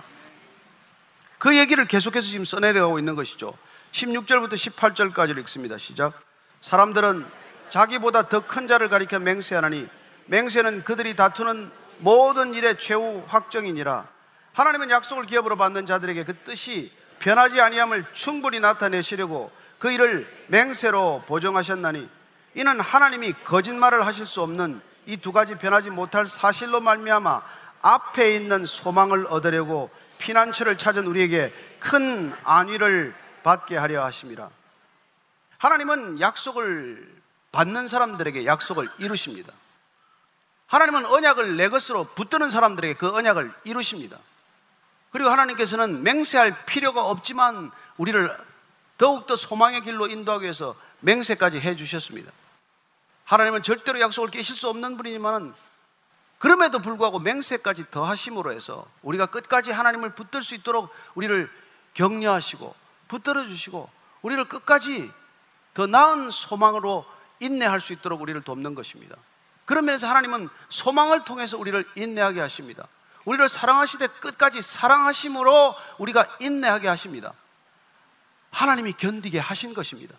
그 1.39 1.57
얘기를 1.57 1.85
계속해서 1.85 2.27
지금 2.27 2.45
써내려가고 2.45 2.99
있는 2.99 3.15
것이죠. 3.15 3.57
16절부터 3.91 4.53
18절까지를 4.53 5.39
읽습니다. 5.39 5.77
시작. 5.77 6.21
사람들은 6.61 7.25
자기보다 7.69 8.29
더 8.29 8.41
큰 8.41 8.67
자를 8.67 8.89
가리켜 8.89 9.19
맹세하나니 9.19 9.87
맹세는 10.27 10.83
그들이 10.83 11.15
다투는 11.15 11.71
모든 11.99 12.53
일의 12.53 12.77
최후 12.79 13.23
확정이니라. 13.27 14.07
하나님은 14.53 14.89
약속을 14.89 15.25
기업으로 15.25 15.55
받는 15.57 15.85
자들에게 15.85 16.23
그 16.23 16.35
뜻이 16.39 16.91
변하지 17.19 17.61
아니함을 17.61 18.05
충분히 18.13 18.59
나타내시려고 18.59 19.51
그 19.79 19.91
일을 19.91 20.27
맹세로 20.47 21.23
보정하셨나니 21.27 22.09
이는 22.55 22.79
하나님이 22.79 23.33
거짓말을 23.43 24.05
하실 24.05 24.25
수 24.25 24.41
없는 24.41 24.81
이 25.05 25.17
두 25.17 25.31
가지 25.31 25.55
변하지 25.55 25.89
못할 25.89 26.27
사실로 26.27 26.81
말미암아 26.81 27.41
앞에 27.81 28.35
있는 28.35 28.65
소망을 28.65 29.27
얻으려고 29.29 29.89
피난처를 30.17 30.77
찾은 30.77 31.05
우리에게 31.05 31.53
큰 31.79 32.33
안위를 32.43 33.13
받게 33.43 33.77
하려 33.77 34.03
하심이라. 34.03 34.49
하나님은 35.59 36.19
약속을 36.19 37.16
받는 37.51 37.87
사람들에게 37.87 38.45
약속을 38.45 38.89
이루십니다. 38.97 39.53
하나님은 40.67 41.05
언약을 41.05 41.55
내 41.55 41.69
것으로 41.69 42.05
붙드는 42.05 42.49
사람들에게 42.49 42.95
그 42.95 43.07
언약을 43.07 43.51
이루십니다. 43.63 44.17
그리고 45.11 45.29
하나님께서는 45.29 46.03
맹세할 46.03 46.65
필요가 46.65 47.05
없지만 47.05 47.71
우리를 47.97 48.35
더욱더 48.97 49.35
소망의 49.35 49.81
길로 49.81 50.07
인도하기 50.07 50.43
위해서 50.43 50.75
맹세까지 50.99 51.59
해 51.59 51.75
주셨습니다. 51.75 52.31
하나님은 53.25 53.63
절대로 53.63 53.99
약속을 53.99 54.29
깨실 54.29 54.55
수 54.55 54.69
없는 54.69 54.97
분이지만 54.97 55.53
그럼에도 56.39 56.79
불구하고 56.79 57.19
맹세까지 57.19 57.85
더 57.89 58.05
하심으로 58.05 58.51
해서 58.51 58.85
우리가 59.01 59.27
끝까지 59.27 59.71
하나님을 59.71 60.13
붙들 60.13 60.43
수 60.43 60.55
있도록 60.55 60.93
우리를 61.15 61.49
격려하시고 61.93 62.75
붙들어 63.07 63.47
주시고 63.47 63.89
우리를 64.21 64.45
끝까지 64.45 65.11
더 65.73 65.87
나은 65.87 66.29
소망으로 66.29 67.05
인내할 67.39 67.81
수 67.81 67.93
있도록 67.93 68.21
우리를 68.21 68.41
돕는 68.41 68.75
것입니다. 68.75 69.15
그런 69.65 69.85
면에서 69.85 70.07
하나님은 70.07 70.49
소망을 70.69 71.25
통해서 71.25 71.57
우리를 71.57 71.85
인내하게 71.95 72.39
하십니다. 72.41 72.87
우리를 73.25 73.49
사랑하시되 73.49 74.07
끝까지 74.07 74.61
사랑하심으로 74.61 75.75
우리가 75.97 76.25
인내하게 76.39 76.87
하십니다. 76.87 77.33
하나님이 78.51 78.93
견디게 78.93 79.39
하신 79.39 79.73
것입니다. 79.73 80.15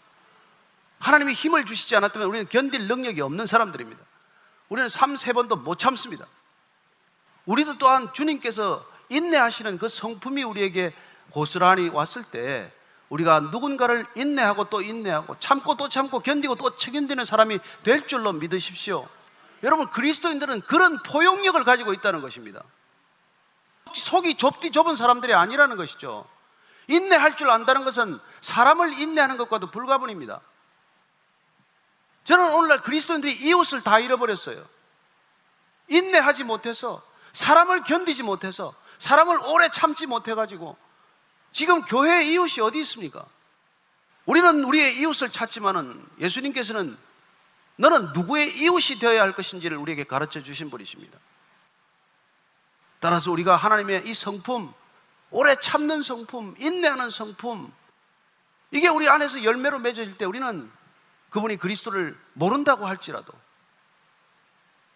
하나님이 0.99 1.33
힘을 1.33 1.65
주시지 1.65 1.97
않았다면 1.97 2.29
우리는 2.29 2.49
견딜 2.49 2.87
능력이 2.87 3.21
없는 3.21 3.47
사람들입니다. 3.47 4.01
우리는 4.69 4.89
3, 4.89 5.17
세 5.17 5.33
번도 5.33 5.57
못 5.57 5.79
참습니다. 5.79 6.27
우리도 7.47 7.79
또한 7.79 8.13
주님께서 8.13 8.85
인내하시는 9.09 9.79
그 9.79 9.89
성품이 9.89 10.43
우리에게 10.43 10.93
고스란히 11.31 11.89
왔을 11.89 12.23
때 12.25 12.71
우리가 13.09 13.41
누군가를 13.41 14.07
인내하고 14.15 14.65
또 14.65 14.83
인내하고 14.83 15.39
참고 15.39 15.77
또 15.77 15.89
참고 15.89 16.21
견디고 16.21 16.57
또 16.57 16.77
책임지는 16.77 17.25
사람이 17.25 17.59
될 17.83 18.07
줄로 18.07 18.33
믿으십시오. 18.33 19.09
여러분 19.63 19.89
그리스도인들은 19.91 20.63
그런 20.63 21.03
포용력을 21.03 21.63
가지고 21.65 21.93
있다는 21.93 22.21
것입니다. 22.21 22.63
속이 23.95 24.37
좁디 24.37 24.71
좁은 24.71 24.95
사람들이 24.95 25.35
아니라는 25.35 25.77
것이죠. 25.77 26.29
인내할 26.87 27.37
줄 27.37 27.51
안다는 27.51 27.85
것은 27.85 28.19
사람을 28.41 28.99
인내하는 28.99 29.37
것과도 29.37 29.71
불가분입니다. 29.71 30.41
저는 32.25 32.53
오늘날 32.53 32.83
그리스도인들이 32.83 33.33
이웃을 33.35 33.83
다 33.83 33.99
잃어버렸어요. 33.99 34.67
인내하지 35.89 36.45
못해서 36.45 37.03
사람을 37.33 37.85
견디지 37.85 38.23
못해서 38.23 38.75
사람을 38.99 39.39
오래 39.47 39.71
참지 39.71 40.07
못해가지고 40.07 40.77
지금 41.53 41.83
교회 41.83 42.25
이웃이 42.25 42.61
어디 42.65 42.81
있습니까? 42.81 43.25
우리는 44.27 44.65
우리의 44.65 44.99
이웃을 44.99 45.31
찾지만은 45.31 46.07
예수님께서는 46.21 46.97
너는 47.77 48.13
누구의 48.13 48.59
이웃이 48.59 48.99
되어야 48.99 49.23
할 49.23 49.33
것인지를 49.33 49.77
우리에게 49.77 50.05
가르쳐 50.05 50.43
주신 50.43 50.69
분이십니다. 50.69 51.19
따라서 53.01 53.31
우리가 53.31 53.57
하나님의 53.57 54.03
이 54.07 54.15
성품, 54.15 54.73
오래 55.31 55.57
참는 55.61 56.03
성품, 56.03 56.57
인내하는 56.59 57.11
성품, 57.11 57.73
이게 58.71 58.89
우리 58.89 59.09
안에서 59.09 59.45
열매로 59.45 59.79
맺어질 59.79 60.19
때 60.19 60.25
우리는 60.25 60.71
그분이 61.31 61.57
그리스도를 61.57 62.19
모른다고 62.35 62.87
할지라도, 62.87 63.33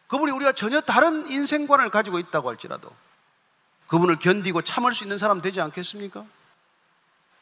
그분이 0.08 0.32
우리가 0.32 0.52
전혀 0.52 0.80
다른 0.80 1.30
인생관을 1.30 1.90
가지고 1.90 2.18
있다고 2.18 2.48
할지라도, 2.48 2.94
그분을 3.86 4.18
견디고 4.18 4.62
참을 4.62 4.94
수 4.94 5.04
있는 5.04 5.18
사람 5.18 5.40
되지 5.40 5.60
않겠습니까? 5.60 6.26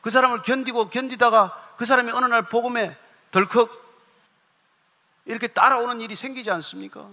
그 0.00 0.10
사람을 0.10 0.42
견디고 0.42 0.90
견디다가 0.90 1.74
그 1.76 1.84
사람이 1.84 2.10
어느 2.12 2.26
날 2.26 2.42
복음에 2.42 2.96
덜컥 3.30 3.70
이렇게 5.26 5.46
따라오는 5.46 6.00
일이 6.00 6.16
생기지 6.16 6.50
않습니까? 6.50 7.08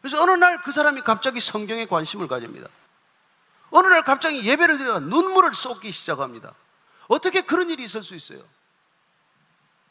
그래서 0.00 0.22
어느 0.22 0.32
날 0.32 0.62
그 0.62 0.72
사람이 0.72 1.00
갑자기 1.02 1.40
성경에 1.40 1.86
관심을 1.86 2.28
가집니다. 2.28 2.68
어느 3.70 3.86
날 3.88 4.02
갑자기 4.02 4.44
예배를 4.44 4.78
드리다가 4.78 5.00
눈물을 5.00 5.54
쏟기 5.54 5.90
시작합니다. 5.90 6.54
어떻게 7.08 7.40
그런 7.40 7.70
일이 7.70 7.84
있을 7.84 8.02
수 8.02 8.14
있어요? 8.14 8.42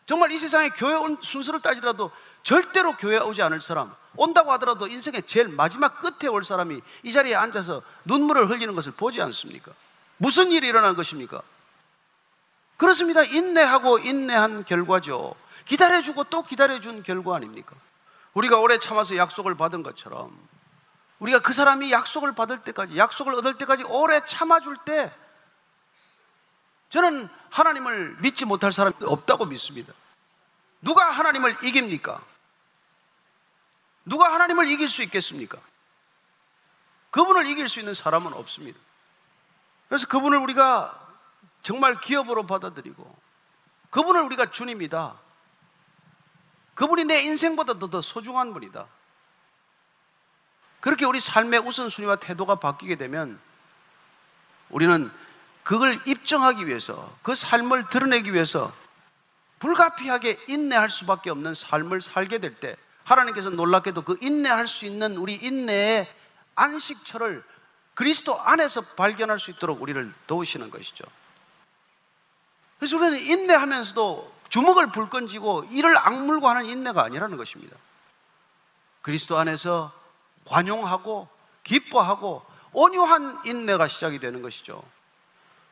정말 0.06 0.32
이 0.32 0.40
세상에 0.40 0.70
교회 0.70 0.96
온 0.96 1.18
순서를 1.22 1.62
따지더라도 1.62 2.12
절대로 2.42 2.96
교회 2.96 3.18
오지 3.18 3.42
않을 3.42 3.60
사람, 3.60 3.94
온다고 4.16 4.52
하더라도 4.54 4.88
인생의 4.88 5.24
제일 5.28 5.50
마지막 5.50 6.00
끝에 6.00 6.30
올 6.30 6.44
사람이 6.46 6.80
이 7.04 7.12
자리에 7.12 7.36
앉아서 7.36 7.82
눈물을 8.06 8.50
흘리는 8.50 8.74
것을 8.74 8.94
보지 8.94 9.22
않습니까? 9.22 9.74
무슨 10.18 10.52
일이 10.52 10.68
일어난 10.68 10.96
것입니까? 10.96 11.42
그렇습니다. 12.78 13.24
인내하고 13.24 14.00
인내한 14.00 14.64
결과죠. 14.64 15.36
기다려주고 15.66 16.26
또 16.26 16.44
기다려준 16.44 17.04
결과 17.04 17.36
아닙니까? 17.36 17.76
우리가 18.34 18.60
오래 18.60 18.78
참아서 18.78 19.18
약속을 19.18 19.56
받은 19.56 19.84
것처럼 19.84 20.38
우리가 21.20 21.40
그 21.40 21.54
사람이 21.54 21.92
약속을 21.92 22.36
받을 22.36 22.60
때까지, 22.60 22.96
약속을 22.96 23.34
얻을 23.36 23.58
때까지 23.58 23.84
오래 23.84 24.24
참아줄 24.26 24.78
때 24.86 25.12
저는 26.90 27.28
하나님을 27.50 28.18
믿지 28.20 28.46
못할 28.46 28.72
사람이 28.72 28.96
없다고 29.02 29.46
믿습니다. 29.46 29.94
누가 30.82 31.10
하나님을 31.10 31.58
이깁니까? 31.64 32.24
누가 34.06 34.32
하나님을 34.34 34.70
이길 34.70 34.88
수 34.88 35.02
있겠습니까? 35.04 35.58
그분을 37.12 37.48
이길 37.48 37.68
수 37.68 37.80
있는 37.80 37.94
사람은 37.94 38.34
없습니다. 38.34 38.80
그래서 39.90 40.08
그분을 40.08 40.38
우리가 40.38 41.07
정말 41.68 42.00
기업으로 42.00 42.48
받아들이고 42.48 43.14
그분을 43.90 44.22
우리가 44.22 44.52
주님이다. 44.52 45.16
그분이 46.76 47.04
내 47.04 47.24
인생보다 47.24 47.78
더, 47.78 47.90
더 47.90 48.02
소중한 48.02 48.54
분이다. 48.54 48.88
그렇게 50.80 51.04
우리 51.04 51.20
삶의 51.20 51.60
우선순위와 51.60 52.18
태도가 52.18 52.56
바뀌게 52.56 52.96
되면 52.96 53.38
우리는 54.70 55.12
그걸 55.64 56.00
입증하기 56.08 56.68
위해서 56.68 57.14
그 57.22 57.36
삶을 57.36 57.90
드러내기 57.90 58.34
위해서 58.34 58.74
불가피하게 59.60 60.40
인내할 60.48 60.90
수밖에 60.90 61.30
없는 61.32 61.54
삶을 61.54 62.00
살게 62.00 62.38
될 62.38 62.62
때 62.62 62.78
하나님께서 63.04 63.50
놀랍게도 63.50 64.04
그 64.04 64.18
인내할 64.22 64.68
수 64.70 64.86
있는 64.86 65.18
우리 65.18 65.36
인내의 65.36 66.08
안식처를 66.56 67.44
그리스도 67.94 68.40
안에서 68.40 68.80
발견할 68.96 69.38
수 69.38 69.52
있도록 69.52 69.82
우리를 69.82 70.14
도우시는 70.28 70.70
것이죠. 70.70 71.04
그래서 72.80 72.98
우리는 72.98 73.20
인내하면서도 73.20 74.34
주먹을 74.50 74.88
불끈 74.88 75.28
쥐고 75.28 75.66
이를 75.72 75.98
악물고 75.98 76.48
하는 76.48 76.66
인내가 76.66 77.04
아니라는 77.04 77.38
것입니다. 77.38 77.76
그리스도 79.02 79.38
안에서 79.38 79.92
관용하고 80.46 81.28
기뻐하고 81.64 82.46
온유한 82.74 83.40
인내가 83.46 83.88
시작이 83.88 84.20
되는 84.20 84.42
것이죠. 84.42 84.84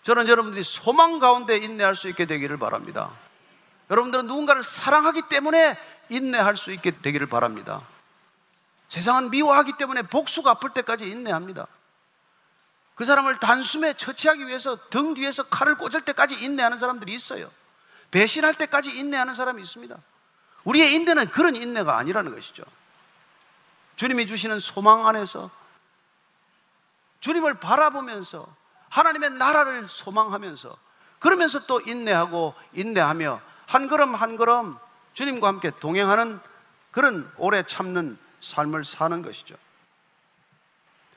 저는 0.04 0.28
여러분들이 0.28 0.64
소망 0.64 1.20
가운데 1.20 1.58
인내할 1.58 1.96
수 1.96 2.08
있게 2.08 2.26
되기를 2.26 2.58
바랍니다. 2.58 3.12
여러분들은 3.90 4.28
누군가를 4.28 4.64
사랑하기 4.64 5.24
때문에 5.30 5.78
인내할 6.10 6.58
수 6.58 6.72
있게 6.72 6.92
되기를 7.02 7.28
바랍니다. 7.28 7.82
세상은 8.90 9.30
미워하기 9.30 9.74
때문에 9.78 10.04
복수가 10.04 10.52
아플 10.52 10.72
때까지 10.72 11.10
인내합니다. 11.10 11.68
그 12.96 13.04
사람을 13.04 13.40
단숨에 13.40 13.94
처치하기 13.94 14.48
위해서 14.48 14.78
등 14.90 15.14
뒤에서 15.14 15.44
칼을 15.44 15.76
꽂을 15.76 16.02
때까지 16.02 16.36
인내하는 16.36 16.78
사람들이 16.78 17.14
있어요. 17.14 17.46
배신할 18.12 18.54
때까지 18.54 18.92
인내하는 18.92 19.36
사람이 19.36 19.62
있습니다. 19.62 19.96
우리의 20.64 20.94
인내는 20.94 21.28
그런 21.28 21.56
인내가 21.56 21.98
아니라는 21.98 22.34
것이죠. 22.34 22.64
주님이 23.98 24.26
주시는 24.28 24.60
소망 24.60 25.08
안에서 25.08 25.52
주님을 27.20 27.56
바라보면서 27.56 28.48
하나님의 28.90 29.32
나라를 29.32 29.88
소망하면서 29.88 30.78
그러면서 31.20 31.60
또 31.66 31.82
인내하고 31.82 32.54
인내하며 32.74 33.42
한 33.68 33.88
걸음 33.88 34.16
한 34.16 34.38
걸음 34.38 34.76
주님과 35.14 35.48
함께 35.48 35.72
동행하는 35.80 36.40
그런 36.92 37.30
오래 37.38 37.64
참는 37.64 38.18
삶을 38.42 38.86
사는 38.86 39.22
것이죠. 39.22 39.56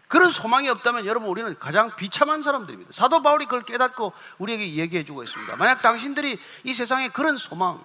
그런 0.09 0.31
소망이 0.31 0.69
없다면 0.71 1.05
여러분 1.05 1.29
우리는 1.29 1.55
가장 1.59 1.95
비참한 1.95 2.41
사람들입니다. 2.41 2.93
사도 2.93 3.23
바울이 3.23 3.45
그걸 3.45 3.63
깨닫고 3.63 4.15
우리에게 4.39 4.75
얘기해 4.75 5.05
주고 5.05 5.23
있습니다. 5.23 5.57
만약 5.57 5.83
당신들이 5.83 6.41
이 6.65 6.75
세상에 6.75 7.09
그런 7.09 7.37
소망, 7.37 7.85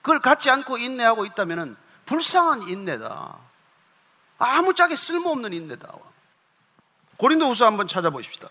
그걸 0.00 0.20
갖지 0.20 0.50
않고 0.50 0.78
인내하고 0.78 1.26
있다면 1.26 1.76
불쌍한 2.06 2.68
인내다. 2.68 3.36
아무짝에 4.38 4.94
쓸모없는 4.94 5.52
인내다. 5.52 5.92
고린도후서 7.18 7.66
한번 7.66 7.88
찾아보십시다. 7.88 8.48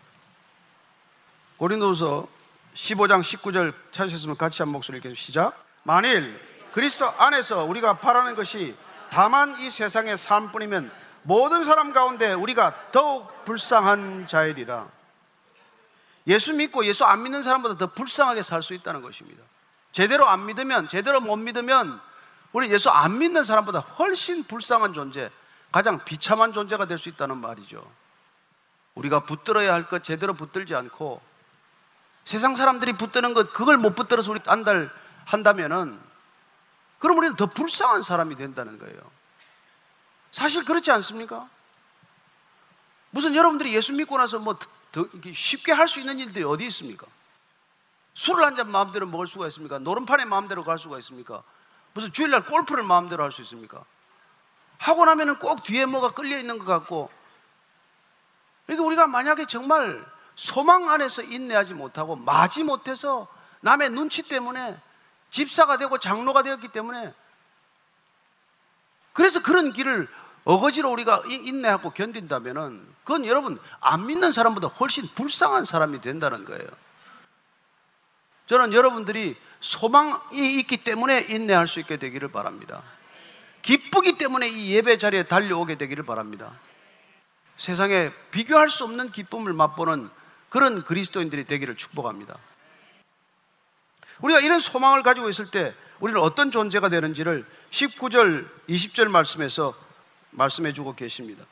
고린도후서 1.57 2.27
15장 2.75 3.21
19절 3.21 3.73
찾으셨으면 3.93 4.37
같이 4.37 4.61
한 4.61 4.69
목소리 4.69 4.97
읽겠습니다. 4.97 5.19
시작. 5.19 5.65
만일 5.83 6.39
그리스도 6.73 7.07
안에서 7.17 7.63
우리가 7.63 7.99
바라는 7.99 8.35
것이 8.35 8.75
다만 9.09 9.57
이 9.61 9.69
세상의 9.69 10.17
삶뿐이면 10.17 10.91
모든 11.27 11.65
사람 11.65 11.91
가운데 11.91 12.31
우리가 12.31 12.73
더욱 12.93 13.43
불쌍한 13.43 14.27
자이리라. 14.27 14.87
예수 16.27 16.53
믿고 16.53 16.85
예수 16.85 17.03
안 17.03 17.21
믿는 17.21 17.43
사람보다 17.43 17.77
더 17.77 17.87
불쌍하게 17.87 18.43
살 18.43 18.63
수 18.63 18.73
있다는 18.73 19.01
것입니다. 19.01 19.43
제대로 19.91 20.25
안 20.29 20.45
믿으면, 20.45 20.87
제대로 20.87 21.19
못 21.19 21.35
믿으면 21.35 21.99
우리 22.53 22.71
예수 22.71 22.89
안 22.89 23.17
믿는 23.17 23.43
사람보다 23.43 23.79
훨씬 23.79 24.45
불쌍한 24.45 24.93
존재, 24.93 25.29
가장 25.69 25.99
비참한 26.05 26.53
존재가 26.53 26.85
될 26.85 26.97
수 26.97 27.09
있다는 27.09 27.37
말이죠. 27.39 27.85
우리가 28.95 29.25
붙들어야 29.25 29.73
할 29.73 29.89
것 29.89 30.05
제대로 30.05 30.33
붙들지 30.33 30.75
않고 30.75 31.21
세상 32.23 32.55
사람들이 32.55 32.93
붙드는 32.93 33.33
것 33.33 33.51
그걸 33.51 33.75
못 33.77 33.95
붙들어서 33.95 34.31
우리 34.31 34.39
안달 34.47 34.89
한다면은 35.25 35.99
그럼 36.99 37.17
우리는 37.17 37.35
더 37.35 37.47
불쌍한 37.47 38.01
사람이 38.01 38.37
된다는 38.37 38.79
거예요. 38.79 39.16
사실 40.37 40.63
그렇지 40.63 40.91
않습니까? 40.91 41.49
무슨 43.09 43.33
여러분들이 43.33 43.73
예수 43.73 43.91
믿고 43.91 44.19
나서 44.19 44.37
뭐 44.37 44.55
쉽게 45.33 45.71
할 45.71 45.87
수 45.87 45.99
있는 45.99 46.19
일들이 46.19 46.45
어디 46.45 46.67
있습니까? 46.67 47.07
술을 48.13 48.45
한 48.45 48.55
잔 48.55 48.69
마음대로 48.69 49.07
먹을 49.07 49.25
수가 49.25 49.47
있습니까? 49.47 49.79
노름판에 49.79 50.25
마음대로 50.25 50.63
갈 50.63 50.77
수가 50.77 50.99
있습니까? 50.99 51.41
무슨 51.95 52.13
주일날 52.13 52.45
골프를 52.45 52.83
마음대로 52.83 53.23
할 53.23 53.31
수 53.31 53.41
있습니까? 53.41 53.83
하고 54.77 55.05
나면은 55.05 55.39
꼭 55.39 55.63
뒤에 55.63 55.87
뭐가 55.87 56.11
끌려 56.11 56.37
있는 56.37 56.59
것 56.59 56.65
같고 56.65 57.09
그러니까 58.67 58.85
우리가 58.85 59.07
만약에 59.07 59.47
정말 59.47 60.05
소망 60.35 60.91
안에서 60.91 61.23
인내하지 61.23 61.73
못하고 61.73 62.15
마지 62.15 62.63
못해서 62.63 63.27
남의 63.61 63.89
눈치 63.89 64.21
때문에 64.21 64.79
집사가 65.31 65.77
되고 65.77 65.97
장로가 65.97 66.43
되었기 66.43 66.67
때문에 66.67 67.11
그래서 69.17 69.41
그런 69.41 69.73
길을 69.73 70.07
어거지로 70.47 70.89
우리가 70.91 71.23
인내하고 71.27 71.89
견딘다면은 71.89 72.81
그건 73.03 73.25
여러분 73.25 73.59
안 73.81 74.05
믿는 74.05 74.31
사람보다 74.31 74.69
훨씬 74.69 75.05
불쌍한 75.13 75.65
사람이 75.65 75.99
된다는 75.99 76.45
거예요. 76.45 76.65
저는 78.45 78.71
여러분들이 78.71 79.35
소망이 79.59 80.57
있기 80.59 80.77
때문에 80.77 81.27
인내할 81.27 81.67
수 81.67 81.81
있게 81.81 81.97
되기를 81.97 82.29
바랍니다. 82.29 82.81
기쁘기 83.61 84.17
때문에 84.17 84.47
이 84.47 84.73
예배 84.73 84.99
자리에 84.99 85.23
달려오게 85.23 85.75
되기를 85.75 86.05
바랍니다. 86.05 86.53
세상에 87.57 88.13
비교할 88.31 88.69
수 88.69 88.85
없는 88.85 89.11
기쁨을 89.11 89.51
맛보는 89.51 90.09
그런 90.47 90.85
그리스도인들이 90.85 91.43
되기를 91.43 91.75
축복합니다. 91.75 92.37
우리가 94.21 94.39
이런 94.39 94.61
소망을 94.61 95.03
가지고 95.03 95.27
있을 95.27 95.51
때 95.51 95.75
우리는 95.99 96.21
어떤 96.21 96.51
존재가 96.51 96.87
되는지를 96.87 97.45
19절, 97.69 98.47
20절 98.69 99.09
말씀에서 99.09 99.75
말씀해 100.37 100.73
주고 100.73 100.95
계십니다. 100.95 101.43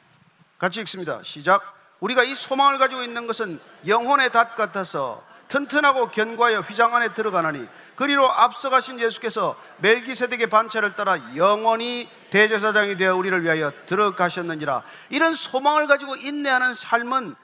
같이 0.57 0.79
읽습니다. 0.81 1.21
시작. 1.23 1.75
우리가 1.99 2.23
이 2.23 2.35
소망을 2.35 2.77
가지고 2.77 3.01
있는 3.03 3.25
것은 3.27 3.59
영혼의 3.87 4.31
닷 4.31 4.55
같아서 4.55 5.23
튼튼하고 5.47 6.11
견고하여 6.11 6.61
휘장 6.61 6.95
안에 6.95 7.13
들어가나니 7.13 7.67
그리로 7.95 8.29
앞서가신 8.29 8.99
예수께서 8.99 9.59
멜기세덱의 9.77 10.47
반차를 10.47 10.95
따라 10.95 11.17
영원히 11.35 12.09
대제사장이 12.29 12.97
되어 12.97 13.15
우리를 13.15 13.43
위하여 13.43 13.71
들어가셨느니라. 13.85 14.83
이런 15.09 15.33
소망을 15.33 15.87
가지고 15.87 16.15
인내하는 16.15 16.73
삶은 16.73 17.35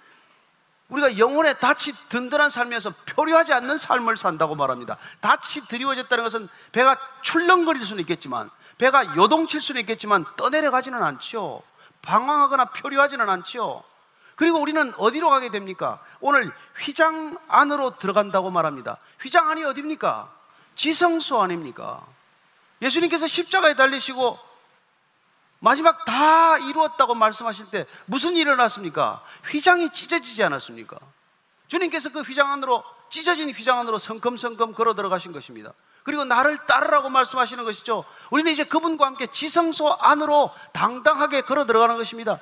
우리가 0.89 1.17
영혼의 1.17 1.55
닻이 1.59 1.93
든든한 2.09 2.49
삶에서 2.49 2.93
표류하지 3.05 3.53
않는 3.53 3.77
삶을 3.77 4.17
산다고 4.17 4.55
말합니다. 4.55 4.97
닻이 5.21 5.67
드리워졌다는 5.69 6.23
것은 6.25 6.49
배가 6.73 6.97
출렁거릴 7.21 7.85
수는 7.85 8.01
있겠지만, 8.01 8.49
배가 8.81 9.15
요동칠 9.15 9.61
수는 9.61 9.81
있겠지만 9.81 10.25
떠내려가지는 10.37 11.03
않죠. 11.03 11.61
방황하거나 12.01 12.65
표류하지는 12.65 13.29
않죠. 13.29 13.83
그리고 14.35 14.59
우리는 14.59 14.91
어디로 14.97 15.29
가게 15.29 15.51
됩니까? 15.51 16.01
오늘 16.19 16.51
휘장 16.79 17.37
안으로 17.47 17.99
들어간다고 17.99 18.49
말합니다. 18.49 18.97
휘장 19.21 19.51
안이 19.51 19.63
어디입니까? 19.65 20.33
지성소 20.73 21.39
아닙니까? 21.39 22.03
예수님께서 22.81 23.27
십자가에 23.27 23.75
달리시고 23.75 24.39
마지막 25.59 26.03
다 26.05 26.57
이루었다고 26.57 27.13
말씀하실 27.13 27.67
때 27.67 27.85
무슨 28.05 28.31
일이 28.31 28.41
일어났습니까? 28.41 29.23
휘장이 29.45 29.91
찢어지지 29.91 30.43
않았습니까? 30.43 30.97
주님께서 31.67 32.09
그 32.09 32.21
휘장 32.21 32.51
안으로 32.51 32.83
찢어진 33.11 33.51
휘장 33.51 33.77
안으로 33.77 33.99
성큼성큼 33.99 34.73
걸어 34.73 34.95
들어가신 34.95 35.33
것입니다. 35.33 35.71
그리고 36.03 36.23
나를 36.23 36.57
따르라고 36.65 37.09
말씀하시는 37.09 37.63
것이죠. 37.63 38.03
우리는 38.31 38.51
이제 38.51 38.63
그분과 38.63 39.05
함께 39.05 39.27
지성소 39.27 39.93
안으로 39.99 40.51
당당하게 40.73 41.41
걸어 41.41 41.65
들어가는 41.65 41.97
것입니다. 41.97 42.39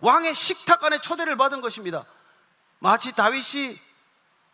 왕의 0.00 0.34
식탁 0.34 0.82
안에 0.84 1.00
초대를 1.00 1.36
받은 1.36 1.60
것입니다. 1.60 2.04
마치 2.78 3.12
다윗이 3.12 3.80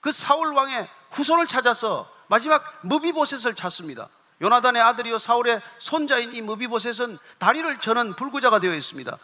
그 0.00 0.12
사울 0.12 0.52
왕의 0.54 0.88
후손을 1.10 1.46
찾아서 1.46 2.10
마지막 2.28 2.78
무비보셋을 2.82 3.54
찾습니다. 3.54 4.08
요나단의 4.42 4.80
아들이요 4.80 5.18
사울의 5.18 5.60
손자인 5.78 6.32
이 6.32 6.40
무비보셋은 6.40 7.18
다리를 7.38 7.78
저는 7.80 8.14
불구자가 8.16 8.58
되어 8.58 8.74
있습니다. 8.74 9.18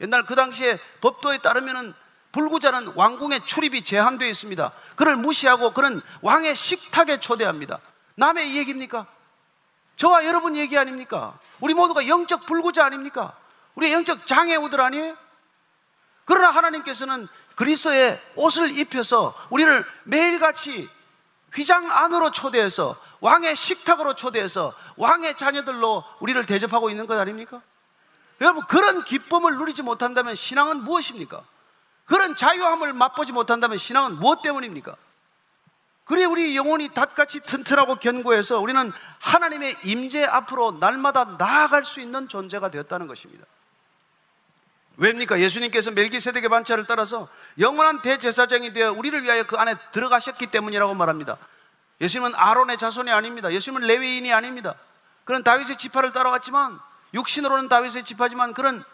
옛날 0.00 0.24
그 0.24 0.34
당시에 0.34 0.78
법도에 1.00 1.38
따르면은 1.38 1.94
불구자는 2.32 2.92
왕궁의 2.94 3.44
출입이 3.46 3.84
제한되어 3.84 4.28
있습니다. 4.28 4.72
그를 4.96 5.16
무시하고 5.16 5.72
그는 5.72 6.00
왕의 6.22 6.56
식탁에 6.56 7.20
초대합니다. 7.20 7.78
남의 8.14 8.56
얘기입니까? 8.56 9.06
저와 9.96 10.24
여러분 10.26 10.56
얘기 10.56 10.76
아닙니까? 10.76 11.38
우리 11.60 11.74
모두가 11.74 12.06
영적 12.06 12.46
불구자 12.46 12.84
아닙니까? 12.84 13.36
우리 13.74 13.92
영적 13.92 14.26
장애우들 14.26 14.80
아니에요? 14.80 15.16
그러나 16.24 16.50
하나님께서는 16.50 17.28
그리스도의 17.56 18.20
옷을 18.36 18.76
입혀서 18.78 19.34
우리를 19.50 19.84
매일같이 20.04 20.88
휘장 21.54 21.90
안으로 21.90 22.30
초대해서 22.30 22.96
왕의 23.20 23.54
식탁으로 23.56 24.14
초대해서 24.14 24.74
왕의 24.96 25.36
자녀들로 25.36 26.04
우리를 26.20 26.44
대접하고 26.46 26.90
있는 26.90 27.06
것 27.06 27.18
아닙니까? 27.18 27.60
여러분 28.40 28.64
그런 28.66 29.04
기쁨을 29.04 29.56
누리지 29.56 29.82
못한다면 29.82 30.34
신앙은 30.34 30.84
무엇입니까? 30.84 31.44
그런 32.06 32.34
자유함을 32.34 32.92
맛보지 32.94 33.32
못한다면 33.32 33.78
신앙은 33.78 34.18
무엇 34.18 34.42
때문입니까? 34.42 34.96
그래 36.04 36.24
우리 36.24 36.56
영혼이 36.56 36.90
닷같이 36.90 37.40
튼튼하고 37.40 37.96
견고해서 37.96 38.58
우리는 38.58 38.92
하나님의 39.20 39.76
임재 39.84 40.24
앞으로 40.24 40.72
날마다 40.72 41.36
나아갈 41.38 41.84
수 41.84 42.00
있는 42.00 42.28
존재가 42.28 42.70
되었다는 42.70 43.06
것입니다. 43.06 43.44
왜입니까? 44.96 45.40
예수님께서 45.40 45.90
멜기세덱의 45.92 46.48
반차를 46.48 46.86
따라서 46.86 47.28
영원한 47.58 48.02
대제사장이 48.02 48.72
되어 48.72 48.92
우리를 48.92 49.22
위하여 49.22 49.44
그 49.44 49.56
안에 49.56 49.74
들어가셨기 49.92 50.48
때문이라고 50.48 50.94
말합니다. 50.94 51.38
예수님은 52.00 52.34
아론의 52.34 52.78
자손이 52.78 53.10
아닙니다. 53.10 53.52
예수님은 53.52 53.86
레위인이 53.86 54.32
아닙니다. 54.32 54.74
그런 55.24 55.42
다윗의 55.42 55.78
지파를 55.78 56.12
따라왔지만 56.12 56.78
육신으로는 57.14 57.68
다윗의 57.68 58.04
지파지만 58.04 58.54
그런 58.54 58.84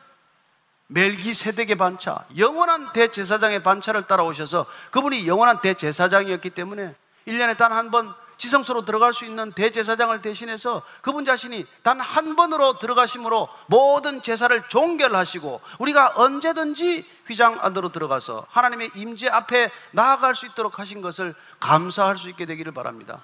멜기세덱의 0.89 1.77
반차, 1.77 2.25
영원한 2.37 2.93
대제사장의 2.93 3.63
반차를 3.63 4.07
따라오셔서 4.07 4.67
그분이 4.91 5.27
영원한 5.27 5.61
대제사장이었기 5.61 6.51
때문에 6.51 6.95
1년에 7.27 7.57
단 7.57 7.73
한 7.73 7.91
번 7.91 8.15
지성소로 8.39 8.85
들어갈 8.85 9.13
수 9.13 9.25
있는 9.25 9.51
대제사장을 9.53 10.23
대신해서 10.23 10.83
그분 11.03 11.25
자신이 11.25 11.67
단 11.83 12.01
한 12.01 12.37
번으로 12.37 12.79
들어가심으로 12.79 13.49
모든 13.67 14.23
제사를 14.23 14.63
종결하시고 14.69 15.61
우리가 15.81 16.13
언제든지 16.15 17.05
휘장 17.27 17.59
안으로 17.61 17.91
들어가서 17.91 18.47
하나님의 18.49 18.93
임재 18.95 19.29
앞에 19.29 19.71
나아갈 19.91 20.37
수 20.37 20.47
있도록 20.47 20.79
하신 20.79 21.03
것을 21.03 21.35
감사할 21.59 22.17
수 22.17 22.29
있게 22.29 22.47
되기를 22.47 22.71
바랍니다. 22.73 23.21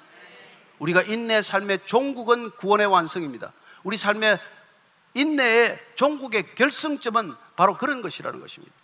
우리가 0.81 1.03
인내 1.03 1.41
삶의 1.43 1.81
종국은 1.87 2.51
구원의 2.51 2.87
완성입니다. 2.87 3.53
우리 3.85 3.97
삶의 3.97 4.41
인내의 5.15 5.79
종국의 5.95 6.57
결승점은 6.57 7.37
바로 7.57 7.77
그런 7.77 8.03
것이라는 8.03 8.41
것입니다. 8.41 8.75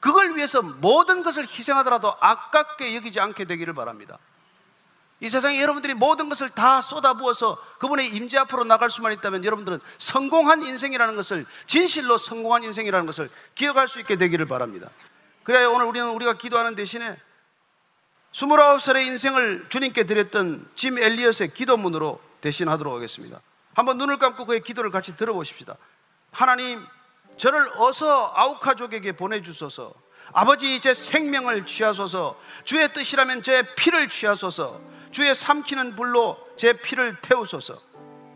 그걸 0.00 0.36
위해서 0.36 0.62
모든 0.62 1.22
것을 1.22 1.44
희생하더라도 1.44 2.14
아깝게 2.20 2.96
여기지 2.96 3.20
않게 3.20 3.44
되기를 3.44 3.72
바랍니다. 3.74 4.18
이 5.20 5.28
세상에 5.28 5.62
여러분들이 5.62 5.94
모든 5.94 6.28
것을 6.28 6.50
다 6.50 6.80
쏟아부어서 6.80 7.56
그분의 7.78 8.08
임재 8.08 8.38
앞으로 8.38 8.64
나갈 8.64 8.90
수만 8.90 9.12
있다면 9.12 9.44
여러분들은 9.44 9.78
성공한 9.98 10.62
인생이라는 10.62 11.14
것을 11.14 11.46
진실로 11.68 12.18
성공한 12.18 12.64
인생이라는 12.64 13.06
것을 13.06 13.30
기억할 13.54 13.86
수 13.86 14.00
있게 14.00 14.16
되기를 14.16 14.46
바랍니다. 14.46 14.90
그래야 15.44 15.68
오늘 15.68 15.86
우리는 15.86 16.08
우리가 16.10 16.38
기도하는 16.38 16.74
대신에 16.74 17.16
29살의 18.32 19.06
인생을 19.06 19.66
주님께 19.68 20.04
드렸던 20.04 20.68
짐 20.74 20.98
엘리엇의 20.98 21.54
기도문으로 21.54 22.20
대신하도록 22.40 22.92
하겠습니다. 22.92 23.40
한번 23.74 23.98
눈을 23.98 24.18
감고 24.18 24.46
그의 24.46 24.62
기도를 24.62 24.90
같이 24.90 25.16
들어보십시다. 25.16 25.76
하나님, 26.32 26.84
저를 27.36 27.68
어서 27.76 28.32
아우카족에게 28.34 29.12
보내주소서. 29.12 29.92
아버지 30.32 30.80
제 30.80 30.94
생명을 30.94 31.66
취하소서. 31.66 32.38
주의 32.64 32.92
뜻이라면 32.92 33.42
제 33.42 33.62
피를 33.74 34.08
취하소서. 34.08 34.80
주의 35.10 35.34
삼키는 35.34 35.94
불로 35.94 36.38
제 36.56 36.72
피를 36.72 37.20
태우소서. 37.20 37.78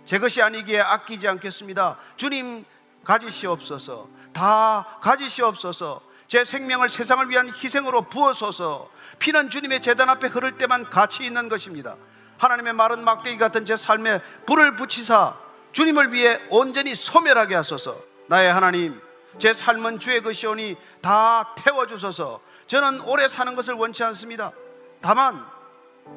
제 0.05 0.18
것이 0.18 0.43
아니기에 0.43 0.81
아끼지 0.81 1.27
않겠습니다. 1.27 1.98
주님 2.16 2.64
가지시옵소서. 3.05 4.09
다 4.32 4.98
가지시옵소서. 5.01 6.02
제 6.28 6.44
생명을 6.44 6.89
세상을 6.89 7.28
위한 7.31 7.48
희생으로 7.48 8.02
부어소서. 8.02 8.90
피는 9.18 9.48
주님의 9.48 9.81
재단 9.81 10.10
앞에 10.10 10.27
흐를 10.27 10.59
때만 10.59 10.90
가치 10.90 11.24
있는 11.24 11.48
것입니다. 11.48 11.97
하나님의 12.39 12.74
마른 12.74 13.02
막대기 13.02 13.39
같은 13.39 13.64
제 13.64 13.77
삶에 13.77 14.20
불을 14.47 14.77
붙이사 14.77 15.36
주님을 15.73 16.12
위해 16.12 16.39
온전히 16.51 16.94
소멸하게 16.94 17.55
하소서. 17.55 17.97
나의 18.28 18.53
하나님, 18.53 19.01
제 19.39 19.53
삶은 19.53 19.98
주의 19.98 20.23
것이오니 20.23 20.77
다 21.01 21.55
태워주소서. 21.57 22.40
저는 22.66 23.01
오래 23.03 23.28
사는 23.28 23.55
것을 23.55 23.74
원치 23.74 24.03
않습니다. 24.05 24.53
다만 25.01 25.44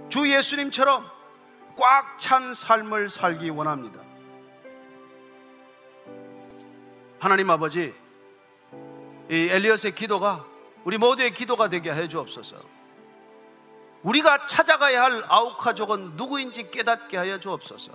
주 0.10 0.30
예수님처럼 0.30 1.10
꽉 1.78 2.18
찬 2.18 2.54
삶을 2.54 3.10
살기 3.10 3.50
원합니다. 3.50 4.02
하나님 7.20 7.50
아버지, 7.50 7.94
이 9.30 9.50
엘리엇의 9.50 9.94
기도가 9.96 10.46
우리 10.84 10.98
모두의 10.98 11.34
기도가 11.34 11.70
되게 11.70 11.94
해 11.94 12.08
주옵소서. 12.08 12.58
우리가 14.04 14.46
찾아가야 14.46 15.04
할 15.04 15.24
아우카족은 15.28 16.16
누구인지 16.16 16.72
깨닫게 16.72 17.18
하여 17.18 17.40
주옵소서. 17.40 17.92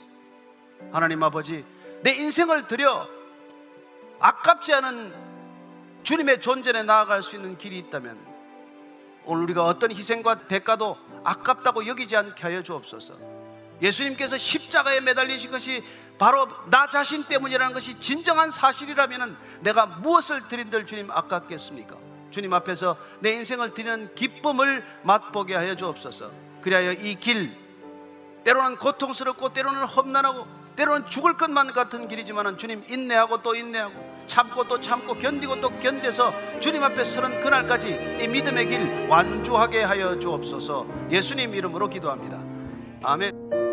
하나님 0.93 1.23
아버지, 1.23 1.65
내 2.03 2.15
인생을 2.15 2.67
들여 2.67 3.09
아깝지 4.21 4.73
않은 4.75 5.15
주님의 6.03 6.41
존재에 6.41 6.83
나아갈 6.83 7.23
수 7.23 7.37
있는 7.37 7.57
길이 7.57 7.79
있다면 7.79 8.19
오늘 9.25 9.45
우리가 9.45 9.65
어떤 9.65 9.91
희생과 9.91 10.47
대가도 10.49 10.99
아깝다고 11.25 11.87
여기지 11.87 12.17
않게 12.17 12.43
하여 12.43 12.63
주옵소서. 12.63 13.15
예수님께서 13.83 14.37
십자가에 14.37 15.01
매달리신 15.01 15.51
것이 15.51 15.83
바로 16.19 16.47
나 16.71 16.89
자신 16.89 17.25
때문이라는 17.25 17.75
것이 17.75 17.99
진정한 18.01 18.51
사실이라면 18.51 19.37
내가 19.61 19.87
무엇을 19.87 20.49
드린들 20.49 20.87
주님 20.87 21.11
아깝겠습니까? 21.11 21.97
주님 22.31 22.53
앞에서 22.53 22.97
내 23.21 23.33
인생을 23.33 23.75
드리는 23.75 24.15
기쁨을 24.15 24.85
맛보게 25.03 25.55
하여 25.55 25.75
주옵소서. 25.75 26.31
그리하여 26.63 26.93
이 26.93 27.15
길, 27.17 27.53
때로는 28.45 28.77
고통스럽고 28.77 29.53
때로는 29.53 29.85
험난하고 29.85 30.47
때로는 30.77 31.07
죽을 31.09 31.37
것만 31.37 31.73
같은 31.73 32.09
길이지만 32.09 32.59
주님 32.59 32.83
인내하고 32.89 33.43
또 33.43 33.55
인내하고 33.55 34.15
참고 34.27 34.65
또 34.67 34.81
참고 34.81 35.15
견디고 35.15 35.61
또 35.61 35.71
견뎌서 35.81 36.33
주님 36.61 36.83
앞에 36.83 37.05
서는 37.05 37.43
그날까지 37.43 38.19
이 38.23 38.29
믿음의 38.29 38.67
길 38.67 39.07
완주하게 39.09 39.83
하여 39.83 40.19
주옵소서 40.19 40.87
예수님 41.11 41.55
이름으로 41.55 41.89
기도합니다. 41.89 42.41
아멘. 43.03 43.64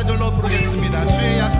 사절로 0.00 0.30
부르겠습니다. 0.30 1.06
주의 1.08 1.38
약속. 1.38 1.59